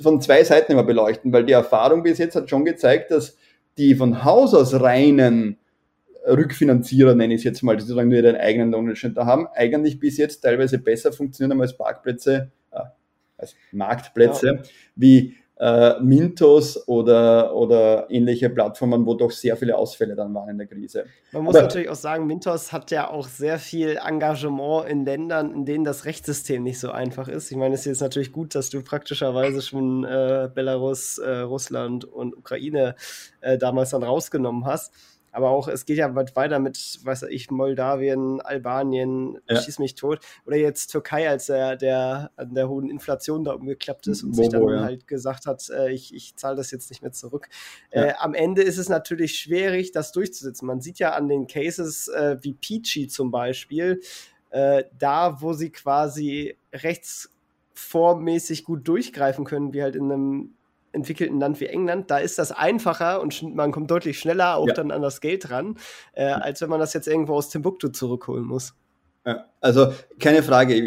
von 0.00 0.20
zwei 0.20 0.44
Seiten 0.44 0.72
immer 0.72 0.82
beleuchten, 0.82 1.32
weil 1.32 1.44
die 1.44 1.52
Erfahrung 1.52 2.02
bis 2.02 2.18
jetzt 2.18 2.36
hat 2.36 2.50
schon 2.50 2.64
gezeigt, 2.64 3.10
dass 3.10 3.36
die 3.78 3.94
von 3.94 4.24
Haus 4.24 4.54
aus 4.54 4.80
reinen 4.80 5.58
Rückfinanzierer, 6.26 7.14
nenne 7.14 7.34
ich 7.34 7.40
es 7.40 7.44
jetzt 7.44 7.62
mal, 7.62 7.76
die 7.76 7.82
sozusagen 7.82 8.08
nur 8.08 8.18
ihren 8.18 8.36
eigenen 8.36 8.72
da 9.14 9.26
haben, 9.26 9.46
eigentlich 9.54 10.00
bis 10.00 10.16
jetzt 10.16 10.40
teilweise 10.40 10.78
besser 10.78 11.12
funktionieren 11.12 11.60
als 11.60 11.76
Parkplätze, 11.76 12.50
äh, 12.72 12.80
als 13.38 13.54
Marktplätze, 13.72 14.46
ja. 14.46 14.62
wie 14.96 15.36
äh, 15.58 15.98
Mintos 16.00 16.86
oder, 16.86 17.54
oder 17.54 18.10
ähnliche 18.10 18.50
Plattformen, 18.50 19.06
wo 19.06 19.14
doch 19.14 19.30
sehr 19.30 19.56
viele 19.56 19.76
Ausfälle 19.76 20.14
dann 20.14 20.34
waren 20.34 20.50
in 20.50 20.58
der 20.58 20.66
Krise. 20.66 21.06
Man 21.32 21.44
muss 21.44 21.54
Aber, 21.54 21.64
natürlich 21.64 21.88
auch 21.88 21.96
sagen, 21.96 22.26
Mintos 22.26 22.72
hat 22.72 22.90
ja 22.90 23.08
auch 23.10 23.26
sehr 23.26 23.58
viel 23.58 23.98
Engagement 24.04 24.88
in 24.88 25.04
Ländern, 25.06 25.52
in 25.52 25.64
denen 25.64 25.84
das 25.84 26.04
Rechtssystem 26.04 26.62
nicht 26.62 26.78
so 26.78 26.90
einfach 26.90 27.28
ist. 27.28 27.50
Ich 27.50 27.56
meine, 27.56 27.74
es 27.74 27.80
ist 27.80 27.86
jetzt 27.86 28.00
natürlich 28.02 28.32
gut, 28.32 28.54
dass 28.54 28.68
du 28.68 28.82
praktischerweise 28.82 29.62
schon 29.62 30.04
äh, 30.04 30.50
Belarus, 30.54 31.18
äh, 31.18 31.38
Russland 31.38 32.04
und 32.04 32.36
Ukraine 32.36 32.94
äh, 33.40 33.56
damals 33.56 33.90
dann 33.90 34.02
rausgenommen 34.02 34.66
hast. 34.66 34.92
Aber 35.36 35.50
auch, 35.50 35.68
es 35.68 35.84
geht 35.84 35.98
ja 35.98 36.14
weit 36.14 36.34
weiter 36.34 36.58
mit, 36.58 36.98
weiß 37.04 37.24
ich, 37.24 37.50
Moldawien, 37.50 38.40
Albanien, 38.40 39.38
ja. 39.46 39.60
schieß 39.60 39.80
mich 39.80 39.94
tot. 39.94 40.20
Oder 40.46 40.56
jetzt 40.56 40.86
Türkei, 40.86 41.28
als 41.28 41.50
er 41.50 41.76
der 41.76 42.30
an 42.36 42.54
der 42.54 42.70
hohen 42.70 42.88
Inflation 42.88 43.44
da 43.44 43.52
umgeklappt 43.52 44.06
ist 44.06 44.22
und 44.22 44.30
Bobo, 44.30 44.42
sich 44.42 44.48
dann 44.50 44.66
ja. 44.66 44.80
halt 44.80 45.06
gesagt 45.06 45.44
hat, 45.44 45.68
äh, 45.68 45.92
ich, 45.92 46.14
ich 46.14 46.36
zahle 46.36 46.56
das 46.56 46.70
jetzt 46.70 46.88
nicht 46.88 47.02
mehr 47.02 47.12
zurück. 47.12 47.50
Ja. 47.92 48.04
Äh, 48.04 48.14
am 48.18 48.32
Ende 48.32 48.62
ist 48.62 48.78
es 48.78 48.88
natürlich 48.88 49.38
schwierig, 49.38 49.92
das 49.92 50.10
durchzusetzen. 50.12 50.66
Man 50.66 50.80
sieht 50.80 50.98
ja 51.00 51.12
an 51.12 51.28
den 51.28 51.46
Cases 51.46 52.08
äh, 52.08 52.38
wie 52.40 52.54
Peachy 52.54 53.06
zum 53.06 53.30
Beispiel, 53.30 54.00
äh, 54.48 54.84
da, 54.98 55.42
wo 55.42 55.52
sie 55.52 55.68
quasi 55.68 56.56
rechtsformmäßig 56.72 58.64
gut 58.64 58.88
durchgreifen 58.88 59.44
können, 59.44 59.74
wie 59.74 59.82
halt 59.82 59.96
in 59.96 60.10
einem 60.10 60.55
entwickelten 60.96 61.38
Land 61.38 61.60
wie 61.60 61.66
England, 61.66 62.10
da 62.10 62.18
ist 62.18 62.38
das 62.38 62.50
einfacher 62.50 63.20
und 63.20 63.54
man 63.54 63.70
kommt 63.70 63.90
deutlich 63.90 64.18
schneller 64.18 64.56
auch 64.56 64.66
ja. 64.66 64.74
dann 64.74 64.90
an 64.90 65.02
das 65.02 65.20
Geld 65.20 65.50
ran, 65.50 65.76
äh, 66.14 66.24
als 66.24 66.60
wenn 66.60 66.70
man 66.70 66.80
das 66.80 66.92
jetzt 66.94 67.06
irgendwo 67.06 67.34
aus 67.34 67.50
Timbuktu 67.50 67.88
zurückholen 67.88 68.44
muss. 68.44 68.74
Ja, 69.24 69.44
also 69.60 69.92
keine 70.20 70.44
Frage. 70.44 70.80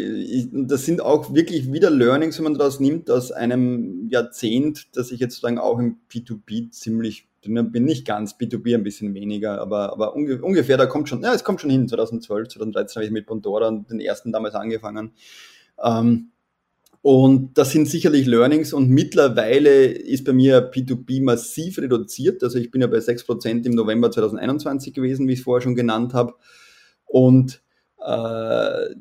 das 0.52 0.86
sind 0.86 1.02
auch 1.02 1.34
wirklich 1.34 1.70
wieder 1.72 1.90
Learnings, 1.90 2.38
wenn 2.38 2.44
man 2.44 2.54
daraus 2.54 2.80
nimmt, 2.80 3.10
aus 3.10 3.32
einem 3.32 4.08
Jahrzehnt, 4.08 4.96
das 4.96 5.10
ich 5.10 5.20
jetzt 5.20 5.34
sozusagen 5.34 5.58
auch 5.58 5.78
im 5.78 5.98
P2P 6.10 6.70
ziemlich 6.70 7.28
bin. 7.42 7.84
Nicht 7.84 8.06
ganz, 8.06 8.36
B2B 8.36 8.74
ein 8.74 8.82
bisschen 8.82 9.14
weniger, 9.14 9.60
aber, 9.60 9.92
aber 9.92 10.14
unge 10.14 10.40
ungefähr, 10.42 10.76
da 10.76 10.86
kommt 10.86 11.08
schon, 11.08 11.22
ja, 11.22 11.34
es 11.34 11.44
kommt 11.44 11.60
schon 11.60 11.70
hin. 11.70 11.88
2012, 11.88 12.48
2013 12.48 13.00
habe 13.00 13.06
ich 13.06 13.12
mit 13.12 13.26
Bondora 13.26 13.70
den 13.70 14.00
ersten 14.00 14.32
damals 14.32 14.54
angefangen. 14.54 15.12
Ähm, 15.82 16.30
und 17.02 17.56
das 17.56 17.70
sind 17.70 17.88
sicherlich 17.88 18.26
Learnings 18.26 18.74
und 18.74 18.90
mittlerweile 18.90 19.86
ist 19.86 20.24
bei 20.24 20.34
mir 20.34 20.70
P2P 20.70 21.22
massiv 21.22 21.78
reduziert. 21.78 22.42
Also 22.42 22.58
ich 22.58 22.70
bin 22.70 22.82
ja 22.82 22.88
bei 22.88 22.98
6% 22.98 23.64
im 23.64 23.72
November 23.72 24.10
2021 24.10 24.92
gewesen, 24.92 25.26
wie 25.26 25.32
ich 25.32 25.38
es 25.38 25.44
vorher 25.44 25.62
schon 25.62 25.74
genannt 25.74 26.12
habe. 26.12 26.34
Und 27.06 27.62
äh, 28.04 28.94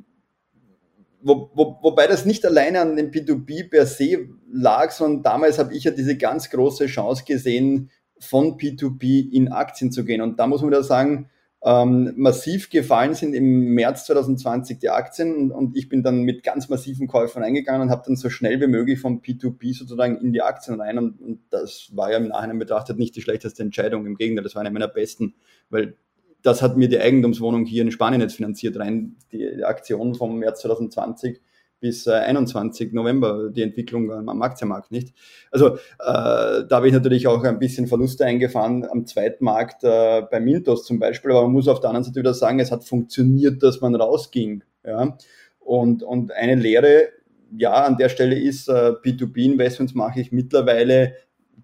wo, 1.21 1.51
wo, 1.53 1.77
wobei 1.81 2.07
das 2.07 2.25
nicht 2.25 2.45
alleine 2.45 2.79
an 2.79 2.95
dem 2.95 3.11
P2P 3.11 3.69
per 3.69 3.85
se 3.85 4.29
lag, 4.49 4.91
sondern 4.91 5.23
damals 5.23 5.59
habe 5.59 5.75
ich 5.75 5.83
ja 5.83 5.91
diese 5.91 6.15
ganz 6.15 6.49
große 6.49 6.85
Chance 6.85 7.23
gesehen, 7.27 7.91
von 8.19 8.57
P2P 8.57 9.29
in 9.31 9.51
Aktien 9.51 9.91
zu 9.91 10.05
gehen. 10.05 10.21
Und 10.21 10.39
da 10.39 10.47
muss 10.47 10.61
man 10.61 10.71
wieder 10.71 10.83
sagen, 10.83 11.29
ähm, 11.61 12.13
massiv 12.15 12.69
gefallen 12.69 13.13
sind 13.13 13.33
im 13.33 13.73
März 13.73 14.05
2020 14.05 14.79
die 14.79 14.89
Aktien 14.89 15.51
und 15.51 15.75
ich 15.75 15.89
bin 15.89 16.03
dann 16.03 16.21
mit 16.21 16.43
ganz 16.43 16.69
massiven 16.69 17.07
Käufen 17.07 17.43
eingegangen 17.43 17.81
und 17.81 17.89
habe 17.89 18.03
dann 18.05 18.15
so 18.15 18.29
schnell 18.29 18.61
wie 18.61 18.67
möglich 18.67 18.99
vom 18.99 19.19
P2P 19.19 19.77
sozusagen 19.77 20.17
in 20.21 20.31
die 20.31 20.41
Aktien 20.41 20.79
rein 20.79 20.97
und, 20.97 21.19
und, 21.19 21.39
das 21.49 21.89
war 21.93 22.11
ja 22.11 22.17
im 22.17 22.29
Nachhinein 22.29 22.59
betrachtet 22.59 22.97
nicht 22.97 23.15
die 23.15 23.21
schlechteste 23.21 23.61
Entscheidung, 23.61 24.05
im 24.05 24.15
Gegenteil, 24.15 24.43
das 24.43 24.55
war 24.55 24.61
eine 24.61 24.71
meiner 24.71 24.87
besten, 24.87 25.35
weil 25.69 25.97
das 26.41 26.61
hat 26.61 26.77
mir 26.77 26.87
die 26.87 26.99
Eigentumswohnung 26.99 27.65
hier 27.65 27.81
in 27.81 27.91
Spanien 27.91 28.21
jetzt 28.21 28.35
finanziert 28.35 28.79
rein, 28.79 29.17
die 29.33 29.63
Aktion 29.63 30.15
vom 30.15 30.39
März 30.39 30.61
2020 30.61 31.41
bis 31.79 32.07
äh, 32.07 32.11
21 32.11 32.93
November 32.93 33.49
die 33.49 33.61
Entwicklung 33.61 34.11
am 34.11 34.41
Aktienmarkt 34.41 34.91
nicht. 34.91 35.13
Also 35.51 35.75
äh, 35.75 35.77
da 35.99 36.67
habe 36.71 36.87
ich 36.87 36.93
natürlich 36.93 37.27
auch 37.27 37.43
ein 37.43 37.59
bisschen 37.59 37.87
Verluste 37.87 38.25
eingefahren 38.25 38.85
am 38.85 39.05
Zweitmarkt 39.05 39.83
äh, 39.83 40.23
bei 40.29 40.39
Mintos 40.39 40.85
zum 40.85 40.99
Beispiel, 40.99 41.31
aber 41.31 41.43
man 41.43 41.53
muss 41.53 41.67
auf 41.67 41.79
der 41.79 41.89
anderen 41.89 42.05
Seite 42.05 42.19
wieder 42.19 42.33
sagen, 42.33 42.59
es 42.59 42.71
hat 42.71 42.83
funktioniert, 42.83 43.63
dass 43.63 43.81
man 43.81 43.95
rausging. 43.95 44.63
Ja? 44.85 45.17
Und, 45.59 46.03
und 46.03 46.31
eine 46.31 46.55
Lehre, 46.55 47.09
ja, 47.57 47.83
an 47.83 47.97
der 47.97 48.09
Stelle 48.09 48.39
ist, 48.39 48.69
äh, 48.69 48.93
P2P-Investments 49.03 49.95
mache 49.95 50.21
ich 50.21 50.31
mittlerweile 50.31 51.13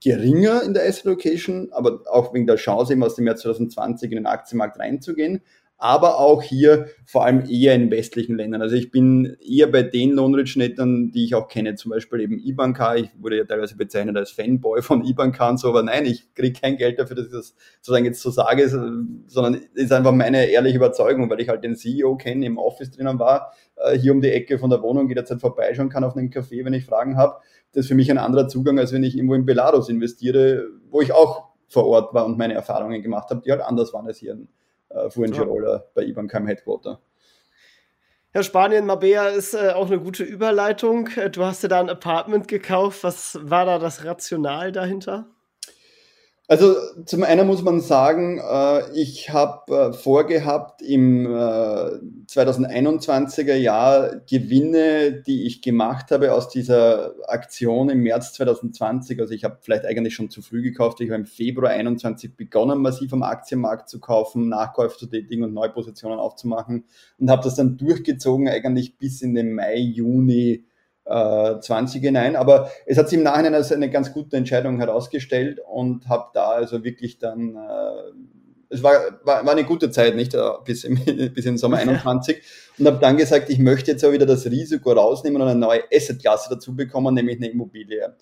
geringer 0.02 0.62
in 0.64 0.74
der 0.74 0.88
Asset 0.88 1.06
Location, 1.06 1.70
aber 1.72 2.02
auch 2.12 2.34
wegen 2.34 2.48
der 2.48 2.58
Chance, 2.58 2.94
eben 2.94 3.04
aus 3.04 3.16
dem 3.16 3.28
Jahr 3.28 3.36
2020 3.36 4.12
in 4.12 4.18
den 4.18 4.26
Aktienmarkt 4.26 4.80
reinzugehen 4.80 5.42
aber 5.78 6.20
auch 6.20 6.42
hier 6.42 6.88
vor 7.06 7.26
allem 7.26 7.44
eher 7.50 7.76
in 7.76 7.92
westlichen 7.92 8.38
Ländern. 8.38 8.62
Also 8.62 8.76
ich 8.76 8.92
bin 8.92 9.36
eher 9.46 9.68
bei 9.68 9.84
den 9.84 10.12
Lohnrich-Nettern, 10.12 11.12
die 11.12 11.26
ich 11.26 11.36
auch 11.36 11.48
kenne, 11.48 11.76
zum 11.76 11.92
Beispiel 11.92 12.22
eben 12.22 12.40
Ibanka. 12.40 12.96
Ich 12.96 13.10
wurde 13.20 13.38
ja 13.38 13.44
teilweise 13.44 13.76
bezeichnet 13.76 14.16
als 14.16 14.32
Fanboy 14.32 14.82
von 14.82 15.04
Ibanka 15.04 15.50
und 15.50 15.60
so, 15.60 15.70
aber 15.70 15.84
nein, 15.84 16.06
ich 16.06 16.34
kriege 16.34 16.60
kein 16.60 16.78
Geld 16.78 16.98
dafür, 16.98 17.18
dass 17.18 17.26
ich 17.26 17.32
das 17.32 17.56
sozusagen 17.82 18.06
jetzt 18.06 18.22
so 18.22 18.30
sage, 18.30 18.70
sondern 19.28 19.62
ist 19.74 19.92
einfach 19.92 20.14
meine 20.14 20.46
ehrliche 20.46 20.78
Überzeugung, 20.78 21.30
weil 21.30 21.42
ich 21.42 21.50
halt 21.50 21.64
den 21.64 21.76
CEO 21.76 22.16
kenne, 22.16 22.46
im 22.46 22.58
Office 22.58 22.92
drinnen 22.92 23.20
war, 23.20 23.52
äh, 23.76 23.98
hier 23.98 24.14
um 24.14 24.22
die 24.22 24.32
Ecke 24.32 24.58
von 24.58 24.70
der 24.70 24.82
Wohnung 24.82 25.10
jederzeit 25.10 25.42
vorbeischauen 25.42 25.90
kann 25.90 26.06
auf 26.06 26.16
einen 26.16 26.30
Café, 26.30 26.64
wenn 26.64 26.74
ich 26.74 26.86
Fragen 26.86 27.18
habe. 27.18 27.36
Das 27.74 27.82
ist 27.82 27.88
für 27.90 27.96
mich 27.96 28.10
ein 28.10 28.18
anderer 28.18 28.48
Zugang, 28.48 28.80
als 28.80 28.94
wenn 28.94 29.04
ich 29.04 29.18
irgendwo 29.18 29.36
in 29.36 29.46
Belarus 29.46 29.90
investiere, 29.90 30.68
wo 30.90 31.02
ich 31.02 31.12
auch 31.12 31.50
vor 31.68 31.86
Ort 31.86 32.14
war 32.14 32.26
und 32.26 32.38
meine 32.38 32.54
Erfahrungen 32.54 33.02
gemacht 33.02 33.30
habe, 33.30 33.42
die 33.42 33.52
halt 33.52 33.62
anders 33.62 33.94
waren 33.94 34.08
als 34.08 34.20
hier 34.20 34.38
äh, 34.96 35.10
Fuengirola 35.10 35.86
bei 35.94 36.04
IBAN 36.04 36.30
im 36.30 36.48
Headquarter. 36.48 37.00
Ja, 38.34 38.44
Spanien, 38.44 38.86
Mabea 38.86 39.30
ist 39.30 39.54
äh, 39.54 39.70
auch 39.70 39.88
eine 39.88 40.00
gute 40.00 40.24
Überleitung. 40.24 41.08
Äh, 41.16 41.30
du 41.30 41.46
hast 41.46 41.64
dir 41.64 41.70
da 41.70 41.80
ein 41.80 41.90
Apartment 41.90 42.48
gekauft. 42.48 43.04
Was 43.04 43.40
war 43.42 43.66
da 43.66 43.80
das 43.80 44.04
Rational 44.04 44.72
dahinter? 44.72 45.28
Also 46.48 46.76
zum 47.06 47.24
einen 47.24 47.48
muss 47.48 47.64
man 47.64 47.82
sagen, 47.82 48.38
äh, 48.38 48.92
ich 48.94 49.32
habe 49.32 49.76
äh, 49.76 49.94
vorgehabt, 49.94 50.84
im 50.84 51.26
2021er 51.28 53.54
äh, 53.54 53.58
Jahr 53.58 54.18
Gewinne, 54.30 55.24
die 55.26 55.48
ich 55.48 55.64
gemacht 55.64 56.12
habe 56.12 56.34
aus 56.34 56.50
dieser 56.50 57.16
Aktion 57.28 57.90
im 57.90 58.02
März 58.02 58.34
2020, 58.34 59.20
also 59.20 59.34
ich 59.34 59.44
habe 59.44 59.58
vielleicht 59.62 59.86
eigentlich 59.86 60.14
schon 60.14 60.30
zu 60.30 60.44
früh 60.44 60.62
gekauft, 60.62 61.02
ich 61.02 61.10
habe 61.10 61.20
im 61.20 61.26
Februar 61.26 61.72
2021 61.72 62.36
begonnen, 62.36 62.80
massiv 62.80 63.12
am 63.14 63.24
Aktienmarkt 63.24 63.90
zu 63.90 64.00
kaufen, 64.00 64.48
Nachkäufe 64.48 65.00
zu 65.00 65.08
tätigen 65.08 65.44
und 65.44 65.54
neue 65.54 65.70
Positionen 65.70 66.20
aufzumachen 66.20 66.86
und 67.18 67.32
habe 67.32 67.42
das 67.44 67.56
dann 67.56 67.78
durchgezogen 67.78 68.50
eigentlich 68.50 69.00
bis 69.00 69.24
in 69.24 69.34
den 69.34 69.56
Mai, 69.56 69.78
Juni 69.78 70.64
20 71.06 72.02
äh, 72.02 72.06
hinein. 72.08 72.36
Aber 72.36 72.72
es 72.86 72.98
hat 72.98 73.10
sich 73.10 73.18
im 73.18 73.24
Nachhinein 73.24 73.54
als 73.54 73.72
eine 73.72 73.90
ganz 73.90 74.12
gute 74.12 74.38
Entscheidung 74.38 74.80
herausgestellt 74.80 75.60
und 75.68 76.08
habe 76.10 76.30
da 76.34 76.50
also 76.50 76.84
wirklich 76.84 77.20
dann, 77.20 77.56
äh, 77.56 78.12
es 78.70 78.82
war, 78.82 78.94
war, 79.24 79.46
war 79.46 79.52
eine 79.52 79.66
gute 79.66 79.92
Zeit, 79.92 80.16
nicht, 80.16 80.34
äh, 80.34 80.40
bis 80.66 80.84
im, 80.84 81.00
bis 81.34 81.46
im 81.46 81.58
Sommer 81.58 81.78
21 81.78 82.42
und 82.80 82.88
habe 82.88 82.98
dann 83.00 83.18
gesagt, 83.18 83.50
ich 83.50 83.60
möchte 83.60 83.92
jetzt 83.92 84.04
auch 84.04 84.12
wieder 84.12 84.26
das 84.26 84.46
Risiko 84.46 84.92
rausnehmen 84.92 85.42
und 85.42 85.48
eine 85.48 85.60
neue 85.60 85.84
Assetklasse 85.94 86.50
dazu 86.50 86.76
bekommen, 86.76 87.14
nämlich 87.14 87.38
eine 87.38 87.50
Immobilie. 87.50 88.16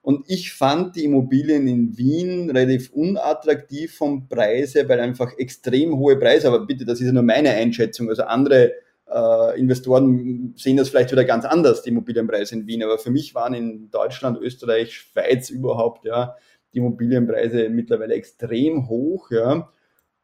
Und 0.00 0.24
ich 0.28 0.52
fand 0.52 0.94
die 0.96 1.04
Immobilien 1.04 1.66
in 1.66 1.98
Wien 1.98 2.50
relativ 2.50 2.92
unattraktiv 2.92 3.96
vom 3.96 4.28
Preise, 4.28 4.88
weil 4.88 5.00
einfach 5.00 5.36
extrem 5.36 5.98
hohe 5.98 6.16
Preise, 6.16 6.46
aber 6.48 6.64
bitte, 6.64 6.84
das 6.84 7.00
ist 7.00 7.08
ja 7.08 7.12
nur 7.12 7.24
meine 7.24 7.50
Einschätzung, 7.50 8.08
also 8.08 8.22
andere 8.22 8.72
äh, 9.10 9.58
Investoren 9.58 10.54
sehen 10.56 10.76
das 10.76 10.90
vielleicht 10.90 11.12
wieder 11.12 11.24
ganz 11.24 11.44
anders, 11.44 11.82
die 11.82 11.90
Immobilienpreise 11.90 12.54
in 12.54 12.66
Wien. 12.66 12.82
Aber 12.82 12.98
für 12.98 13.10
mich 13.10 13.34
waren 13.34 13.54
in 13.54 13.90
Deutschland, 13.90 14.38
Österreich, 14.40 14.94
Schweiz 14.94 15.50
überhaupt, 15.50 16.04
ja, 16.04 16.36
die 16.72 16.78
Immobilienpreise 16.78 17.68
mittlerweile 17.70 18.14
extrem 18.14 18.88
hoch, 18.88 19.30
ja. 19.30 19.70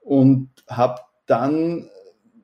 Und 0.00 0.50
habe 0.68 1.00
dann 1.26 1.88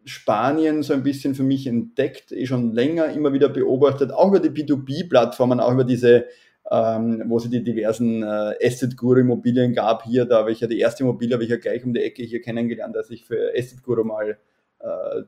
Spanien 0.06 0.82
so 0.82 0.94
ein 0.94 1.02
bisschen 1.02 1.34
für 1.34 1.42
mich 1.42 1.66
entdeckt, 1.66 2.32
eh 2.32 2.46
schon 2.46 2.72
länger 2.72 3.12
immer 3.12 3.32
wieder 3.32 3.50
beobachtet, 3.50 4.12
auch 4.12 4.28
über 4.28 4.40
die 4.40 4.48
B2B-Plattformen, 4.48 5.60
auch 5.60 5.72
über 5.72 5.84
diese, 5.84 6.26
ähm, 6.70 7.22
wo 7.26 7.36
es 7.36 7.50
die 7.50 7.62
diversen 7.62 8.22
äh, 8.22 8.54
Asset 8.64 8.96
Guru 8.96 9.20
Immobilien 9.20 9.74
gab 9.74 10.04
hier, 10.04 10.24
da 10.24 10.38
habe 10.38 10.52
ich 10.52 10.60
ja 10.60 10.66
die 10.66 10.78
erste 10.78 11.02
Immobilie, 11.02 11.34
habe 11.34 11.44
ich 11.44 11.50
ja 11.50 11.58
gleich 11.58 11.84
um 11.84 11.92
die 11.92 12.00
Ecke 12.00 12.22
hier 12.22 12.40
kennengelernt, 12.40 12.96
als 12.96 13.10
ich 13.10 13.26
für 13.26 13.52
Asset 13.56 13.82
Guru 13.82 14.04
mal 14.04 14.38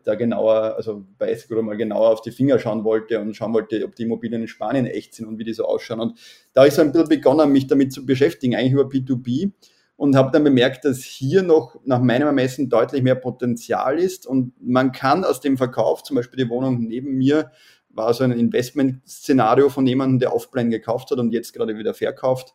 da 0.04 0.14
genauer, 0.14 0.76
also 0.76 1.04
bei 1.18 1.30
Escrow 1.30 1.62
mal 1.62 1.76
genauer 1.76 2.08
auf 2.08 2.22
die 2.22 2.30
Finger 2.30 2.58
schauen 2.58 2.84
wollte 2.84 3.20
und 3.20 3.34
schauen 3.34 3.52
wollte, 3.52 3.84
ob 3.84 3.94
die 3.94 4.04
Immobilien 4.04 4.42
in 4.42 4.48
Spanien 4.48 4.86
echt 4.86 5.14
sind 5.14 5.26
und 5.26 5.38
wie 5.38 5.44
die 5.44 5.52
so 5.52 5.66
ausschauen. 5.66 6.00
Und 6.00 6.18
da 6.54 6.62
habe 6.62 6.68
ich 6.68 6.74
so 6.74 6.80
ein 6.80 6.90
bisschen 6.90 7.08
begonnen, 7.08 7.52
mich 7.52 7.66
damit 7.66 7.92
zu 7.92 8.06
beschäftigen, 8.06 8.54
eigentlich 8.54 8.72
über 8.72 8.84
P2P 8.84 9.52
und 9.96 10.16
habe 10.16 10.30
dann 10.32 10.44
bemerkt, 10.44 10.86
dass 10.86 11.02
hier 11.02 11.42
noch 11.42 11.76
nach 11.84 12.00
meinem 12.00 12.28
Ermessen 12.28 12.70
deutlich 12.70 13.02
mehr 13.02 13.14
Potenzial 13.14 13.98
ist 13.98 14.26
und 14.26 14.54
man 14.60 14.90
kann 14.90 15.22
aus 15.22 15.40
dem 15.40 15.58
Verkauf, 15.58 16.02
zum 16.02 16.16
Beispiel 16.16 16.44
die 16.44 16.50
Wohnung 16.50 16.80
neben 16.80 17.18
mir, 17.18 17.50
war 17.90 18.14
so 18.14 18.24
ein 18.24 18.32
Investmentszenario 18.32 19.68
von 19.68 19.86
jemandem, 19.86 20.18
der 20.18 20.34
Offplan 20.34 20.70
gekauft 20.70 21.10
hat 21.10 21.18
und 21.18 21.30
jetzt 21.30 21.52
gerade 21.52 21.76
wieder 21.76 21.92
verkauft. 21.92 22.54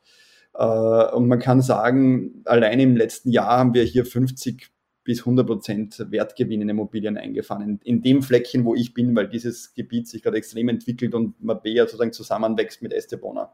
Äh, 0.55 0.65
und 0.65 1.27
man 1.27 1.37
kann 1.37 1.61
sagen, 1.61 2.41
allein 2.45 2.79
im 2.79 2.95
letzten 2.95 3.29
Jahr 3.29 3.57
haben 3.59 3.75
wir 3.75 3.83
hier 3.83 4.05
50 4.05 4.71
bis 5.07 5.23
100% 5.23 6.11
Wertgewinn 6.11 6.61
in 6.61 6.67
Immobilien 6.67 7.17
eingefahren. 7.17 7.63
In, 7.63 7.79
in, 7.85 8.01
dem 8.01 8.21
Fleckchen, 8.21 8.65
wo 8.65 8.75
ich 8.75 8.93
bin, 8.93 9.15
weil 9.15 9.29
dieses 9.29 9.73
Gebiet 9.73 10.05
sich 10.05 10.21
gerade 10.21 10.35
extrem 10.35 10.67
entwickelt 10.67 11.15
und 11.15 11.41
Mabea 11.41 11.85
sozusagen 11.85 12.11
zusammenwächst 12.11 12.81
mit 12.81 12.91
Estebona. 12.91 13.53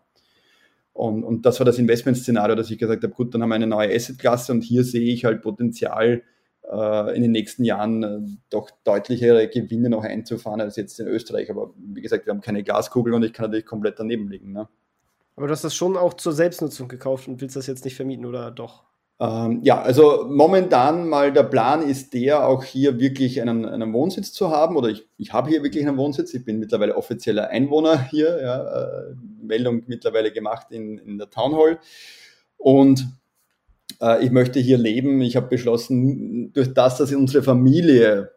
Und, 0.94 1.24
und 1.24 1.46
das 1.46 1.60
war 1.60 1.66
das 1.66 1.78
Investmentszenario, 1.78 2.56
dass 2.56 2.72
ich 2.72 2.80
gesagt 2.80 3.04
habe, 3.04 3.14
gut, 3.14 3.36
dann 3.36 3.44
haben 3.44 3.50
wir 3.50 3.56
eine 3.56 3.68
neue 3.68 3.96
Assetklasse 3.96 4.52
und 4.52 4.64
hier 4.64 4.84
sehe 4.84 5.14
ich 5.14 5.26
halt 5.26 5.44
Potenzial, 5.44 6.24
äh, 6.64 7.16
in 7.16 7.22
den 7.22 7.32
nächsten 7.32 7.64
Jahren 7.64 8.04
äh, 8.04 8.20
doch 8.50 8.72
deutlichere 8.84 9.48
Gewinne 9.48 9.90
noch 9.90 10.04
einzufahren 10.04 10.60
als 10.60 10.76
jetzt 10.76 11.00
in 11.00 11.06
Österreich. 11.06 11.52
Aber 11.52 11.72
wie 11.78 12.02
gesagt, 12.02 12.26
wir 12.26 12.34
haben 12.34 12.42
keine 12.42 12.64
Glaskugel 12.64 13.14
und 13.14 13.22
ich 13.22 13.32
kann 13.32 13.46
natürlich 13.46 13.68
komplett 13.68 14.00
daneben 14.00 14.28
liegen. 14.28 14.54
Ne? 14.54 14.68
Aber 15.36 15.46
du 15.46 15.52
hast 15.52 15.64
das 15.64 15.76
schon 15.76 15.98
auch 15.98 16.16
zur 16.16 16.34
Selbstnutzung 16.34 16.88
gekauft 16.88 17.28
und 17.28 17.42
willst 17.42 17.56
das 17.56 17.68
jetzt 17.68 17.86
nicht 17.86 17.96
vermieten 17.96 18.26
oder 18.26 18.50
doch? 18.50 18.86
Ähm, 19.20 19.62
ja, 19.64 19.82
also 19.82 20.26
momentan 20.28 21.08
mal 21.08 21.32
der 21.32 21.44
Plan 21.44 21.82
ist 21.82 22.14
der, 22.14 22.48
auch 22.48 22.64
hier 22.64 23.00
wirklich 23.00 23.42
einen, 23.42 23.66
einen 23.66 23.94
Wohnsitz 23.94 24.34
zu 24.34 24.50
haben. 24.50 24.76
Oder 24.76 24.90
ich, 24.90 25.08
ich 25.18 25.34
habe 25.34 25.50
hier 25.50 25.64
wirklich 25.64 25.88
einen 25.88 25.98
Wohnsitz. 25.98 26.34
Ich 26.34 26.44
bin 26.44 26.60
mittlerweile 26.60 26.96
offizieller 26.96 27.50
Einwohner 27.50 28.02
hier. 28.10 28.42
Ja, 28.42 28.82
äh, 28.82 29.16
Meldung 29.42 29.84
mittlerweile 29.88 30.32
gemacht 30.32 30.68
in, 30.72 30.98
in 30.98 31.18
der 31.18 31.30
Town 31.30 31.56
Hall. 31.56 31.80
Und 32.58 33.08
äh, 34.02 34.24
ich 34.24 34.32
möchte 34.32 34.60
hier 34.60 34.78
leben. 34.78 35.22
Ich 35.22 35.36
habe 35.36 35.48
beschlossen, 35.48 36.52
durch 36.54 36.74
das, 36.74 36.98
dass 36.98 37.14
unsere 37.14 37.44
Familie 37.44 38.32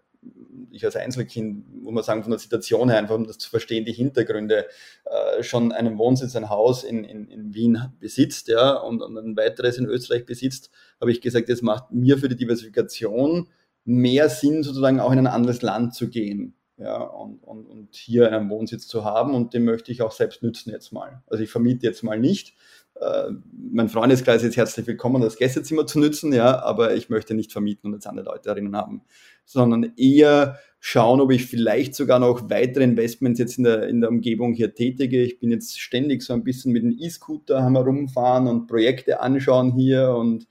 ich 0.77 0.85
als 0.85 0.97
Einzelkind, 0.97 1.83
muss 1.83 1.93
man 1.93 2.05
sagen, 2.05 2.23
von 2.23 2.31
der 2.31 2.39
Situation 2.39 2.89
her, 2.89 2.99
einfach 2.99 3.15
um 3.15 3.27
das 3.27 3.39
zu 3.39 3.51
verstehen, 3.51 3.85
die 3.85 3.93
Hintergründe, 3.93 4.67
äh, 5.05 5.43
schon 5.43 5.73
einen 5.73 5.99
Wohnsitz, 5.99 6.37
ein 6.37 6.51
Haus 6.51 6.85
in, 6.85 7.05
in, 7.05 7.29
in 7.29 7.55
Wien 7.55 7.93
besitzt, 7.99 8.49
ja, 8.49 8.75
und, 8.75 9.03
und 9.03 9.17
ein 9.17 9.37
weiteres 9.37 9.79
in 9.79 9.87
Österreich 9.87 10.27
besitzt, 10.27 10.71
habe 11.01 11.11
ich 11.11 11.21
gesagt, 11.21 11.49
es 11.49 11.63
macht 11.63 11.93
mir 11.93 12.19
für 12.19 12.29
die 12.29 12.37
Diversifikation 12.37 13.49
mehr 13.85 14.29
Sinn, 14.29 14.63
sozusagen 14.63 15.01
auch 15.01 15.13
in 15.13 15.19
ein 15.19 15.27
anderes 15.27 15.63
Land 15.63 15.95
zu 15.95 16.09
gehen. 16.09 16.55
Ja, 16.79 16.99
und, 16.99 17.43
und, 17.43 17.65
und 17.65 17.95
hier 17.95 18.31
einen 18.31 18.51
Wohnsitz 18.51 18.87
zu 18.87 19.03
haben 19.03 19.35
und 19.35 19.55
den 19.55 19.65
möchte 19.65 19.91
ich 19.91 20.03
auch 20.03 20.13
selbst 20.13 20.43
nützen 20.43 20.71
jetzt 20.71 20.93
mal. 20.93 21.23
Also 21.27 21.43
ich 21.43 21.51
vermiete 21.51 21.87
jetzt 21.87 22.03
mal 22.03 22.19
nicht, 22.19 22.55
äh, 23.01 23.31
mein 23.53 23.89
Freundeskreis 23.89 24.43
ist 24.43 24.57
herzlich 24.57 24.87
willkommen, 24.87 25.21
das 25.23 25.37
Gästezimmer 25.37 25.87
zu 25.87 25.99
nützen, 25.99 26.33
ja, 26.33 26.63
aber 26.63 26.95
ich 26.95 27.11
möchte 27.11 27.35
nicht 27.35 27.53
vermieten 27.53 27.89
und 27.89 27.95
jetzt 27.95 28.07
andere 28.07 28.27
Leute 28.27 28.43
darin 28.45 28.75
haben, 28.75 29.03
sondern 29.45 29.93
eher 29.97 30.59
schauen, 30.81 31.21
ob 31.21 31.33
ich 31.33 31.47
vielleicht 31.47 31.95
sogar 31.95 32.19
noch 32.19 32.49
weitere 32.49 32.85
Investments 32.85 33.39
jetzt 33.39 33.59
in 33.59 33.65
der, 33.65 33.89
in 33.89 34.01
der 34.01 34.11
Umgebung 34.11 34.55
hier 34.55 34.75
tätige. 34.75 35.23
Ich 35.23 35.41
bin 35.41 35.51
jetzt 35.51 35.81
ständig 35.81 36.23
so 36.23 36.33
ein 36.33 36.45
bisschen 36.45 36.73
mit 36.73 36.85
dem 36.85 36.97
E-Scooter 36.99 37.63
herumfahren 37.71 38.47
und 38.47 38.67
Projekte 38.67 39.21
anschauen 39.21 39.73
hier 39.73 40.11
und 40.11 40.47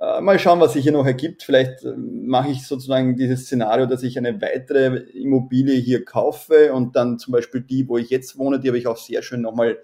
äh, 0.00 0.20
mal 0.20 0.38
schauen, 0.38 0.60
was 0.60 0.72
sich 0.72 0.84
hier 0.84 0.92
noch 0.92 1.06
ergibt. 1.06 1.42
Vielleicht 1.42 1.84
äh, 1.84 1.92
mache 1.96 2.50
ich 2.50 2.66
sozusagen 2.66 3.16
dieses 3.16 3.44
Szenario, 3.44 3.86
dass 3.86 4.02
ich 4.02 4.16
eine 4.16 4.40
weitere 4.40 4.96
Immobilie 5.12 5.76
hier 5.76 6.04
kaufe 6.04 6.72
und 6.72 6.96
dann 6.96 7.18
zum 7.18 7.32
Beispiel 7.32 7.60
die, 7.60 7.88
wo 7.88 7.98
ich 7.98 8.10
jetzt 8.10 8.38
wohne, 8.38 8.60
die 8.60 8.68
habe 8.68 8.78
ich 8.78 8.86
auch 8.86 8.96
sehr 8.96 9.22
schön 9.22 9.42
nochmal 9.42 9.78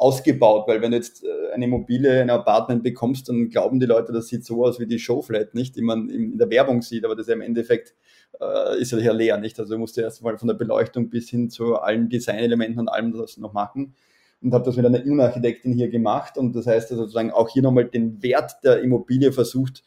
ausgebaut, 0.00 0.66
weil 0.66 0.80
wenn 0.80 0.92
du 0.92 0.96
jetzt 0.96 1.24
äh, 1.24 1.52
eine 1.52 1.66
Immobilie, 1.66 2.22
ein 2.22 2.30
Apartment 2.30 2.82
bekommst, 2.82 3.28
dann 3.28 3.50
glauben 3.50 3.80
die 3.80 3.86
Leute, 3.86 4.12
das 4.12 4.28
sieht 4.28 4.44
so 4.44 4.64
aus 4.64 4.80
wie 4.80 4.86
die 4.86 4.98
Showflat, 4.98 5.54
nicht, 5.54 5.76
die 5.76 5.82
man 5.82 6.08
in 6.08 6.38
der 6.38 6.50
Werbung 6.50 6.80
sieht, 6.80 7.04
aber 7.04 7.14
das 7.14 7.26
ist 7.26 7.28
ja 7.28 7.34
im 7.34 7.42
Endeffekt 7.42 7.94
äh, 8.40 8.80
ist 8.80 8.92
ja 8.92 8.98
hier 8.98 9.12
leer, 9.12 9.36
nicht? 9.36 9.58
Also 9.60 9.74
du 9.74 9.78
musst 9.78 9.96
ja 9.96 10.04
erst 10.04 10.22
mal 10.22 10.38
von 10.38 10.48
der 10.48 10.54
Beleuchtung 10.54 11.10
bis 11.10 11.28
hin 11.28 11.50
zu 11.50 11.76
allen 11.76 12.08
Designelementen 12.08 12.80
und 12.80 12.88
allem 12.88 13.12
das 13.12 13.36
noch 13.36 13.52
machen 13.52 13.94
und 14.40 14.54
habe 14.54 14.64
das 14.64 14.76
mit 14.76 14.86
einer 14.86 15.02
Innenarchitektin 15.02 15.74
hier 15.74 15.90
gemacht 15.90 16.38
und 16.38 16.56
das 16.56 16.66
heißt 16.66 16.90
also 16.90 17.02
sozusagen 17.02 17.30
auch 17.30 17.50
hier 17.50 17.62
nochmal 17.62 17.84
den 17.84 18.22
Wert 18.22 18.52
der 18.64 18.80
Immobilie 18.80 19.32
versucht 19.32 19.84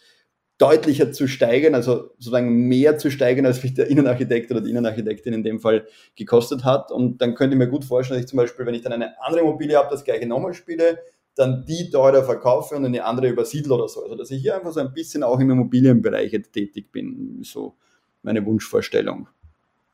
deutlicher 0.57 1.11
zu 1.11 1.27
steigern, 1.27 1.75
also 1.75 2.09
sozusagen 2.17 2.67
mehr 2.67 2.97
zu 2.97 3.09
steigern, 3.09 3.45
als 3.45 3.57
vielleicht 3.57 3.79
der 3.79 3.87
Innenarchitekt 3.87 4.51
oder 4.51 4.61
die 4.61 4.69
Innenarchitektin 4.69 5.33
in 5.33 5.43
dem 5.43 5.59
Fall 5.59 5.87
gekostet 6.15 6.63
hat. 6.63 6.91
Und 6.91 7.21
dann 7.21 7.35
könnte 7.35 7.55
ich 7.55 7.59
mir 7.59 7.67
gut 7.67 7.85
vorstellen, 7.85 8.19
dass 8.19 8.25
ich 8.25 8.29
zum 8.29 8.37
Beispiel, 8.37 8.65
wenn 8.65 8.75
ich 8.75 8.83
dann 8.83 8.93
eine 8.93 9.21
andere 9.21 9.41
Immobilie 9.41 9.77
habe, 9.77 9.89
das 9.89 10.03
gleiche 10.03 10.27
nochmal 10.27 10.53
spiele, 10.53 10.99
dann 11.35 11.65
die 11.65 11.89
teurer 11.89 12.23
verkaufe 12.23 12.75
und 12.75 12.85
eine 12.85 13.03
andere 13.03 13.29
übersiedle 13.29 13.73
oder 13.73 13.87
so. 13.87 14.03
Also 14.03 14.15
dass 14.15 14.29
ich 14.29 14.41
hier 14.41 14.55
einfach 14.55 14.71
so 14.71 14.79
ein 14.79 14.93
bisschen 14.93 15.23
auch 15.23 15.39
im 15.39 15.49
Immobilienbereich 15.49 16.31
tätig 16.51 16.91
bin. 16.91 17.39
So 17.43 17.75
meine 18.21 18.45
Wunschvorstellung. 18.45 19.27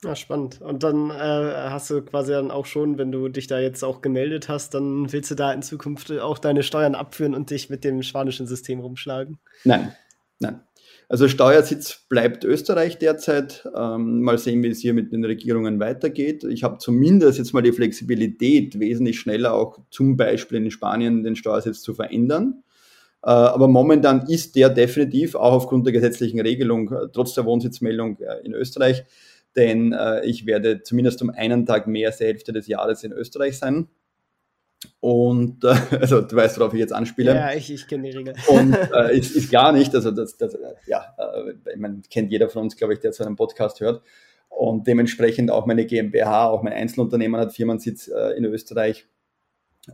Ja, 0.03 0.15
spannend. 0.15 0.61
Und 0.61 0.83
dann 0.83 1.09
äh, 1.09 1.13
hast 1.13 1.89
du 1.89 2.01
quasi 2.01 2.31
dann 2.31 2.51
auch 2.51 2.65
schon, 2.65 2.97
wenn 2.97 3.11
du 3.11 3.27
dich 3.27 3.47
da 3.47 3.59
jetzt 3.59 3.83
auch 3.83 4.01
gemeldet 4.01 4.47
hast, 4.47 4.73
dann 4.73 5.11
willst 5.11 5.31
du 5.31 5.35
da 5.35 5.51
in 5.51 5.61
Zukunft 5.61 6.11
auch 6.11 6.37
deine 6.37 6.63
Steuern 6.63 6.95
abführen 6.95 7.35
und 7.35 7.49
dich 7.49 7.69
mit 7.69 7.83
dem 7.83 8.01
spanischen 8.01 8.47
System 8.47 8.79
rumschlagen? 8.79 9.39
Nein, 9.65 9.93
nein. 10.39 10.61
Also 11.11 11.27
Steuersitz 11.27 12.05
bleibt 12.07 12.43
Österreich 12.43 12.99
derzeit. 12.99 13.67
Ähm, 13.75 14.21
mal 14.21 14.37
sehen, 14.37 14.61
wie 14.61 14.67
es 14.67 14.79
hier 14.79 14.93
mit 14.93 15.11
den 15.11 15.25
Regierungen 15.25 15.79
weitergeht. 15.79 16.43
Ich 16.43 16.63
habe 16.63 16.77
zumindest 16.77 17.39
jetzt 17.39 17.51
mal 17.51 17.63
die 17.63 17.71
Flexibilität, 17.71 18.79
wesentlich 18.79 19.19
schneller 19.19 19.53
auch 19.53 19.79
zum 19.89 20.17
Beispiel 20.17 20.59
in 20.59 20.69
Spanien 20.69 21.23
den 21.23 21.35
Steuersitz 21.35 21.81
zu 21.81 21.95
verändern. 21.95 22.63
Äh, 23.23 23.31
aber 23.31 23.67
momentan 23.67 24.27
ist 24.27 24.55
der 24.55 24.69
definitiv 24.69 25.35
auch 25.35 25.53
aufgrund 25.53 25.85
der 25.85 25.93
gesetzlichen 25.93 26.39
Regelung, 26.39 26.91
äh, 26.91 27.07
trotz 27.11 27.33
der 27.33 27.45
Wohnsitzmeldung 27.45 28.17
äh, 28.19 28.45
in 28.45 28.53
Österreich, 28.53 29.03
denn 29.55 29.95
ich 30.23 30.45
werde 30.45 30.83
zumindest 30.83 31.23
um 31.23 31.31
einen 31.31 31.65
Tag 31.65 31.87
mehr 31.87 32.09
als 32.09 32.17
die 32.17 32.25
Hälfte 32.25 32.53
des 32.53 32.67
Jahres 32.67 33.03
in 33.03 33.11
Österreich 33.11 33.57
sein. 33.57 33.89
Und 34.99 35.63
äh, 35.63 35.75
also 35.99 36.21
du 36.21 36.35
weißt, 36.35 36.59
worauf 36.59 36.73
ich 36.73 36.79
jetzt 36.79 36.93
anspiele. 36.93 37.35
Ja, 37.35 37.53
ich, 37.53 37.71
ich 37.71 37.87
kenne 37.87 38.09
die 38.09 38.17
Regel. 38.17 38.33
Und 38.47 38.73
äh, 38.93 39.17
ist, 39.17 39.35
ist 39.35 39.51
gar 39.51 39.71
nicht, 39.71 39.93
also 39.93 40.11
das, 40.11 40.37
das 40.37 40.57
ja, 40.87 41.15
äh, 41.17 41.77
man 41.77 42.01
kennt 42.09 42.31
jeder 42.31 42.49
von 42.49 42.63
uns, 42.63 42.75
glaube 42.75 42.93
ich, 42.93 42.99
der 42.99 43.11
zu 43.11 43.23
einem 43.25 43.35
Podcast 43.35 43.79
hört. 43.81 44.01
Und 44.49 44.87
dementsprechend 44.87 45.51
auch 45.51 45.65
meine 45.65 45.85
GmbH, 45.85 46.49
auch 46.49 46.63
mein 46.63 46.73
Einzelunternehmen 46.73 47.39
hat 47.39 47.53
Firmensitz 47.53 48.07
äh, 48.07 48.37
in 48.37 48.45
Österreich. 48.45 49.07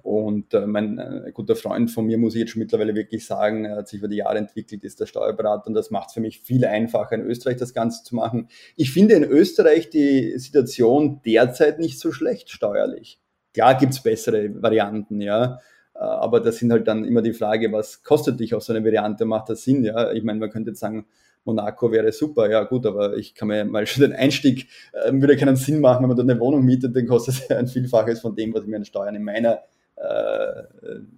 Und 0.04 0.54
äh, 0.54 0.66
mein 0.66 0.98
äh, 0.98 1.32
guter 1.34 1.56
Freund 1.56 1.92
von 1.92 2.06
mir, 2.06 2.18
muss 2.18 2.36
ich 2.36 2.42
jetzt 2.42 2.52
schon 2.52 2.62
mittlerweile 2.62 2.96
wirklich 2.96 3.26
sagen, 3.26 3.66
er 3.66 3.78
hat 3.78 3.88
sich 3.88 4.00
über 4.00 4.08
die 4.08 4.18
Jahre 4.18 4.38
entwickelt, 4.38 4.84
ist 4.84 5.00
der 5.00 5.06
Steuerberater 5.06 5.68
und 5.68 5.74
das 5.74 5.92
macht 5.92 6.10
es 6.10 6.14
für 6.16 6.20
mich 6.20 6.42
viel 6.42 6.66
einfacher, 6.66 7.16
in 7.16 7.22
Österreich 7.22 7.58
das 7.58 7.74
Ganze 7.74 8.04
zu 8.04 8.16
machen. 8.16 8.50
Ich 8.76 8.92
finde 8.92 9.16
in 9.16 9.24
Österreich 9.24 9.90
die 9.90 10.38
Situation 10.38 11.22
derzeit 11.26 11.80
nicht 11.80 12.00
so 12.00 12.12
schlecht 12.12 12.50
steuerlich. 12.50 13.20
Klar 13.56 13.76
gibt 13.76 13.94
es 13.94 14.04
bessere 14.04 14.62
Varianten, 14.62 15.22
ja, 15.22 15.60
äh, 15.96 16.00
aber 16.00 16.42
das 16.42 16.58
sind 16.58 16.74
halt 16.74 16.88
dann 16.90 17.06
immer 17.06 17.22
die 17.22 17.32
Frage, 17.32 17.72
was 17.72 18.04
kostet 18.04 18.42
dich 18.42 18.54
auch 18.54 18.60
so 18.60 18.74
eine 18.74 18.84
Variante, 18.84 19.24
macht 19.24 19.48
das 19.48 19.64
Sinn, 19.64 19.86
ja? 19.86 20.12
Ich 20.12 20.26
meine, 20.26 20.40
man 20.40 20.50
könnte 20.50 20.72
jetzt 20.72 20.82
sagen, 20.82 21.06
Monaco 21.46 21.90
wäre 21.90 22.12
super, 22.12 22.50
ja 22.50 22.64
gut, 22.64 22.86
aber 22.86 23.16
ich 23.16 23.34
kann 23.34 23.48
mir 23.48 23.64
mal 23.64 23.88
schon 23.88 24.02
den 24.02 24.12
Einstieg, 24.12 24.68
äh, 24.92 25.14
würde 25.14 25.38
keinen 25.38 25.56
Sinn 25.56 25.80
machen, 25.80 26.02
wenn 26.02 26.10
man 26.10 26.18
dort 26.18 26.30
eine 26.30 26.40
Wohnung 26.40 26.66
mietet, 26.66 26.94
dann 26.98 27.08
kostet 27.08 27.36
es 27.36 27.50
ein 27.50 27.68
Vielfaches 27.68 28.20
von 28.20 28.36
dem, 28.36 28.54
was 28.54 28.64
ich 28.64 28.68
mir 28.68 28.76
an 28.76 28.84
Steuern 28.86 29.16
in 29.16 29.24
meiner 29.24 29.62
äh, 29.96 30.64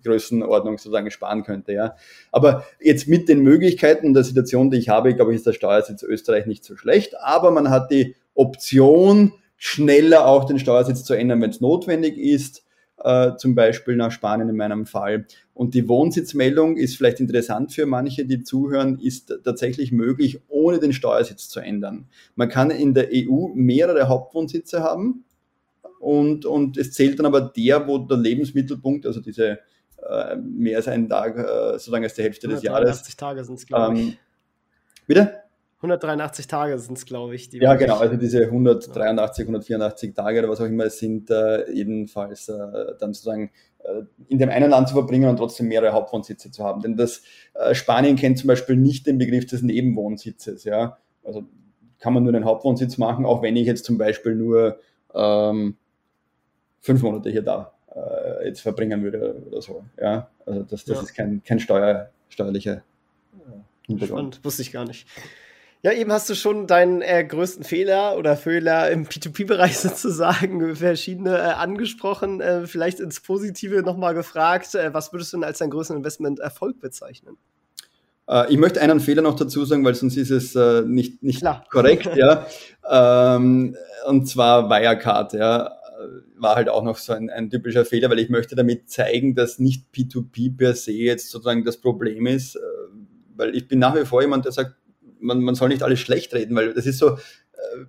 Größenordnung 0.03 0.77
sozusagen 0.77 1.09
sparen 1.09 1.41
könnte. 1.41 1.73
Ja. 1.73 1.95
Aber 2.31 2.63
jetzt 2.79 3.07
mit 3.07 3.27
den 3.27 3.41
Möglichkeiten 3.41 4.13
der 4.13 4.23
Situation, 4.23 4.69
die 4.69 4.77
ich 4.77 4.89
habe, 4.89 5.15
glaube 5.15 5.31
ich, 5.31 5.38
ist 5.38 5.47
der 5.47 5.53
Steuersitz 5.53 6.03
Österreich 6.03 6.45
nicht 6.45 6.63
so 6.63 6.75
schlecht. 6.75 7.17
Aber 7.19 7.49
man 7.49 7.71
hat 7.71 7.89
die 7.89 8.15
Option, 8.35 9.33
schneller 9.58 10.28
auch 10.28 10.45
den 10.45 10.60
Steuersitz 10.60 11.03
zu 11.03 11.14
ändern, 11.14 11.41
wenn 11.41 11.49
es 11.49 11.62
notwendig 11.62 12.18
ist. 12.18 12.64
Äh, 13.03 13.36
zum 13.38 13.53
Beispiel 13.53 13.95
nach 13.95 14.12
Spanien 14.12 14.49
in 14.49 14.55
meinem 14.55 14.88
Fall. 14.88 15.28
Und 15.53 15.76
die 15.76 15.88
Wohnsitzmeldung 15.88 16.78
ist 16.78 16.97
vielleicht 16.97 17.20
interessant 17.20 17.72
für 17.72 17.86
manche, 17.86 18.26
die 18.26 18.41
zuhören, 18.41 18.99
ist 18.99 19.38
tatsächlich 19.43 19.91
möglich, 19.91 20.41
ohne 20.47 20.80
den 20.80 20.93
Steuersitz 20.93 21.47
zu 21.47 21.60
ändern. 21.60 22.08
Man 22.36 22.49
kann 22.49 22.72
in 22.72 22.95
der 22.95 23.10
EU 23.14 23.49
mehrere 23.53 24.08
Hauptwohnsitze 24.08 24.82
haben 24.82 25.26
und, 25.99 26.47
und 26.47 26.78
es 26.78 26.91
zählt 26.93 27.20
dann 27.20 27.28
aber 27.28 27.41
der, 27.41 27.88
wo 27.88 27.99
der 27.99 28.18
Lebensmittelpunkt, 28.18 29.05
also 29.05 29.20
diese 29.20 29.60
äh, 30.01 30.36
mehr 30.38 30.78
als 30.78 30.88
einen 30.88 31.08
Tag, 31.08 31.38
äh, 31.38 31.74
sozusagen 31.74 32.03
als 32.03 32.16
die 32.16 32.24
Hälfte 32.24 32.47
des 32.47 32.64
Jahres. 32.64 32.99
183 33.05 33.16
Tage 33.16 33.43
sind 33.43 33.60
es, 33.60 33.68
glaube 33.68 33.95
ich. 33.95 34.08
Ähm, 34.08 34.18
bitte? 35.05 35.34
183 35.78 36.47
Tage 36.47 36.80
sind 36.80 36.97
es, 36.97 37.05
glaube 37.05 37.36
ich. 37.36 37.51
ja, 37.53 37.75
genau, 37.75 37.97
also 37.97 38.15
diese 38.15 38.45
183, 38.45 39.43
184 39.43 40.13
Tage 40.13 40.39
oder 40.39 40.49
was 40.49 40.59
auch 40.59 40.65
immer 40.65 40.89
sind, 40.89 41.30
äh, 41.30 41.71
jedenfalls 41.71 42.49
äh, 42.49 42.55
dann 42.99 43.13
sozusagen 43.13 43.51
äh, 43.84 44.01
in 44.28 44.39
dem 44.39 44.49
einen 44.49 44.71
Land 44.71 44.88
zu 44.89 44.95
verbringen 44.95 45.30
und 45.30 45.38
trotzdem 45.38 45.67
mehrere 45.67 45.93
Hauptwohnsitze 45.93 46.49
zu 46.49 46.63
haben. 46.63 46.82
Denn 46.82 46.97
das 46.97 47.21
äh, 47.53 47.75
Spanien 47.75 48.15
kennt 48.15 48.39
zum 48.39 48.47
Beispiel 48.47 48.75
nicht 48.75 49.05
den 49.05 49.19
Begriff 49.19 49.45
des 49.45 49.61
Nebenwohnsitzes. 49.61 50.63
Ja? 50.63 50.97
Also 51.23 51.43
kann 51.99 52.13
man 52.13 52.23
nur 52.23 52.34
einen 52.34 52.45
Hauptwohnsitz 52.45 52.97
machen, 52.97 53.25
auch 53.25 53.43
wenn 53.43 53.55
ich 53.55 53.67
jetzt 53.67 53.86
zum 53.86 53.99
Beispiel 53.99 54.34
nur 54.34 54.80
ähm, 55.13 55.78
fünf 56.80 57.03
Monate 57.03 57.30
hier 57.30 57.43
da 57.43 57.73
äh, 57.95 58.47
jetzt 58.47 58.61
verbringen 58.61 59.03
würde 59.03 59.43
oder 59.47 59.61
so. 59.61 59.84
Ja, 59.99 60.30
also 60.45 60.63
das, 60.63 60.86
das 60.86 60.97
ja. 60.97 61.03
ist 61.03 61.13
kein, 61.13 61.43
kein 61.43 61.59
Steuer, 61.59 62.09
steuerlicher 62.30 62.82
Hintergrund. 63.86 64.36
Spannend, 64.36 64.45
wusste 64.45 64.61
ich 64.63 64.71
gar 64.71 64.86
nicht. 64.86 65.07
Ja, 65.84 65.91
eben 65.91 66.11
hast 66.11 66.30
du 66.30 66.34
schon 66.34 66.65
deinen 66.65 67.01
äh, 67.01 67.23
größten 67.23 67.63
Fehler 67.63 68.17
oder 68.17 68.36
Fehler 68.36 68.89
im 68.89 69.05
P2P-Bereich 69.05 69.78
sozusagen 69.80 70.75
verschiedene 70.75 71.38
äh, 71.38 71.41
angesprochen. 71.41 72.41
Äh, 72.41 72.65
vielleicht 72.65 72.99
ins 72.99 73.21
Positive 73.21 73.84
nochmal 73.84 74.15
gefragt, 74.15 74.73
äh, 74.73 74.93
was 74.93 75.13
würdest 75.13 75.34
du 75.34 75.38
denn 75.38 75.43
als 75.43 75.59
dein 75.59 75.69
größten 75.69 75.97
Investment 75.97 76.39
Erfolg 76.39 76.80
bezeichnen? 76.80 77.38
Äh, 78.28 78.51
ich 78.51 78.57
möchte 78.57 78.82
einen 78.82 78.99
Fehler 78.99 79.21
noch 79.21 79.36
dazu 79.36 79.65
sagen, 79.65 79.86
weil 79.86 79.93
sonst 79.93 80.17
ist 80.17 80.32
es 80.32 80.55
äh, 80.55 80.82
nicht, 80.82 81.21
nicht 81.21 81.43
korrekt. 81.69 82.09
ja. 82.15 82.45
Ähm, 82.89 83.75
und 84.07 84.30
zwar 84.30 84.69
Wirecard. 84.69 85.34
Ja 85.34 85.73
war 86.38 86.55
halt 86.55 86.69
auch 86.69 86.84
noch 86.84 86.97
so 86.97 87.11
ein, 87.11 87.30
ein, 87.30 87.49
typischer 87.49 87.84
Fehler, 87.84 88.09
weil 88.09 88.19
ich 88.19 88.30
möchte 88.30 88.55
damit 88.55 88.89
zeigen, 88.89 89.36
dass 89.36 89.59
nicht 89.59 89.88
P2P 89.93 90.55
per 90.55 90.73
se 90.73 90.93
jetzt 90.93 91.32
sozusagen 91.32 91.65
das 91.65 91.82
Problem 91.82 92.28
ist, 92.28 92.57
weil 93.36 93.55
ich 93.55 93.67
bin 93.67 93.80
nach 93.80 93.95
wie 93.95 94.05
vor 94.05 94.21
jemand, 94.21 94.45
der 94.45 94.53
sagt, 94.53 94.75
man, 95.20 95.41
man 95.41 95.55
soll 95.55 95.70
nicht 95.70 95.84
alles 95.84 95.99
schlecht 95.99 96.34
reden, 96.34 96.55
weil 96.55 96.74
das 96.74 96.86
ist 96.86 96.99
so, 96.99 97.09
äh, 97.09 97.18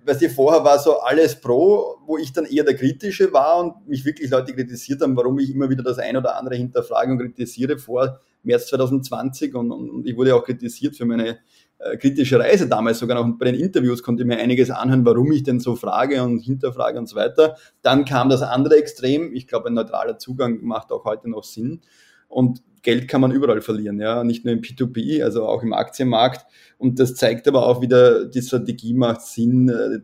weißt 0.05 0.21
du, 0.21 0.29
vorher 0.29 0.63
war 0.63 0.79
so 0.79 0.99
alles 0.99 1.39
pro, 1.39 1.97
wo 2.05 2.17
ich 2.17 2.33
dann 2.33 2.45
eher 2.45 2.63
der 2.63 2.75
Kritische 2.75 3.31
war 3.33 3.59
und 3.59 3.87
mich 3.87 4.05
wirklich 4.05 4.29
Leute 4.29 4.53
kritisiert 4.53 5.01
haben, 5.01 5.15
warum 5.15 5.39
ich 5.39 5.51
immer 5.53 5.69
wieder 5.69 5.83
das 5.83 5.99
ein 5.99 6.17
oder 6.17 6.37
andere 6.37 6.55
hinterfrage 6.55 7.11
und 7.11 7.19
kritisiere 7.19 7.77
vor 7.77 8.19
März 8.43 8.67
2020 8.67 9.55
und, 9.55 9.71
und 9.71 10.07
ich 10.07 10.15
wurde 10.15 10.35
auch 10.35 10.43
kritisiert 10.43 10.95
für 10.95 11.05
meine 11.05 11.39
äh, 11.79 11.97
kritische 11.97 12.39
Reise 12.39 12.67
damals, 12.67 12.99
sogar 12.99 13.21
noch 13.21 13.37
bei 13.37 13.45
den 13.45 13.55
Interviews 13.55 14.03
konnte 14.03 14.23
ich 14.23 14.27
mir 14.27 14.37
einiges 14.37 14.69
anhören, 14.69 15.05
warum 15.05 15.31
ich 15.31 15.43
denn 15.43 15.59
so 15.59 15.75
frage 15.75 16.21
und 16.23 16.39
hinterfrage 16.39 16.99
und 16.99 17.07
so 17.07 17.15
weiter. 17.15 17.55
Dann 17.81 18.05
kam 18.05 18.29
das 18.29 18.41
andere 18.41 18.75
Extrem. 18.75 19.33
Ich 19.33 19.47
glaube, 19.47 19.69
ein 19.69 19.75
neutraler 19.75 20.17
Zugang 20.17 20.61
macht 20.61 20.91
auch 20.91 21.05
heute 21.05 21.29
noch 21.29 21.45
Sinn. 21.45 21.81
Und 22.27 22.61
Geld 22.81 23.07
kann 23.07 23.21
man 23.21 23.31
überall 23.31 23.61
verlieren, 23.61 23.99
ja, 23.99 24.23
nicht 24.23 24.45
nur 24.45 24.53
im 24.53 24.61
P2P, 24.61 25.23
also 25.23 25.45
auch 25.45 25.63
im 25.63 25.73
Aktienmarkt. 25.73 26.45
Und 26.77 26.99
das 26.99 27.15
zeigt 27.15 27.47
aber 27.47 27.65
auch 27.65 27.81
wieder, 27.81 28.25
die 28.25 28.41
Strategie 28.41 28.93
macht 28.93 29.21
Sinn, 29.21 29.69
äh, 29.69 29.99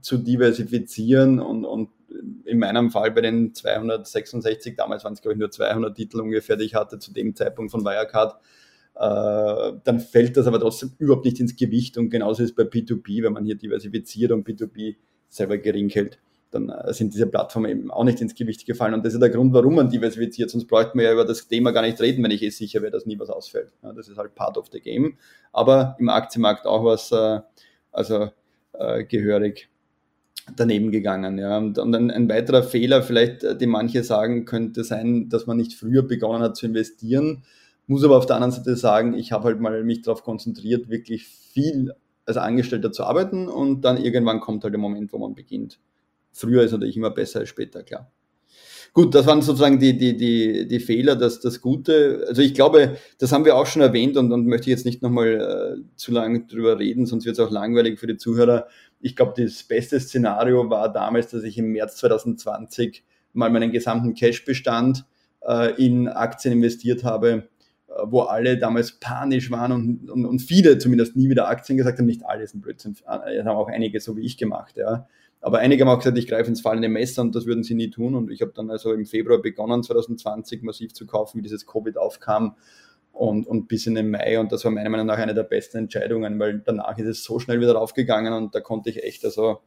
zu 0.00 0.18
diversifizieren 0.18 1.40
und, 1.40 1.64
und 1.64 1.90
in 2.44 2.58
meinem 2.58 2.90
Fall 2.90 3.10
bei 3.10 3.20
den 3.20 3.54
266, 3.54 4.76
damals 4.76 5.04
waren 5.04 5.12
es 5.12 5.20
glaube 5.20 5.34
ich 5.34 5.38
nur 5.38 5.50
200 5.50 5.94
Titel 5.94 6.20
ungefähr, 6.20 6.56
die 6.56 6.64
ich 6.64 6.74
hatte 6.74 6.98
zu 6.98 7.12
dem 7.12 7.34
Zeitpunkt 7.34 7.70
von 7.70 7.84
Wirecard, 7.84 8.36
äh, 8.94 9.78
dann 9.84 10.00
fällt 10.00 10.36
das 10.36 10.46
aber 10.46 10.60
trotzdem 10.60 10.92
überhaupt 10.98 11.24
nicht 11.24 11.40
ins 11.40 11.56
Gewicht 11.56 11.98
und 11.98 12.10
genauso 12.10 12.42
ist 12.42 12.50
es 12.50 12.54
bei 12.54 12.64
P2P, 12.64 13.22
wenn 13.22 13.32
man 13.32 13.44
hier 13.44 13.56
diversifiziert 13.56 14.32
und 14.32 14.46
P2P 14.48 14.96
selber 15.28 15.58
gering 15.58 15.88
hält. 15.90 16.18
Dann 16.50 16.68
äh, 16.68 16.92
sind 16.92 17.14
diese 17.14 17.26
Plattformen 17.26 17.70
eben 17.70 17.90
auch 17.90 18.04
nicht 18.04 18.20
ins 18.20 18.34
Gewicht 18.34 18.66
gefallen. 18.66 18.94
Und 18.94 19.04
das 19.04 19.14
ist 19.14 19.20
der 19.20 19.30
Grund, 19.30 19.52
warum 19.52 19.74
man 19.74 19.90
diversifiziert. 19.90 20.50
Sonst 20.50 20.66
bräuchte 20.66 20.96
man 20.96 21.04
ja 21.04 21.12
über 21.12 21.24
das 21.24 21.48
Thema 21.48 21.72
gar 21.72 21.82
nicht 21.82 22.00
reden, 22.00 22.22
wenn 22.24 22.30
ich 22.30 22.42
eh 22.42 22.50
sicher 22.50 22.80
wäre, 22.82 22.92
dass 22.92 23.06
nie 23.06 23.18
was 23.18 23.30
ausfällt. 23.30 23.72
Ja, 23.82 23.92
das 23.92 24.08
ist 24.08 24.16
halt 24.16 24.34
part 24.34 24.56
of 24.56 24.68
the 24.72 24.80
game. 24.80 25.18
Aber 25.52 25.96
im 25.98 26.08
Aktienmarkt 26.08 26.66
auch 26.66 26.84
was, 26.84 27.12
äh, 27.12 27.40
also 27.92 28.30
äh, 28.72 29.04
gehörig 29.04 29.68
daneben 30.56 30.90
gegangen. 30.90 31.38
Ja. 31.38 31.58
Und, 31.58 31.78
und 31.78 31.94
ein, 31.94 32.10
ein, 32.10 32.28
weiterer 32.28 32.62
Fehler, 32.62 33.02
vielleicht, 33.02 33.44
äh, 33.44 33.56
den 33.56 33.70
manche 33.70 34.02
sagen, 34.02 34.44
könnte 34.44 34.84
sein, 34.84 35.28
dass 35.28 35.46
man 35.46 35.56
nicht 35.56 35.74
früher 35.74 36.02
begonnen 36.02 36.42
hat 36.42 36.56
zu 36.56 36.66
investieren. 36.66 37.44
Muss 37.86 38.04
aber 38.04 38.16
auf 38.16 38.26
der 38.26 38.36
anderen 38.36 38.52
Seite 38.52 38.76
sagen, 38.76 39.14
ich 39.14 39.32
habe 39.32 39.44
halt 39.44 39.60
mal 39.60 39.82
mich 39.84 40.02
darauf 40.02 40.22
konzentriert, 40.22 40.88
wirklich 40.88 41.26
viel 41.26 41.92
als 42.26 42.36
Angestellter 42.36 42.92
zu 42.92 43.04
arbeiten 43.04 43.48
und 43.48 43.82
dann 43.82 43.96
irgendwann 43.96 44.40
kommt 44.40 44.62
halt 44.62 44.74
der 44.74 44.80
Moment, 44.80 45.12
wo 45.12 45.18
man 45.18 45.34
beginnt. 45.34 45.78
Früher 46.32 46.62
ist 46.62 46.72
natürlich 46.72 46.96
immer 46.96 47.10
besser 47.10 47.40
als 47.40 47.48
später, 47.48 47.82
klar. 47.82 48.12
Gut, 48.94 49.14
das 49.14 49.26
waren 49.26 49.42
sozusagen 49.42 49.78
die, 49.78 49.96
die, 49.96 50.16
die, 50.16 50.66
die 50.66 50.80
Fehler, 50.80 51.14
das, 51.14 51.40
das 51.40 51.60
Gute. 51.60 52.24
Also 52.26 52.42
ich 52.42 52.54
glaube, 52.54 52.96
das 53.18 53.32
haben 53.32 53.44
wir 53.44 53.56
auch 53.56 53.66
schon 53.66 53.82
erwähnt 53.82 54.16
und, 54.16 54.32
und 54.32 54.46
möchte 54.46 54.70
jetzt 54.70 54.86
nicht 54.86 55.02
nochmal 55.02 55.78
äh, 55.78 55.96
zu 55.96 56.10
lange 56.10 56.46
drüber 56.46 56.78
reden, 56.78 57.06
sonst 57.06 57.26
wird 57.26 57.38
es 57.38 57.40
auch 57.44 57.50
langweilig 57.50 57.98
für 58.00 58.06
die 58.06 58.16
Zuhörer. 58.16 58.66
Ich 59.00 59.14
glaube, 59.14 59.40
das 59.40 59.62
beste 59.62 60.00
Szenario 60.00 60.68
war 60.70 60.92
damals, 60.92 61.28
dass 61.28 61.42
ich 61.42 61.58
im 61.58 61.72
März 61.72 61.96
2020 61.96 63.04
mal 63.34 63.50
meinen 63.50 63.72
gesamten 63.72 64.14
Cashbestand 64.14 65.04
äh, 65.46 65.74
in 65.82 66.08
Aktien 66.08 66.54
investiert 66.54 67.04
habe, 67.04 67.48
äh, 67.88 67.92
wo 68.06 68.22
alle 68.22 68.58
damals 68.58 68.98
panisch 68.98 69.50
waren 69.50 69.72
und, 69.72 70.10
und, 70.10 70.24
und 70.24 70.38
viele 70.40 70.78
zumindest 70.78 71.14
nie 71.14 71.28
wieder 71.28 71.48
Aktien 71.48 71.76
gesagt 71.76 71.98
haben. 71.98 72.06
Nicht 72.06 72.24
alle 72.26 72.46
sind 72.46 72.62
Blödsinn, 72.62 72.96
äh, 73.06 73.38
haben 73.44 73.48
auch 73.48 73.68
einige 73.68 74.00
so 74.00 74.16
wie 74.16 74.24
ich 74.24 74.38
gemacht, 74.38 74.76
ja. 74.76 75.06
Aber 75.40 75.58
einige 75.58 75.84
haben 75.84 75.90
auch 75.90 75.98
gesagt, 75.98 76.18
ich 76.18 76.26
greife 76.26 76.48
ins 76.48 76.60
fallende 76.60 76.88
Messer 76.88 77.22
und 77.22 77.34
das 77.34 77.46
würden 77.46 77.62
sie 77.62 77.74
nie 77.74 77.90
tun. 77.90 78.14
Und 78.14 78.30
ich 78.30 78.42
habe 78.42 78.52
dann 78.54 78.70
also 78.70 78.92
im 78.92 79.06
Februar 79.06 79.40
begonnen, 79.40 79.82
2020 79.82 80.62
massiv 80.62 80.92
zu 80.92 81.06
kaufen, 81.06 81.38
wie 81.38 81.42
dieses 81.42 81.66
Covid 81.66 81.96
aufkam 81.96 82.56
und, 83.12 83.46
und 83.46 83.68
bis 83.68 83.86
in 83.86 83.94
den 83.94 84.10
Mai. 84.10 84.38
Und 84.40 84.52
das 84.52 84.64
war 84.64 84.72
meiner 84.72 84.90
Meinung 84.90 85.06
nach 85.06 85.18
eine 85.18 85.34
der 85.34 85.44
besten 85.44 85.78
Entscheidungen, 85.78 86.38
weil 86.38 86.62
danach 86.64 86.98
ist 86.98 87.06
es 87.06 87.24
so 87.24 87.38
schnell 87.38 87.60
wieder 87.60 87.74
raufgegangen 87.74 88.32
und 88.32 88.54
da 88.54 88.60
konnte 88.60 88.90
ich 88.90 89.02
echt 89.04 89.24
also 89.24 89.58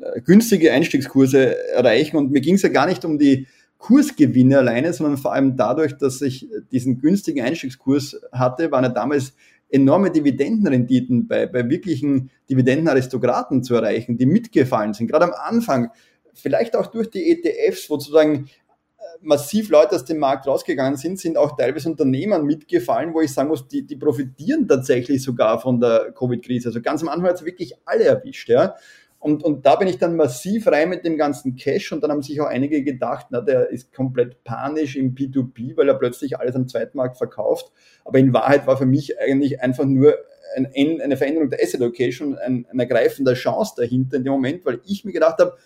äh, 0.00 0.20
günstige 0.22 0.72
Einstiegskurse 0.72 1.70
erreichen. 1.70 2.16
Und 2.16 2.30
mir 2.30 2.40
ging 2.40 2.54
es 2.54 2.62
ja 2.62 2.70
gar 2.70 2.86
nicht 2.86 3.04
um 3.04 3.18
die 3.18 3.46
Kursgewinne 3.78 4.58
alleine, 4.58 4.92
sondern 4.92 5.18
vor 5.18 5.32
allem 5.32 5.56
dadurch, 5.56 5.98
dass 5.98 6.22
ich 6.22 6.48
diesen 6.70 7.00
günstigen 7.00 7.44
Einstiegskurs 7.44 8.16
hatte, 8.30 8.70
waren 8.70 8.84
ja 8.84 8.90
damals 8.90 9.34
enorme 9.72 10.10
Dividendenrenditen 10.10 11.26
bei, 11.26 11.46
bei 11.46 11.68
wirklichen 11.68 12.30
Dividendenaristokraten 12.48 13.64
zu 13.64 13.74
erreichen, 13.74 14.18
die 14.18 14.26
mitgefallen 14.26 14.92
sind. 14.92 15.08
Gerade 15.08 15.24
am 15.24 15.32
Anfang, 15.32 15.90
vielleicht 16.34 16.76
auch 16.76 16.86
durch 16.86 17.10
die 17.10 17.30
ETFs, 17.30 17.88
wo 17.88 17.98
sozusagen 17.98 18.50
äh, 18.98 19.02
massiv 19.22 19.70
Leute 19.70 19.96
aus 19.96 20.04
dem 20.04 20.18
Markt 20.18 20.46
rausgegangen 20.46 20.98
sind, 20.98 21.18
sind 21.18 21.38
auch 21.38 21.56
teilweise 21.56 21.88
Unternehmen 21.88 22.44
mitgefallen, 22.44 23.14
wo 23.14 23.22
ich 23.22 23.32
sagen 23.32 23.48
muss, 23.48 23.66
die, 23.66 23.86
die 23.86 23.96
profitieren 23.96 24.68
tatsächlich 24.68 25.22
sogar 25.22 25.58
von 25.58 25.80
der 25.80 26.12
Covid-Krise. 26.12 26.68
Also 26.68 26.82
ganz 26.82 27.02
am 27.02 27.08
Anfang 27.08 27.30
hat 27.30 27.36
es 27.36 27.44
wirklich 27.44 27.74
alle 27.86 28.04
erwischt. 28.04 28.50
Ja. 28.50 28.76
Und, 29.22 29.44
und 29.44 29.64
da 29.66 29.76
bin 29.76 29.86
ich 29.86 29.98
dann 29.98 30.16
massiv 30.16 30.66
rein 30.66 30.88
mit 30.88 31.04
dem 31.04 31.16
ganzen 31.16 31.54
Cash 31.54 31.92
und 31.92 32.02
dann 32.02 32.10
haben 32.10 32.22
sich 32.22 32.40
auch 32.40 32.46
einige 32.46 32.82
gedacht, 32.82 33.26
na, 33.30 33.40
der 33.40 33.70
ist 33.70 33.94
komplett 33.94 34.42
panisch 34.42 34.96
im 34.96 35.14
P2P, 35.14 35.76
weil 35.76 35.88
er 35.88 35.94
plötzlich 35.94 36.40
alles 36.40 36.56
am 36.56 36.66
Zweitmarkt 36.66 37.18
verkauft. 37.18 37.70
Aber 38.04 38.18
in 38.18 38.32
Wahrheit 38.32 38.66
war 38.66 38.76
für 38.76 38.84
mich 38.84 39.20
eigentlich 39.20 39.62
einfach 39.62 39.84
nur 39.84 40.16
ein, 40.56 41.00
eine 41.00 41.16
Veränderung 41.16 41.50
der 41.50 41.62
Asset 41.62 41.78
Location, 41.78 42.36
ein, 42.36 42.66
ein 42.68 42.80
ergreifender 42.80 43.34
Chance 43.34 43.74
dahinter 43.76 44.16
in 44.16 44.24
dem 44.24 44.32
Moment, 44.32 44.66
weil 44.66 44.80
ich 44.84 45.04
mir 45.04 45.12
gedacht 45.12 45.38
habe, 45.38 45.56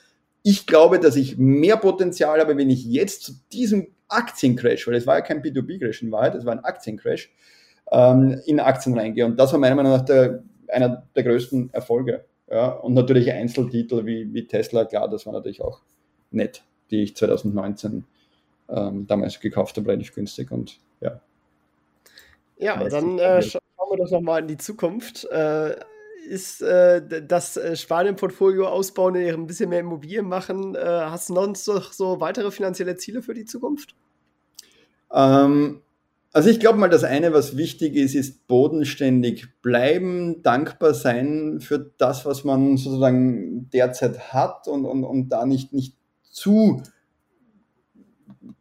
ich 0.42 0.66
glaube, 0.66 1.00
dass 1.00 1.16
ich 1.16 1.38
mehr 1.38 1.78
Potenzial 1.78 2.38
habe, 2.40 2.58
wenn 2.58 2.68
ich 2.68 2.84
jetzt 2.84 3.22
zu 3.22 3.32
diesem 3.54 3.86
Aktiencrash, 4.08 4.86
weil 4.86 4.96
es 4.96 5.06
war 5.06 5.16
ja 5.16 5.22
kein 5.22 5.40
P2P-Crash 5.42 6.02
in 6.02 6.12
Wahrheit, 6.12 6.34
es 6.34 6.44
war 6.44 6.52
ein 6.52 6.62
Aktiencrash, 6.62 7.32
ähm, 7.90 8.38
in 8.44 8.60
Aktien 8.60 8.98
reingehe. 8.98 9.24
Und 9.24 9.40
das 9.40 9.52
war 9.52 9.58
meiner 9.58 9.76
Meinung 9.76 9.92
nach 9.92 10.04
der, 10.04 10.42
einer 10.68 11.08
der 11.16 11.22
größten 11.22 11.70
Erfolge. 11.72 12.26
Ja, 12.48 12.68
und 12.68 12.94
natürlich 12.94 13.30
Einzeltitel 13.32 14.06
wie, 14.06 14.32
wie 14.32 14.46
Tesla, 14.46 14.84
klar, 14.84 15.08
das 15.08 15.26
war 15.26 15.32
natürlich 15.32 15.62
auch 15.62 15.80
nett, 16.30 16.62
die 16.90 17.02
ich 17.02 17.16
2019 17.16 18.04
ähm, 18.68 19.06
damals 19.06 19.40
gekauft 19.40 19.76
habe, 19.76 19.88
relativ 19.88 20.14
günstig 20.14 20.50
und 20.50 20.78
ja. 21.00 21.20
Ja, 22.58 22.88
dann 22.88 23.18
äh, 23.18 23.42
schauen 23.42 23.60
wir 23.90 23.98
doch 23.98 24.10
nochmal 24.10 24.42
in 24.42 24.48
die 24.48 24.56
Zukunft. 24.56 25.24
Äh, 25.30 25.76
ist 26.26 26.60
äh, 26.62 27.02
das 27.22 27.56
äh, 27.56 27.76
Spanien-Portfolio 27.76 28.66
ausbauen, 28.66 29.16
ein 29.16 29.46
bisschen 29.46 29.70
mehr 29.70 29.80
Immobilien 29.80 30.26
machen? 30.26 30.74
Äh, 30.74 30.80
hast 30.80 31.28
du 31.28 31.34
sonst 31.34 31.68
noch 31.68 31.92
so 31.92 32.20
weitere 32.20 32.50
finanzielle 32.50 32.96
Ziele 32.96 33.22
für 33.22 33.34
die 33.34 33.44
Zukunft? 33.44 33.94
Ähm, 35.12 35.82
also 36.36 36.50
ich 36.50 36.60
glaube 36.60 36.78
mal, 36.78 36.90
das 36.90 37.02
eine, 37.02 37.32
was 37.32 37.56
wichtig 37.56 37.96
ist, 37.96 38.14
ist 38.14 38.46
bodenständig 38.46 39.62
bleiben, 39.62 40.42
dankbar 40.42 40.92
sein 40.92 41.60
für 41.60 41.78
das, 41.96 42.26
was 42.26 42.44
man 42.44 42.76
sozusagen 42.76 43.70
derzeit 43.70 44.34
hat 44.34 44.68
und, 44.68 44.84
und, 44.84 45.02
und 45.02 45.30
da 45.30 45.46
nicht, 45.46 45.72
nicht 45.72 45.96
zu 46.30 46.82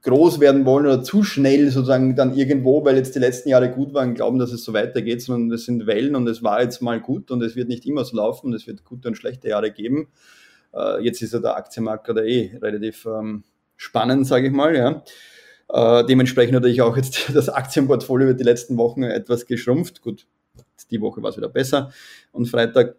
groß 0.03 0.39
werden 0.39 0.65
wollen 0.65 0.85
oder 0.85 1.03
zu 1.03 1.23
schnell 1.23 1.69
sozusagen 1.69 2.15
dann 2.15 2.33
irgendwo, 2.33 2.85
weil 2.85 2.95
jetzt 2.95 3.13
die 3.13 3.19
letzten 3.19 3.49
Jahre 3.49 3.69
gut 3.69 3.93
waren, 3.93 4.15
glauben, 4.15 4.39
dass 4.39 4.53
es 4.53 4.63
so 4.63 4.71
weitergeht, 4.71 5.21
sondern 5.21 5.51
es 5.51 5.65
sind 5.65 5.85
Wellen 5.85 6.15
und 6.15 6.29
es 6.29 6.41
war 6.41 6.61
jetzt 6.61 6.81
mal 6.81 7.01
gut 7.01 7.29
und 7.29 7.43
es 7.43 7.57
wird 7.57 7.67
nicht 7.67 7.85
immer 7.85 8.05
so 8.05 8.15
laufen 8.15 8.47
und 8.47 8.53
es 8.53 8.67
wird 8.67 8.85
gute 8.85 9.09
und 9.09 9.15
schlechte 9.15 9.49
Jahre 9.49 9.71
geben. 9.71 10.07
Äh, 10.73 11.03
jetzt 11.03 11.21
ist 11.21 11.33
ja 11.33 11.39
der 11.39 11.57
Aktienmarkt 11.57 12.05
gerade 12.05 12.25
eh 12.25 12.55
relativ 12.55 13.05
ähm, 13.05 13.43
spannend, 13.75 14.27
sage 14.27 14.47
ich 14.47 14.53
mal, 14.53 14.73
ja. 14.77 15.03
Äh, 15.69 16.05
dementsprechend 16.05 16.53
natürlich 16.53 16.81
auch 16.81 16.95
jetzt 16.95 17.29
das 17.33 17.49
Aktienportfolio 17.49 18.29
über 18.29 18.37
die 18.37 18.43
letzten 18.43 18.77
Wochen 18.77 19.03
etwas 19.03 19.45
geschrumpft. 19.45 20.01
Gut, 20.01 20.27
die 20.91 21.01
Woche 21.01 21.21
war 21.21 21.29
es 21.29 21.37
wieder 21.37 21.49
besser 21.49 21.91
und 22.31 22.47
Freitag. 22.47 22.95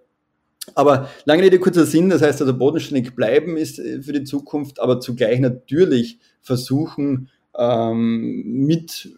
Aber 0.75 1.09
lange 1.25 1.45
Rede, 1.45 1.61
kurzer 1.61 1.87
Sinn, 1.87 2.11
das 2.11 2.23
heißt 2.23 2.41
also 2.41 2.59
bodenständig 2.59 3.15
bleiben 3.15 3.57
ist 3.57 3.79
äh, 3.79 4.03
für 4.03 4.13
die 4.13 4.25
Zukunft, 4.25 4.81
aber 4.81 5.01
zugleich 5.01 5.39
natürlich 5.41 6.19
versuchen, 6.41 7.31
ähm, 7.57 8.43
mit 8.45 9.17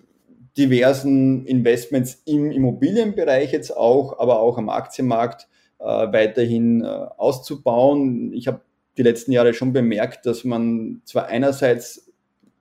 diversen 0.57 1.47
Investments 1.47 2.23
im 2.27 2.51
Immobilienbereich 2.51 3.53
jetzt 3.53 3.75
auch, 3.75 4.19
aber 4.19 4.41
auch 4.41 4.59
am 4.59 4.69
Aktienmarkt 4.69 5.49
äh, 5.79 5.85
weiterhin 5.85 6.83
äh, 6.83 6.87
auszubauen. 6.87 8.33
Ich 8.33 8.49
habe 8.49 8.61
die 8.99 9.03
letzten 9.03 9.33
Jahre 9.33 9.55
schon 9.55 9.73
bemerkt, 9.73 10.27
dass 10.27 10.45
man 10.45 11.01
zwar 11.05 11.27
einerseits 11.27 12.08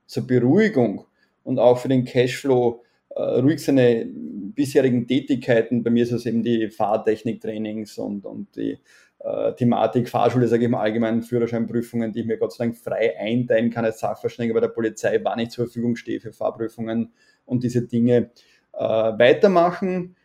zur 0.08 0.26
Beruhigung 0.26 1.04
und 1.44 1.60
auch 1.60 1.78
für 1.78 1.88
den 1.88 2.04
Cashflow 2.04 2.82
äh, 3.10 3.22
ruhig 3.22 3.62
seine 3.62 4.06
bisherigen 4.54 5.06
Tätigkeiten, 5.06 5.84
bei 5.84 5.90
mir 5.90 6.02
ist 6.02 6.12
es 6.12 6.26
eben 6.26 6.42
die 6.42 6.68
Fahrtechnik-Trainings 6.68 7.98
und, 7.98 8.24
und 8.24 8.56
die 8.56 8.78
äh, 9.20 9.52
Thematik 9.54 10.08
Fahrschule, 10.08 10.48
sage 10.48 10.64
ich 10.64 10.70
mal, 10.70 10.80
allgemeinen 10.80 11.22
Führerscheinprüfungen, 11.22 12.12
die 12.12 12.20
ich 12.20 12.26
mir 12.26 12.38
Gott 12.38 12.52
sei 12.52 12.64
Dank 12.64 12.76
frei 12.76 13.16
einteilen 13.18 13.70
kann 13.70 13.84
als 13.84 14.00
Sachverständiger 14.00 14.54
bei 14.54 14.60
der 14.60 14.68
Polizei, 14.68 15.20
wann 15.22 15.38
ich 15.38 15.50
zur 15.50 15.66
Verfügung 15.66 15.94
stehe 15.94 16.20
für 16.20 16.32
Fahrprüfungen 16.32 17.12
und 17.44 17.62
diese 17.62 17.82
Dinge 17.82 18.30
äh, 18.72 18.78
weitermachen, 18.78 20.16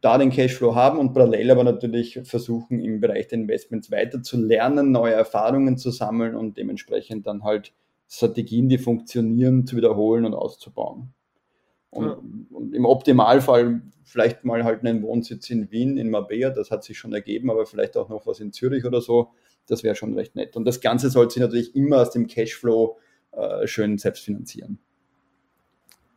da 0.00 0.18
den 0.18 0.30
Cashflow 0.30 0.74
haben 0.74 0.98
und 0.98 1.14
parallel 1.14 1.50
aber 1.50 1.64
natürlich 1.64 2.20
versuchen, 2.24 2.80
im 2.80 3.00
Bereich 3.00 3.28
der 3.28 3.38
Investments 3.38 3.90
weiter 3.90 4.22
zu 4.22 4.38
lernen, 4.38 4.92
neue 4.92 5.14
Erfahrungen 5.14 5.78
zu 5.78 5.90
sammeln 5.90 6.34
und 6.34 6.58
dementsprechend 6.58 7.26
dann 7.26 7.44
halt 7.44 7.72
Strategien, 8.08 8.68
die 8.68 8.78
funktionieren, 8.78 9.66
zu 9.66 9.76
wiederholen 9.76 10.24
und 10.24 10.34
auszubauen. 10.34 11.12
Und, 11.90 12.06
ja. 12.06 12.18
und, 12.50 12.74
im 12.74 12.84
Optimalfall 12.84 13.82
vielleicht 14.04 14.44
mal 14.44 14.64
halt 14.64 14.84
einen 14.84 15.02
Wohnsitz 15.02 15.48
in 15.50 15.70
Wien, 15.70 15.96
in 15.96 16.10
Marbella, 16.10 16.50
das 16.50 16.70
hat 16.70 16.84
sich 16.84 16.98
schon 16.98 17.12
ergeben, 17.12 17.50
aber 17.50 17.66
vielleicht 17.66 17.96
auch 17.96 18.08
noch 18.08 18.26
was 18.26 18.40
in 18.40 18.52
Zürich 18.52 18.84
oder 18.84 19.00
so, 19.00 19.30
das 19.66 19.82
wäre 19.82 19.94
schon 19.94 20.14
recht 20.14 20.36
nett. 20.36 20.56
Und 20.56 20.64
das 20.64 20.80
Ganze 20.80 21.10
sollte 21.10 21.34
sich 21.34 21.42
natürlich 21.42 21.74
immer 21.74 22.02
aus 22.02 22.10
dem 22.10 22.26
Cashflow 22.26 22.98
äh, 23.32 23.66
schön 23.66 23.98
selbst 23.98 24.24
finanzieren. 24.24 24.78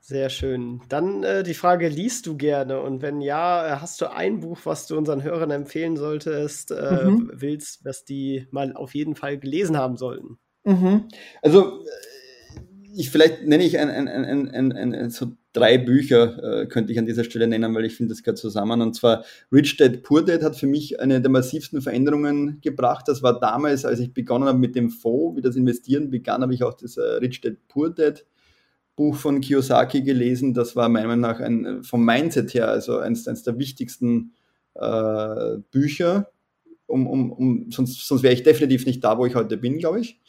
Sehr 0.07 0.29
schön. 0.29 0.81
Dann 0.87 1.23
äh, 1.23 1.43
die 1.43 1.53
Frage, 1.53 1.89
liest 1.89 2.27
du 2.27 2.37
gerne? 2.37 2.79
Und 2.79 3.01
wenn 3.01 3.19
ja, 3.19 3.67
äh, 3.67 3.79
hast 3.81 3.99
du 3.99 4.09
ein 4.09 4.39
Buch, 4.39 4.59
was 4.63 4.87
du 4.87 4.97
unseren 4.97 5.21
Hörern 5.21 5.51
empfehlen 5.51 5.97
solltest, 5.97 6.71
äh, 6.71 7.03
mhm. 7.03 7.29
willst, 7.33 7.83
was 7.83 8.05
die 8.05 8.47
mal 8.51 8.73
auf 8.73 8.95
jeden 8.95 9.15
Fall 9.15 9.37
gelesen 9.37 9.75
haben 9.75 9.97
sollten? 9.97 10.39
Mhm. 10.67 11.05
Also 11.41 11.81
äh, 11.81 12.59
ich 12.97 13.09
vielleicht 13.09 13.47
nenne 13.47 13.63
ich 13.63 13.79
ein, 13.79 13.89
ein, 13.89 14.07
ein, 14.49 14.71
ein, 14.73 15.09
so 15.11 15.31
drei 15.53 15.77
Bücher, 15.77 16.61
äh, 16.63 16.65
könnte 16.65 16.91
ich 16.91 16.99
an 16.99 17.05
dieser 17.05 17.23
Stelle 17.23 17.47
nennen, 17.47 17.73
weil 17.73 17.85
ich 17.85 17.95
finde, 17.95 18.13
das 18.13 18.21
gehört 18.21 18.37
zusammen. 18.37 18.81
Und 18.81 18.93
zwar 18.93 19.23
Rich 19.51 19.77
Dad 19.77 20.03
Poor 20.03 20.25
Dad 20.25 20.43
hat 20.43 20.57
für 20.57 20.67
mich 20.67 20.99
eine 20.99 21.21
der 21.21 21.31
massivsten 21.31 21.81
Veränderungen 21.81 22.59
gebracht. 22.61 23.07
Das 23.07 23.23
war 23.23 23.39
damals, 23.39 23.85
als 23.85 23.99
ich 23.99 24.13
begonnen 24.13 24.49
habe 24.49 24.59
mit 24.59 24.75
dem 24.75 24.89
Fonds, 24.89 25.37
wie 25.37 25.41
das 25.41 25.55
Investieren 25.55 26.09
begann, 26.09 26.41
habe 26.41 26.53
ich 26.53 26.63
auch 26.63 26.73
das 26.73 26.97
äh, 26.97 27.01
Rich 27.01 27.41
Dad 27.41 27.55
Poor 27.69 27.89
Dad 27.89 28.25
Buch 28.97 29.15
von 29.15 29.39
Kiyosaki 29.39 30.01
gelesen. 30.01 30.53
Das 30.53 30.75
war 30.75 30.89
meiner 30.89 31.07
Meinung 31.07 31.21
nach 31.21 31.39
ein, 31.39 31.83
vom 31.83 32.03
Mindset 32.03 32.53
her 32.53 32.67
also 32.67 32.97
eines, 32.97 33.25
eines 33.27 33.43
der 33.43 33.57
wichtigsten 33.57 34.33
äh, 34.73 35.59
Bücher 35.71 36.31
um, 36.87 37.05
um, 37.05 37.31
um, 37.31 37.71
sonst, 37.71 38.07
sonst 38.07 38.23
wäre 38.23 38.33
ich 38.33 38.43
definitiv 38.43 38.85
nicht 38.85 39.03
da, 39.03 39.17
wo 39.17 39.25
ich 39.25 39.35
heute 39.35 39.57
bin, 39.57 39.77
glaube 39.77 39.99
ich. 39.99 40.19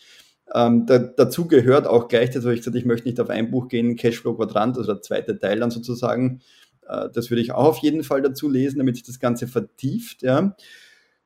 Ähm, 0.54 0.86
da, 0.86 0.98
dazu 0.98 1.46
gehört 1.46 1.86
auch 1.86 2.08
gleich, 2.08 2.30
das 2.30 2.44
habe 2.44 2.54
ich 2.54 2.60
gesagt, 2.60 2.76
ich 2.76 2.84
möchte 2.84 3.06
nicht 3.06 3.20
auf 3.20 3.30
ein 3.30 3.50
Buch 3.50 3.68
gehen, 3.68 3.96
Cashflow 3.96 4.34
Quadrant, 4.34 4.78
also 4.78 4.94
der 4.94 5.02
zweite 5.02 5.38
Teil 5.38 5.60
dann 5.60 5.70
sozusagen. 5.70 6.40
Äh, 6.88 7.08
das 7.12 7.30
würde 7.30 7.42
ich 7.42 7.52
auch 7.52 7.64
auf 7.64 7.78
jeden 7.78 8.02
Fall 8.02 8.22
dazu 8.22 8.48
lesen, 8.48 8.78
damit 8.78 8.96
sich 8.96 9.04
das 9.04 9.20
Ganze 9.20 9.46
vertieft. 9.46 10.22
Ja. 10.22 10.56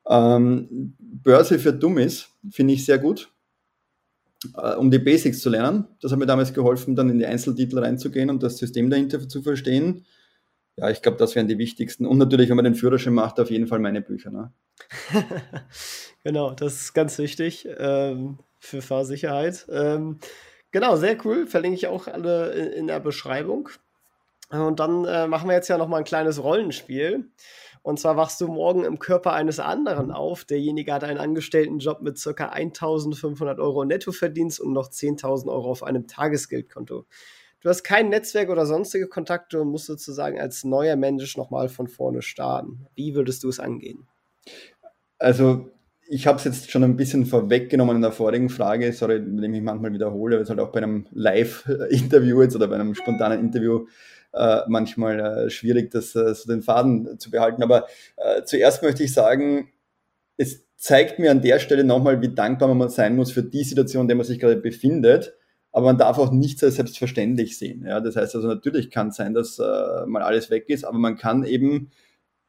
Ähm, 0.09 0.95
Börse 0.99 1.59
für 1.59 1.73
Dummies 1.73 2.29
finde 2.51 2.75
ich 2.75 2.85
sehr 2.85 2.99
gut, 2.99 3.31
äh, 4.57 4.75
um 4.75 4.91
die 4.91 4.99
Basics 4.99 5.41
zu 5.41 5.51
lernen. 5.51 5.87
Das 6.01 6.11
hat 6.11 6.19
mir 6.19 6.27
damals 6.27 6.53
geholfen, 6.53 6.97
dann 6.97 7.09
in 7.09 7.19
die 7.19 7.27
Einzeltitel 7.27 7.79
reinzugehen 7.79 8.31
und 8.31 8.43
das 8.43 8.59
System 8.59 8.91
dahinter 8.91 9.29
zu 9.29 9.43
verstehen. 9.43 10.05
Ja, 10.77 10.91
ich 10.91 11.03
glaube, 11.03 11.19
das 11.19 11.35
wären 11.35 11.49
die 11.49 11.59
wichtigsten. 11.59 12.07
Und 12.07 12.19
natürlich, 12.19 12.49
wenn 12.49 12.57
man 12.57 12.65
den 12.65 12.75
Führerschein 12.75 13.13
macht, 13.13 13.39
auf 13.39 13.51
jeden 13.51 13.67
Fall 13.67 13.79
meine 13.79 14.01
Bücher. 14.01 14.31
Ne? 14.31 14.53
genau, 16.25 16.55
das 16.55 16.75
ist 16.77 16.95
ganz 16.95 17.19
wichtig 17.19 17.69
ähm, 17.79 18.39
für 18.63 18.81
Fahrsicherheit. 18.81 19.67
Ähm, 19.71 20.19
genau, 20.71 20.97
sehr 20.97 21.19
cool. 21.25 21.47
Verlinke 21.47 21.77
ich 21.77 21.89
auch 21.89 22.07
alle 22.07 22.53
in, 22.53 22.67
in 22.73 22.87
der 22.87 23.01
Beschreibung. 23.01 23.69
Und 24.51 24.81
dann 24.81 25.05
äh, 25.05 25.27
machen 25.27 25.49
wir 25.49 25.57
jetzt 25.57 25.69
ja 25.69 25.79
noch 25.79 25.89
mal 25.89 25.99
ein 25.99 26.05
kleines 26.05 26.43
Rollenspiel. 26.43 27.31
Und 27.83 27.99
zwar 27.99 28.17
wachst 28.17 28.41
du 28.41 28.47
morgen 28.47 28.85
im 28.85 29.01
Körper 29.01 29.33
eines 29.33 29.59
anderen 29.59 30.13
auf. 30.13 30.45
Derjenige 30.45 30.93
hat 30.93 31.03
einen 31.03 31.19
Angestelltenjob 31.19 32.03
mit 32.03 32.23
ca. 32.23 32.47
1500 32.47 33.59
Euro 33.59 33.85
Nettoverdienst 33.85 34.61
und 34.61 34.73
noch 34.73 34.89
10.000 34.89 35.49
Euro 35.49 35.71
auf 35.71 35.83
einem 35.83 36.07
Tagesgeldkonto. 36.07 37.07
Du 37.61 37.69
hast 37.69 37.83
kein 37.83 38.11
Netzwerk 38.11 38.51
oder 38.51 38.67
sonstige 38.67 39.09
Kontakte 39.09 39.61
und 39.61 39.69
musst 39.69 39.87
sozusagen 39.87 40.41
als 40.41 40.63
neuer 40.63 40.97
Mensch 40.97 41.37
nochmal 41.37 41.69
von 41.69 41.89
vorne 41.89 42.23
starten. 42.23 42.87
Wie 42.95 43.15
würdest 43.15 43.43
du 43.43 43.49
es 43.49 43.59
angehen? 43.59 44.07
Also, 45.19 45.71
ich 46.13 46.27
habe 46.27 46.37
es 46.37 46.45
jetzt 46.45 46.71
schon 46.71 46.85
ein 46.85 46.97
bisschen 46.97 47.25
vorweggenommen 47.25 47.97
in 47.97 48.03
der 48.03 48.13
vorigen 48.13 48.51
Frage. 48.51 48.93
Sorry, 48.93 49.19
wenn 49.25 49.43
ich 49.45 49.49
mich 49.49 49.63
manchmal 49.63 49.95
wiederhole, 49.95 50.37
weil 50.37 50.43
es 50.43 50.51
halt 50.51 50.61
auch 50.61 50.71
bei 50.71 50.83
einem 50.83 51.07
Live-Interview 51.13 52.43
jetzt 52.43 52.55
oder 52.55 52.69
bei 52.69 52.75
einem 52.75 52.95
spontanen 52.95 53.41
Interview 53.41 53.87
äh, 54.35 54.59
manchmal 54.69 55.21
äh, 55.21 55.51
schwierig, 55.51 55.91
das 55.91 56.15
äh, 56.15 56.35
so 56.35 56.53
den 56.53 56.61
Faden 56.61 57.19
zu 57.19 57.31
behalten. 57.31 57.63
Aber 57.63 57.87
äh, 58.17 58.43
zuerst 58.45 58.83
möchte 58.83 59.03
ich 59.03 59.15
sagen, 59.15 59.71
es 60.37 60.67
zeigt 60.77 61.19
mir 61.19 61.31
an 61.31 61.41
der 61.41 61.59
Stelle 61.59 61.83
nochmal, 61.83 62.21
wie 62.21 62.35
dankbar 62.35 62.75
man 62.75 62.91
sein 62.91 63.17
muss 63.17 63.33
für 63.33 63.43
die 63.43 63.65
Situation, 63.65 64.03
in 64.03 64.09
der 64.09 64.17
man 64.19 64.27
sich 64.27 64.39
gerade 64.39 64.57
befindet 64.57 65.35
aber 65.75 65.87
man 65.87 65.97
darf 65.97 66.19
auch 66.19 66.31
nichts 66.31 66.63
als 66.63 66.75
selbstverständlich 66.75 67.57
sehen. 67.57 67.87
Ja, 67.87 68.01
das 68.01 68.15
heißt 68.15 68.37
also 68.37 68.47
natürlich 68.47 68.91
kann 68.91 69.09
es 69.09 69.17
sein, 69.17 69.33
dass 69.33 69.59
äh, 69.59 70.07
mal 70.07 70.21
alles 70.21 70.51
weg 70.51 70.69
ist, 70.69 70.85
aber 70.85 70.99
man 70.99 71.17
kann 71.17 71.45
eben 71.45 71.91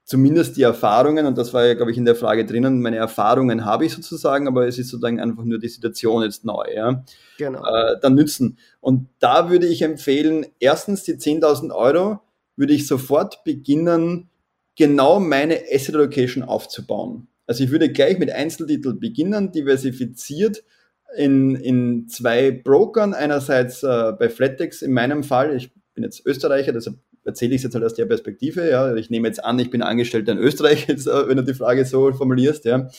zumindest 0.05 0.57
die 0.57 0.63
Erfahrungen, 0.63 1.25
und 1.25 1.37
das 1.37 1.53
war 1.53 1.65
ja, 1.65 1.73
glaube 1.73 1.91
ich, 1.91 1.97
in 1.97 2.05
der 2.05 2.15
Frage 2.15 2.45
drinnen, 2.45 2.81
meine 2.81 2.97
Erfahrungen 2.97 3.65
habe 3.65 3.85
ich 3.85 3.93
sozusagen, 3.93 4.47
aber 4.47 4.67
es 4.67 4.77
ist 4.77 4.89
sozusagen 4.89 5.19
einfach 5.19 5.43
nur 5.43 5.59
die 5.59 5.69
Situation 5.69 6.23
jetzt 6.23 6.45
neu, 6.45 6.65
ja, 6.73 7.03
genau. 7.37 7.63
äh, 7.65 7.95
dann 8.01 8.15
nützen. 8.15 8.57
Und 8.81 9.07
da 9.19 9.49
würde 9.49 9.67
ich 9.67 9.81
empfehlen, 9.81 10.45
erstens 10.59 11.03
die 11.03 11.13
10.000 11.13 11.73
Euro 11.73 12.19
würde 12.55 12.73
ich 12.73 12.87
sofort 12.87 13.43
beginnen, 13.43 14.29
genau 14.75 15.19
meine 15.19 15.61
Asset 15.73 15.95
Allocation 15.95 16.43
aufzubauen. 16.43 17.27
Also 17.47 17.63
ich 17.63 17.71
würde 17.71 17.91
gleich 17.91 18.19
mit 18.19 18.31
Einzeltitel 18.31 18.93
beginnen, 18.93 19.51
diversifiziert, 19.51 20.63
in, 21.15 21.55
in 21.55 22.07
zwei 22.07 22.51
Brokern. 22.51 23.13
Einerseits 23.13 23.83
äh, 23.83 24.13
bei 24.17 24.29
Flatex 24.29 24.81
in 24.81 24.93
meinem 24.93 25.23
Fall, 25.23 25.55
ich 25.55 25.71
bin 25.93 26.03
jetzt 26.03 26.25
Österreicher, 26.25 26.73
deshalb 26.73 26.97
erzähle 27.23 27.51
ich 27.51 27.59
es 27.59 27.63
jetzt 27.63 27.75
halt 27.75 27.83
aus 27.83 27.93
der 27.93 28.05
Perspektive. 28.05 28.69
Ja. 28.69 28.95
Ich 28.95 29.09
nehme 29.09 29.27
jetzt 29.27 29.43
an, 29.43 29.59
ich 29.59 29.69
bin 29.69 29.81
Angestellter 29.81 30.33
in 30.33 30.37
Österreich, 30.37 30.87
jetzt, 30.87 31.07
äh, 31.07 31.27
wenn 31.27 31.37
du 31.37 31.43
die 31.43 31.53
Frage 31.53 31.85
so 31.85 32.11
formulierst. 32.11 32.65
Ja. 32.65 32.89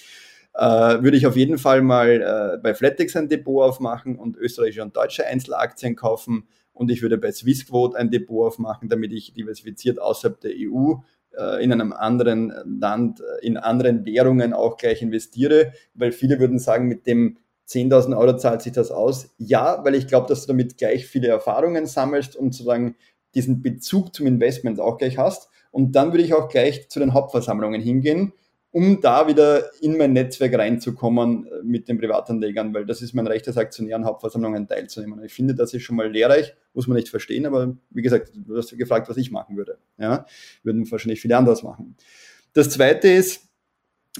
Äh, 0.55 1.03
würde 1.03 1.17
ich 1.17 1.27
auf 1.27 1.37
jeden 1.37 1.59
Fall 1.59 1.83
mal 1.83 2.09
äh, 2.55 2.59
bei 2.63 2.75
Flatex 2.75 3.17
ein 3.17 3.29
Depot 3.29 3.63
aufmachen 3.63 4.17
und 4.17 4.37
österreichische 4.37 4.83
und 4.83 4.97
deutsche 4.97 5.27
Einzelaktien 5.27 5.97
kaufen. 5.97 6.47
Und 6.73 6.91
ich 6.91 7.03
würde 7.03 7.19
bei 7.19 7.33
Swissquote 7.33 7.97
ein 7.97 8.11
Depot 8.11 8.47
aufmachen, 8.47 8.89
damit 8.89 9.13
ich 9.13 9.33
diversifiziert 9.33 10.01
außerhalb 10.01 10.41
der 10.41 10.53
EU 10.55 10.95
äh, 11.37 11.63
in 11.63 11.73
einem 11.73 11.93
anderen 11.93 12.53
Land, 12.65 13.21
äh, 13.21 13.47
in 13.47 13.57
anderen 13.57 14.05
Währungen 14.05 14.53
auch 14.53 14.77
gleich 14.77 15.03
investiere, 15.03 15.73
weil 15.95 16.13
viele 16.13 16.39
würden 16.39 16.59
sagen, 16.59 16.87
mit 16.87 17.07
dem 17.07 17.39
10.000 17.69 18.17
Euro 18.17 18.37
zahlt 18.37 18.63
sich 18.63 18.73
das 18.73 18.91
aus? 18.91 19.35
Ja, 19.39 19.85
weil 19.85 19.95
ich 19.95 20.07
glaube, 20.07 20.29
dass 20.29 20.43
du 20.43 20.49
damit 20.49 20.77
gleich 20.77 21.07
viele 21.07 21.29
Erfahrungen 21.29 21.87
sammelst 21.87 22.37
und 22.37 22.53
sozusagen 22.53 22.97
diesen 23.35 23.63
Bezug 23.63 24.15
zum 24.15 24.27
Investment 24.27 24.81
auch 24.81 24.99
gleich 24.99 25.19
hast. 25.19 25.49
Und 25.71 25.93
dann 25.93 26.13
würde 26.13 26.23
ich 26.25 26.35
auch 26.35 26.49
gleich 26.49 26.89
zu 26.89 27.01
den 27.01 27.15
Hauptversammlungen 27.15 27.81
hingehen, 27.81 28.33
um 28.71 29.01
da 29.01 29.29
wieder 29.29 29.71
in 29.81 29.97
mein 29.97 30.13
Netzwerk 30.13 30.55
reinzukommen 30.55 31.47
äh, 31.47 31.63
mit 31.63 31.89
den 31.89 31.99
Privatanlegern, 31.99 32.75
weil 32.75 32.85
das 32.85 33.03
ist 33.03 33.15
mein 33.15 33.27
Recht 33.27 33.47
als 33.47 33.57
Aktionär 33.57 33.97
an 33.97 34.05
Hauptversammlungen 34.05 34.67
teilzunehmen. 34.67 35.23
Ich 35.25 35.33
finde, 35.33 35.55
das 35.55 35.73
ist 35.75 35.83
schon 35.83 35.97
mal 35.97 36.11
lehrreich, 36.11 36.55
muss 36.75 36.89
man 36.89 36.97
nicht 36.97 37.09
verstehen, 37.09 37.47
aber 37.47 37.77
wie 37.91 38.03
gesagt, 38.03 38.33
du 38.35 38.57
hast 38.57 38.77
gefragt, 38.77 39.09
was 39.09 39.17
ich 39.17 39.31
machen 39.31 39.57
würde. 39.57 39.79
Ja, 39.99 40.27
würden 40.65 40.91
wahrscheinlich 40.91 41.21
viele 41.21 41.37
anders 41.37 41.63
machen. 41.63 41.97
Das 42.53 42.71
zweite 42.71 43.09
ist, 43.09 43.49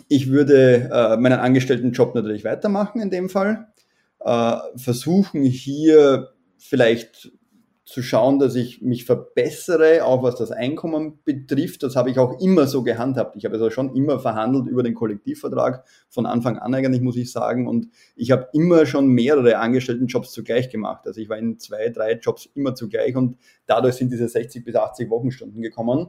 ich 0.09 0.31
würde 0.31 0.91
äh, 0.93 1.17
meinen 1.17 1.39
Angestelltenjob 1.39 2.15
natürlich 2.15 2.45
weitermachen 2.45 3.01
in 3.01 3.11
dem 3.11 3.29
Fall. 3.29 3.69
Äh, 4.21 4.57
versuchen 4.77 5.43
hier 5.43 6.31
vielleicht 6.59 7.33
zu 7.85 8.03
schauen, 8.03 8.39
dass 8.39 8.55
ich 8.55 8.81
mich 8.81 9.05
verbessere, 9.05 10.05
auch 10.05 10.23
was 10.23 10.37
das 10.37 10.51
Einkommen 10.51 11.19
betrifft. 11.25 11.83
Das 11.83 11.97
habe 11.97 12.11
ich 12.11 12.19
auch 12.19 12.41
immer 12.41 12.67
so 12.67 12.83
gehandhabt. 12.83 13.37
Ich 13.37 13.45
habe 13.45 13.55
also 13.55 13.69
schon 13.69 13.95
immer 13.95 14.19
verhandelt 14.19 14.67
über 14.69 14.83
den 14.83 14.95
Kollektivvertrag, 14.95 15.85
von 16.09 16.25
Anfang 16.25 16.59
an 16.59 16.75
eigentlich, 16.75 17.03
muss 17.03 17.17
ich 17.17 17.31
sagen. 17.31 17.69
Und 17.69 17.89
ich 18.17 18.31
habe 18.31 18.49
immer 18.55 18.87
schon 18.87 19.09
mehrere 19.09 19.59
Angestelltenjobs 19.59 20.33
zugleich 20.33 20.71
gemacht. 20.71 21.07
Also 21.07 21.21
ich 21.21 21.29
war 21.29 21.37
in 21.37 21.59
zwei, 21.59 21.91
drei 21.91 22.15
Jobs 22.15 22.49
immer 22.55 22.75
zugleich 22.75 23.17
und 23.17 23.37
dadurch 23.67 23.97
sind 23.97 24.11
diese 24.11 24.29
60 24.29 24.65
bis 24.65 24.77
80 24.77 25.11
Wochenstunden 25.11 25.61
gekommen. 25.61 26.09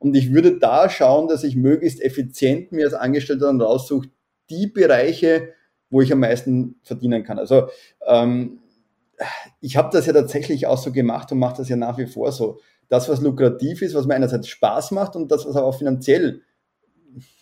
Und 0.00 0.16
ich 0.16 0.34
würde 0.34 0.58
da 0.58 0.90
schauen, 0.90 1.28
dass 1.28 1.44
ich 1.44 1.54
möglichst 1.54 2.02
effizient 2.02 2.72
mir 2.72 2.86
als 2.86 2.94
Angestellter 2.94 3.46
dann 3.46 3.60
raussuche, 3.60 4.08
die 4.50 4.66
Bereiche, 4.66 5.50
wo 5.88 6.00
ich 6.00 6.12
am 6.12 6.18
meisten 6.18 6.80
verdienen 6.82 7.22
kann. 7.22 7.38
Also 7.38 7.68
ähm, 8.08 8.58
ich 9.60 9.76
habe 9.76 9.90
das 9.92 10.06
ja 10.06 10.12
tatsächlich 10.12 10.66
auch 10.66 10.78
so 10.78 10.92
gemacht 10.92 11.30
und 11.32 11.38
mache 11.38 11.56
das 11.58 11.68
ja 11.68 11.76
nach 11.76 11.98
wie 11.98 12.06
vor 12.06 12.32
so. 12.32 12.58
Das, 12.88 13.08
was 13.08 13.20
lukrativ 13.20 13.82
ist, 13.82 13.94
was 13.94 14.06
mir 14.06 14.14
einerseits 14.14 14.48
Spaß 14.48 14.90
macht 14.90 15.16
und 15.16 15.30
das, 15.30 15.46
was 15.46 15.56
auch 15.56 15.76
finanziell 15.76 16.42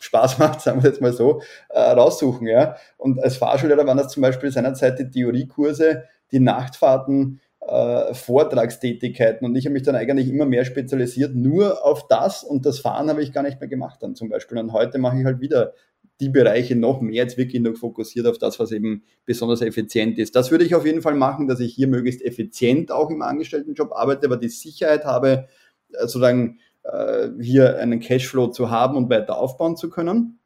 Spaß 0.01 0.39
macht, 0.39 0.61
sagen 0.61 0.83
wir 0.83 0.91
jetzt 0.91 1.01
mal 1.01 1.13
so, 1.13 1.43
äh, 1.71 1.81
raussuchen. 1.81 2.47
Ja? 2.47 2.77
Und 2.97 3.23
als 3.23 3.37
Fahrschullehrer 3.37 3.87
waren 3.87 3.99
das 3.99 4.13
zum 4.13 4.23
Beispiel 4.23 4.51
seinerzeit 4.51 4.99
die 4.99 5.11
Theoriekurse, 5.11 6.05
die 6.33 6.41
Nachtfahrten, 6.41 7.41
äh, 7.61 8.15
Vortragstätigkeiten 8.15 9.47
und 9.47 9.55
ich 9.55 9.67
habe 9.67 9.75
mich 9.75 9.83
dann 9.83 9.95
eigentlich 9.95 10.29
immer 10.29 10.47
mehr 10.47 10.65
spezialisiert 10.65 11.35
nur 11.35 11.85
auf 11.85 12.09
das 12.09 12.43
und 12.43 12.65
das 12.65 12.81
Fahren 12.81 13.11
habe 13.11 13.23
ich 13.23 13.33
gar 13.33 13.43
nicht 13.43 13.61
mehr 13.61 13.69
gemacht 13.69 14.03
dann 14.03 14.15
zum 14.15 14.29
Beispiel. 14.29 14.59
Und 14.59 14.73
heute 14.73 14.99
mache 14.99 15.19
ich 15.19 15.25
halt 15.25 15.41
wieder 15.41 15.75
die 16.21 16.29
Bereiche 16.29 16.77
noch 16.77 17.01
mehr 17.01 17.15
jetzt 17.15 17.39
wirklich 17.39 17.63
noch 17.63 17.77
fokussiert 17.77 18.27
auf 18.27 18.39
das, 18.39 18.59
was 18.61 18.73
eben 18.73 19.03
besonders 19.25 19.63
effizient 19.63 20.19
ist. 20.19 20.37
Das 20.37 20.51
würde 20.51 20.65
ich 20.65 20.75
auf 20.75 20.87
jeden 20.87 21.03
Fall 21.03 21.15
machen, 21.15 21.49
dass 21.49 21.61
ich 21.61 21.75
hier 21.75 21.89
möglichst 21.89 22.23
effizient 22.23 22.93
auch 22.93 23.11
im 23.11 23.23
Angestelltenjob 23.23 23.93
arbeite, 23.93 24.27
aber 24.27 24.37
die 24.37 24.49
Sicherheit 24.49 25.05
habe, 25.05 25.49
äh, 25.93 26.01
sozusagen 26.01 26.59
äh, 26.83 27.29
hier 27.41 27.79
einen 27.79 28.01
Cashflow 28.01 28.49
zu 28.49 28.71
haben 28.71 28.97
und 28.97 29.11
weiter 29.11 29.39
aufbauen 29.39 29.77
zu 29.77 29.91
können. 29.91 30.39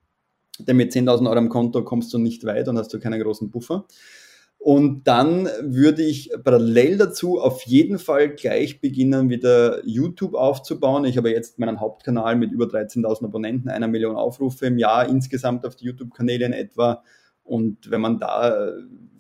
Denn 0.59 0.77
mit 0.77 0.93
10.000 0.93 1.27
Euro 1.27 1.39
am 1.39 1.49
Konto 1.49 1.83
kommst 1.83 2.12
du 2.14 2.18
nicht 2.18 2.45
weit 2.45 2.68
und 2.68 2.79
hast 2.79 2.95
du 2.95 3.01
keinen 3.01 3.20
großen 3.20 3.51
Buffer. 3.51 3.87
Und 4.65 5.05
dann 5.05 5.47
würde 5.61 6.03
ich 6.03 6.31
parallel 6.43 6.97
dazu 6.97 7.39
auf 7.39 7.65
jeden 7.65 7.99
Fall 7.99 8.31
gleich 8.31 8.81
beginnen, 8.81 9.29
wieder 9.29 9.87
YouTube 9.87 10.33
aufzubauen. 10.33 11.05
Ich 11.05 11.19
habe 11.19 11.31
jetzt 11.31 11.59
meinen 11.59 11.81
Hauptkanal 11.81 12.35
mit 12.35 12.51
über 12.51 12.65
13.000 12.65 13.27
Abonnenten, 13.27 13.69
einer 13.69 13.89
Million 13.89 14.17
Aufrufe 14.17 14.65
im 14.65 14.79
Jahr 14.79 15.07
insgesamt 15.07 15.67
auf 15.67 15.77
die 15.77 15.85
YouTube-Kanäle 15.85 16.47
in 16.47 16.55
etwa. 16.55 17.03
Und 17.43 17.91
wenn 17.91 18.01
man 18.01 18.19
da, 18.19 18.73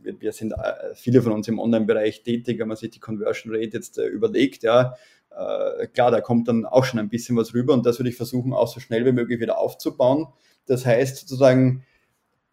wir 0.02 0.32
sind 0.32 0.52
äh, 0.52 0.94
viele 0.94 1.20
von 1.20 1.32
uns 1.32 1.46
im 1.46 1.58
Online-Bereich 1.58 2.22
tätig, 2.22 2.58
wenn 2.58 2.68
man 2.68 2.78
sich 2.78 2.92
die 2.92 3.00
Conversion 3.00 3.54
Rate 3.54 3.76
jetzt 3.76 3.98
äh, 3.98 4.06
überlegt, 4.06 4.62
ja, 4.62 4.94
äh, 5.30 5.88
klar, 5.88 6.10
da 6.10 6.22
kommt 6.22 6.48
dann 6.48 6.64
auch 6.64 6.84
schon 6.84 6.98
ein 6.98 7.10
bisschen 7.10 7.36
was 7.36 7.52
rüber 7.52 7.74
und 7.74 7.84
das 7.84 7.98
würde 7.98 8.08
ich 8.08 8.16
versuchen, 8.16 8.54
auch 8.54 8.68
so 8.68 8.80
schnell 8.80 9.04
wie 9.04 9.12
möglich 9.12 9.40
wieder 9.40 9.58
aufzubauen. 9.58 10.26
Das 10.64 10.86
heißt 10.86 11.18
sozusagen, 11.18 11.84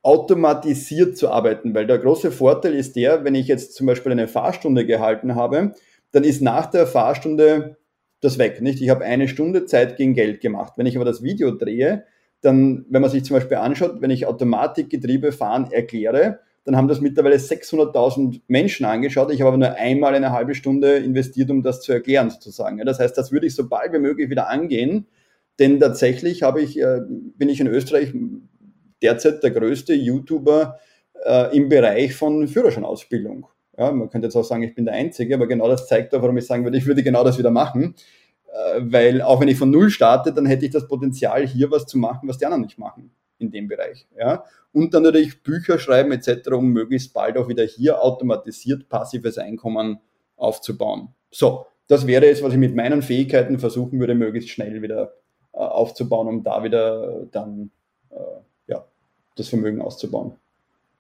automatisiert 0.04 1.18
zu 1.18 1.30
arbeiten, 1.30 1.76
weil 1.76 1.86
der 1.86 2.00
große 2.00 2.32
Vorteil 2.32 2.74
ist 2.74 2.96
der, 2.96 3.24
wenn 3.24 3.36
ich 3.36 3.48
jetzt 3.48 3.76
zum 3.76 3.88
Beispiel 3.88 4.12
eine 4.12 4.28
Fahrstunde 4.28 4.86
gehalten 4.86 5.36
habe, 5.36 5.74
dann 6.12 6.24
ist 6.24 6.42
nach 6.42 6.66
der 6.66 6.88
Fahrstunde 6.88 7.78
das 8.20 8.38
weg, 8.38 8.62
nicht? 8.62 8.82
Ich 8.82 8.90
habe 8.90 9.04
eine 9.04 9.28
Stunde 9.28 9.66
Zeit 9.66 9.98
gegen 9.98 10.14
Geld 10.14 10.42
gemacht. 10.42 10.74
Wenn 10.78 10.86
ich 10.86 10.96
aber 10.96 11.06
das 11.06 11.24
Video 11.24 11.52
drehe, 11.52 12.06
dann, 12.42 12.86
wenn 12.90 13.02
man 13.02 13.12
sich 13.12 13.24
zum 13.24 13.36
Beispiel 13.36 13.58
anschaut, 13.58 14.02
wenn 14.02 14.10
ich 14.10 14.26
Automatikgetriebe 14.26 15.32
fahren 15.32 15.72
erkläre, 15.72 16.40
dann 16.64 16.76
haben 16.76 16.88
das 16.88 17.02
mittlerweile 17.02 17.38
600.000 17.38 18.42
Menschen 18.48 18.86
angeschaut. 18.86 19.32
Ich 19.32 19.42
habe 19.42 19.50
aber 19.50 19.58
nur 19.58 19.76
einmal 19.76 20.14
eine 20.14 20.32
halbe 20.32 20.54
Stunde 20.54 20.98
investiert, 20.98 21.50
um 21.50 21.64
das 21.64 21.82
zu 21.82 21.92
erklären, 21.92 22.30
sozusagen. 22.30 22.78
Das 22.86 23.00
heißt, 23.00 23.18
das 23.18 23.32
würde 23.32 23.48
ich 23.48 23.56
so 23.56 23.68
bald 23.68 23.94
wie 23.94 24.00
möglich 24.00 24.30
wieder 24.30 24.48
angehen, 24.50 25.08
denn 25.60 25.80
tatsächlich 25.80 26.44
habe 26.44 26.62
ich, 26.62 26.80
äh, 26.80 27.02
bin 27.08 27.50
ich 27.50 27.60
in 27.60 27.68
Österreich 27.68 28.14
derzeit 29.02 29.44
der 29.44 29.52
größte 29.52 29.94
YouTuber 29.94 30.80
äh, 31.26 31.56
im 31.56 31.70
Bereich 31.70 32.16
von 32.16 32.48
Führerscheinausbildung. 32.48 33.48
Ja, 33.78 33.92
man 33.92 34.10
könnte 34.10 34.28
jetzt 34.28 34.36
auch 34.36 34.44
sagen, 34.44 34.64
ich 34.64 34.76
bin 34.76 34.86
der 34.86 34.94
Einzige, 34.94 35.36
aber 35.36 35.48
genau 35.48 35.68
das 35.68 35.88
zeigt 35.88 36.14
auch, 36.14 36.22
warum 36.22 36.38
ich 36.38 36.46
sagen 36.46 36.64
würde, 36.64 36.78
ich 36.78 36.86
würde 36.86 37.04
genau 37.04 37.24
das 37.24 37.38
wieder 37.38 37.52
machen. 37.52 37.96
Äh, 38.52 38.82
weil 38.84 39.22
auch 39.22 39.40
wenn 39.40 39.48
ich 39.48 39.58
von 39.58 39.72
Null 39.72 39.90
starte, 39.90 40.34
dann 40.34 40.46
hätte 40.46 40.66
ich 40.66 40.72
das 40.72 40.88
Potenzial, 40.88 41.48
hier 41.48 41.72
was 41.72 41.86
zu 41.86 41.98
machen, 41.98 42.28
was 42.28 42.38
die 42.38 42.46
anderen 42.46 42.64
nicht 42.64 42.78
machen 42.78 43.12
in 43.38 43.52
dem 43.52 43.68
Bereich. 43.68 44.08
Ja? 44.18 44.46
Und 44.72 44.94
dann 44.94 45.04
natürlich 45.04 45.42
Bücher 45.44 45.80
schreiben 45.80 46.12
etc., 46.12 46.50
um 46.52 46.68
möglichst 46.68 47.14
bald 47.14 47.38
auch 47.38 47.48
wieder 47.48 47.64
hier 47.64 48.02
automatisiert 48.02 48.88
passives 48.90 49.38
Einkommen 49.38 50.00
aufzubauen. 50.36 51.10
So, 51.32 51.66
das 51.88 52.08
wäre 52.08 52.26
jetzt, 52.26 52.44
was 52.44 52.54
ich 52.54 52.60
mit 52.60 52.76
meinen 52.76 53.02
Fähigkeiten 53.02 53.60
versuchen 53.60 54.00
würde, 54.00 54.16
möglichst 54.16 54.50
schnell 54.50 54.82
wieder 54.82 55.14
äh, 55.54 55.58
aufzubauen, 55.58 56.28
um 56.28 56.44
da 56.44 56.64
wieder 56.64 57.26
dann 57.32 57.72
äh, 58.10 58.16
das 59.36 59.50
Vermögen 59.50 59.82
auszubauen. 59.82 60.36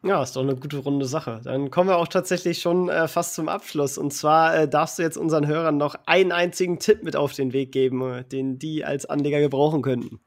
Ja, 0.03 0.23
ist 0.23 0.35
doch 0.35 0.41
eine 0.41 0.55
gute 0.55 0.77
runde 0.77 1.05
Sache. 1.05 1.41
Dann 1.43 1.69
kommen 1.69 1.89
wir 1.89 1.97
auch 1.97 2.07
tatsächlich 2.07 2.59
schon 2.59 2.89
äh, 2.89 3.07
fast 3.07 3.35
zum 3.35 3.47
Abschluss. 3.47 3.99
Und 3.99 4.11
zwar 4.11 4.55
äh, 4.55 4.67
darfst 4.67 4.97
du 4.97 5.03
jetzt 5.03 5.17
unseren 5.17 5.45
Hörern 5.45 5.77
noch 5.77 5.95
einen 6.07 6.31
einzigen 6.31 6.79
Tipp 6.79 7.03
mit 7.03 7.15
auf 7.15 7.33
den 7.33 7.53
Weg 7.53 7.71
geben, 7.71 8.01
äh, 8.11 8.23
den 8.23 8.57
die 8.57 8.83
als 8.83 9.05
Anleger 9.05 9.39
gebrauchen 9.39 9.83
könnten. 9.83 10.19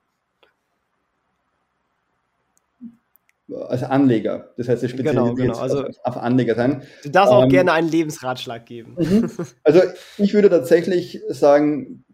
Als 3.69 3.83
Anleger. 3.83 4.55
Das 4.57 4.69
heißt, 4.69 4.85
es 4.85 4.97
genau, 4.97 5.35
genau. 5.35 5.59
Also, 5.59 5.85
auf 6.05 6.17
Anleger 6.17 6.55
sein. 6.55 6.83
Du 7.03 7.11
darfst 7.11 7.33
ähm, 7.33 7.39
auch 7.39 7.49
gerne 7.49 7.73
einen 7.73 7.89
Lebensratschlag 7.89 8.65
geben. 8.67 8.95
Mhm. 8.97 9.31
Also 9.65 9.81
ich 10.19 10.35
würde 10.35 10.51
tatsächlich 10.51 11.21
sagen, 11.29 12.05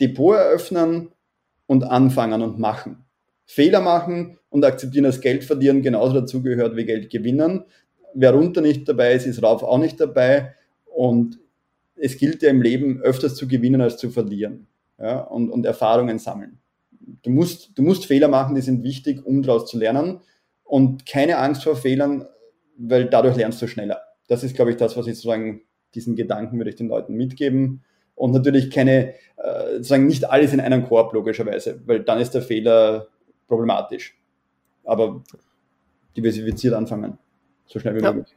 Depot 0.00 0.36
eröffnen 0.36 1.12
und 1.66 1.84
anfangen 1.84 2.42
und 2.42 2.58
machen. 2.58 3.06
Fehler 3.46 3.80
machen 3.80 4.37
und 4.50 4.64
akzeptieren, 4.64 5.04
dass 5.04 5.20
Geld 5.20 5.44
verlieren 5.44 5.82
genauso 5.82 6.20
dazugehört 6.20 6.76
wie 6.76 6.84
Geld 6.84 7.10
gewinnen. 7.10 7.64
Wer 8.14 8.32
runter 8.32 8.60
nicht 8.60 8.88
dabei 8.88 9.14
ist, 9.14 9.26
ist 9.26 9.42
rauf 9.42 9.62
auch 9.62 9.78
nicht 9.78 10.00
dabei. 10.00 10.54
Und 10.86 11.38
es 11.96 12.16
gilt 12.16 12.42
ja 12.42 12.50
im 12.50 12.62
Leben 12.62 13.00
öfters 13.00 13.34
zu 13.34 13.46
gewinnen 13.46 13.80
als 13.80 13.96
zu 13.96 14.10
verlieren 14.10 14.66
ja, 14.98 15.20
und, 15.20 15.50
und 15.50 15.66
Erfahrungen 15.66 16.18
sammeln. 16.18 16.58
Du 17.22 17.30
musst, 17.30 17.76
du 17.76 17.82
musst 17.82 18.06
Fehler 18.06 18.28
machen, 18.28 18.54
die 18.54 18.60
sind 18.60 18.82
wichtig, 18.82 19.24
um 19.24 19.42
daraus 19.42 19.70
zu 19.70 19.78
lernen. 19.78 20.20
Und 20.64 21.06
keine 21.06 21.38
Angst 21.38 21.64
vor 21.64 21.76
Fehlern, 21.76 22.26
weil 22.76 23.06
dadurch 23.06 23.36
lernst 23.36 23.62
du 23.62 23.66
schneller. 23.66 24.00
Das 24.28 24.44
ist, 24.44 24.54
glaube 24.54 24.70
ich, 24.70 24.76
das, 24.76 24.96
was 24.96 25.06
ich 25.06 25.14
sozusagen, 25.14 25.62
diesen 25.94 26.16
Gedanken 26.16 26.58
würde 26.58 26.70
ich 26.70 26.76
den 26.76 26.88
Leuten 26.88 27.14
mitgeben. 27.14 27.82
Und 28.14 28.32
natürlich 28.32 28.70
keine, 28.70 29.14
äh, 29.36 29.76
sozusagen 29.76 30.06
nicht 30.06 30.28
alles 30.28 30.52
in 30.52 30.60
einen 30.60 30.84
Korb, 30.84 31.12
logischerweise, 31.14 31.80
weil 31.86 32.00
dann 32.00 32.20
ist 32.20 32.32
der 32.32 32.42
Fehler 32.42 33.06
problematisch. 33.46 34.17
Aber 34.88 35.22
diversifiziert 36.16 36.74
anfangen, 36.74 37.18
so 37.66 37.78
schnell 37.78 37.94
wie 37.96 38.02
ja. 38.02 38.12
möglich. 38.12 38.34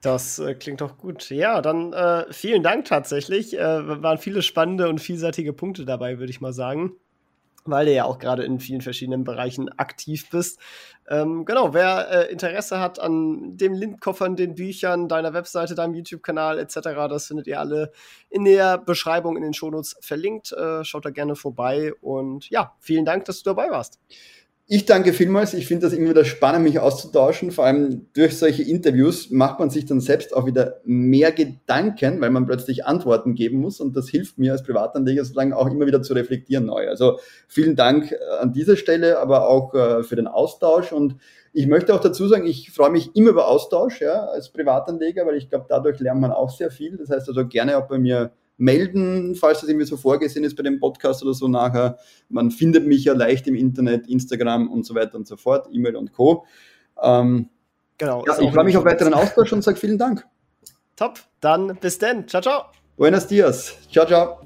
Das 0.00 0.38
äh, 0.38 0.54
klingt 0.54 0.80
doch 0.80 0.96
gut. 0.96 1.28
Ja, 1.30 1.60
dann 1.60 1.92
äh, 1.92 2.24
vielen 2.32 2.62
Dank 2.62 2.86
tatsächlich. 2.86 3.58
Äh, 3.58 4.02
waren 4.02 4.18
viele 4.18 4.42
spannende 4.42 4.88
und 4.88 4.98
vielseitige 4.98 5.52
Punkte 5.52 5.84
dabei, 5.84 6.18
würde 6.18 6.30
ich 6.30 6.40
mal 6.40 6.54
sagen. 6.54 6.92
Weil 7.66 7.84
du 7.84 7.92
ja 7.92 8.04
auch 8.04 8.18
gerade 8.18 8.42
in 8.44 8.58
vielen 8.58 8.80
verschiedenen 8.80 9.24
Bereichen 9.24 9.68
aktiv 9.68 10.30
bist. 10.30 10.58
Ähm, 11.10 11.44
genau, 11.44 11.74
wer 11.74 12.08
äh, 12.10 12.32
Interesse 12.32 12.80
hat 12.80 12.98
an 12.98 13.58
dem 13.58 13.74
Lindkoffern, 13.74 14.36
den 14.36 14.54
Büchern, 14.54 15.08
deiner 15.08 15.34
Webseite, 15.34 15.74
deinem 15.74 15.92
YouTube-Kanal 15.92 16.58
etc., 16.58 16.80
das 17.10 17.26
findet 17.26 17.46
ihr 17.46 17.60
alle 17.60 17.92
in 18.30 18.46
der 18.46 18.78
Beschreibung 18.78 19.36
in 19.36 19.42
den 19.42 19.52
Shownotes 19.52 19.96
verlinkt. 20.00 20.52
Äh, 20.52 20.82
schaut 20.84 21.04
da 21.04 21.10
gerne 21.10 21.36
vorbei 21.36 21.92
und 22.00 22.48
ja, 22.48 22.74
vielen 22.78 23.04
Dank, 23.04 23.26
dass 23.26 23.42
du 23.42 23.50
dabei 23.50 23.70
warst. 23.70 23.98
Ich 24.72 24.84
danke 24.84 25.12
vielmals. 25.12 25.52
Ich 25.52 25.66
finde 25.66 25.86
das 25.86 25.92
immer 25.92 26.10
wieder 26.10 26.24
spannend, 26.24 26.62
mich 26.62 26.78
auszutauschen. 26.78 27.50
Vor 27.50 27.64
allem 27.64 28.06
durch 28.12 28.38
solche 28.38 28.62
Interviews 28.62 29.28
macht 29.28 29.58
man 29.58 29.68
sich 29.68 29.84
dann 29.84 29.98
selbst 29.98 30.32
auch 30.32 30.46
wieder 30.46 30.80
mehr 30.84 31.32
Gedanken, 31.32 32.20
weil 32.20 32.30
man 32.30 32.46
plötzlich 32.46 32.86
Antworten 32.86 33.34
geben 33.34 33.58
muss. 33.58 33.80
Und 33.80 33.96
das 33.96 34.08
hilft 34.08 34.38
mir 34.38 34.52
als 34.52 34.62
Privatanleger 34.62 35.24
sozusagen 35.24 35.54
auch 35.54 35.66
immer 35.68 35.86
wieder 35.86 36.02
zu 36.02 36.12
reflektieren 36.12 36.66
neu. 36.66 36.88
Also 36.88 37.18
vielen 37.48 37.74
Dank 37.74 38.12
äh, 38.12 38.18
an 38.38 38.52
dieser 38.52 38.76
Stelle, 38.76 39.18
aber 39.18 39.48
auch 39.48 39.74
äh, 39.74 40.04
für 40.04 40.14
den 40.14 40.28
Austausch. 40.28 40.92
Und 40.92 41.16
ich 41.52 41.66
möchte 41.66 41.92
auch 41.92 42.00
dazu 42.00 42.28
sagen, 42.28 42.46
ich 42.46 42.70
freue 42.70 42.90
mich 42.90 43.16
immer 43.16 43.30
über 43.30 43.48
Austausch 43.48 44.00
ja, 44.00 44.26
als 44.26 44.50
Privatanleger, 44.50 45.26
weil 45.26 45.34
ich 45.34 45.50
glaube, 45.50 45.66
dadurch 45.68 45.98
lernt 45.98 46.20
man 46.20 46.30
auch 46.30 46.50
sehr 46.50 46.70
viel. 46.70 46.96
Das 46.96 47.10
heißt 47.10 47.26
also 47.26 47.44
gerne 47.44 47.76
auch 47.76 47.88
bei 47.88 47.98
mir 47.98 48.30
melden, 48.60 49.34
falls 49.34 49.60
das 49.60 49.68
irgendwie 49.68 49.86
so 49.86 49.96
vorgesehen 49.96 50.44
ist 50.44 50.54
bei 50.54 50.62
dem 50.62 50.78
Podcast 50.78 51.22
oder 51.22 51.34
so 51.34 51.48
nachher. 51.48 51.98
Man 52.28 52.50
findet 52.50 52.86
mich 52.86 53.04
ja 53.04 53.14
leicht 53.14 53.48
im 53.48 53.54
Internet, 53.54 54.06
Instagram 54.06 54.70
und 54.70 54.84
so 54.84 54.94
weiter 54.94 55.16
und 55.16 55.26
so 55.26 55.36
fort, 55.36 55.68
E-Mail 55.72 55.96
und 55.96 56.12
Co. 56.12 56.44
Ähm, 57.02 57.48
genau. 57.98 58.24
Ja, 58.26 58.38
ich 58.38 58.52
freue 58.52 58.64
mich 58.64 58.76
auf 58.76 58.84
weiteren 58.84 59.14
Austausch 59.14 59.52
und 59.52 59.62
sage 59.62 59.78
vielen 59.78 59.98
Dank. 59.98 60.26
Top, 60.96 61.18
dann 61.40 61.76
bis 61.80 61.98
denn. 61.98 62.28
Ciao, 62.28 62.42
ciao. 62.42 62.64
Buenos 62.96 63.26
dias. 63.26 63.76
Ciao, 63.90 64.06
ciao. 64.06 64.40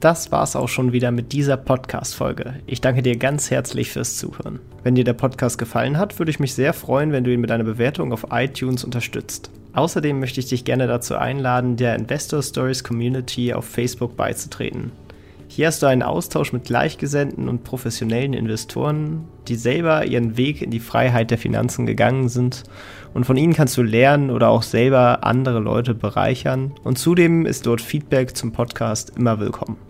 Das 0.00 0.32
war's 0.32 0.56
auch 0.56 0.68
schon 0.68 0.92
wieder 0.92 1.10
mit 1.10 1.32
dieser 1.32 1.58
Podcast-Folge. 1.58 2.54
Ich 2.66 2.80
danke 2.80 3.02
dir 3.02 3.16
ganz 3.16 3.50
herzlich 3.50 3.90
fürs 3.90 4.16
Zuhören. 4.16 4.58
Wenn 4.82 4.94
dir 4.94 5.04
der 5.04 5.12
Podcast 5.12 5.58
gefallen 5.58 5.98
hat, 5.98 6.18
würde 6.18 6.30
ich 6.30 6.40
mich 6.40 6.54
sehr 6.54 6.72
freuen, 6.72 7.12
wenn 7.12 7.22
du 7.22 7.32
ihn 7.32 7.40
mit 7.40 7.50
einer 7.50 7.64
Bewertung 7.64 8.12
auf 8.12 8.26
iTunes 8.30 8.82
unterstützt. 8.82 9.50
Außerdem 9.72 10.18
möchte 10.18 10.40
ich 10.40 10.48
dich 10.48 10.64
gerne 10.64 10.86
dazu 10.86 11.16
einladen, 11.16 11.76
der 11.76 11.94
Investor 11.94 12.42
Stories 12.42 12.82
Community 12.82 13.52
auf 13.52 13.64
Facebook 13.64 14.16
beizutreten. 14.16 14.92
Hier 15.52 15.66
hast 15.66 15.82
du 15.82 15.86
einen 15.86 16.04
Austausch 16.04 16.52
mit 16.52 16.64
Gleichgesinnten 16.64 17.48
und 17.48 17.64
professionellen 17.64 18.34
Investoren, 18.34 19.24
die 19.48 19.56
selber 19.56 20.06
ihren 20.06 20.36
Weg 20.36 20.62
in 20.62 20.70
die 20.70 20.78
Freiheit 20.78 21.32
der 21.32 21.38
Finanzen 21.38 21.86
gegangen 21.86 22.28
sind 22.28 22.62
und 23.14 23.26
von 23.26 23.36
ihnen 23.36 23.52
kannst 23.52 23.76
du 23.76 23.82
lernen 23.82 24.30
oder 24.30 24.48
auch 24.48 24.62
selber 24.62 25.24
andere 25.24 25.58
Leute 25.58 25.92
bereichern 25.92 26.72
und 26.84 26.98
zudem 26.98 27.46
ist 27.46 27.66
dort 27.66 27.80
Feedback 27.80 28.36
zum 28.36 28.52
Podcast 28.52 29.12
immer 29.16 29.40
willkommen. 29.40 29.89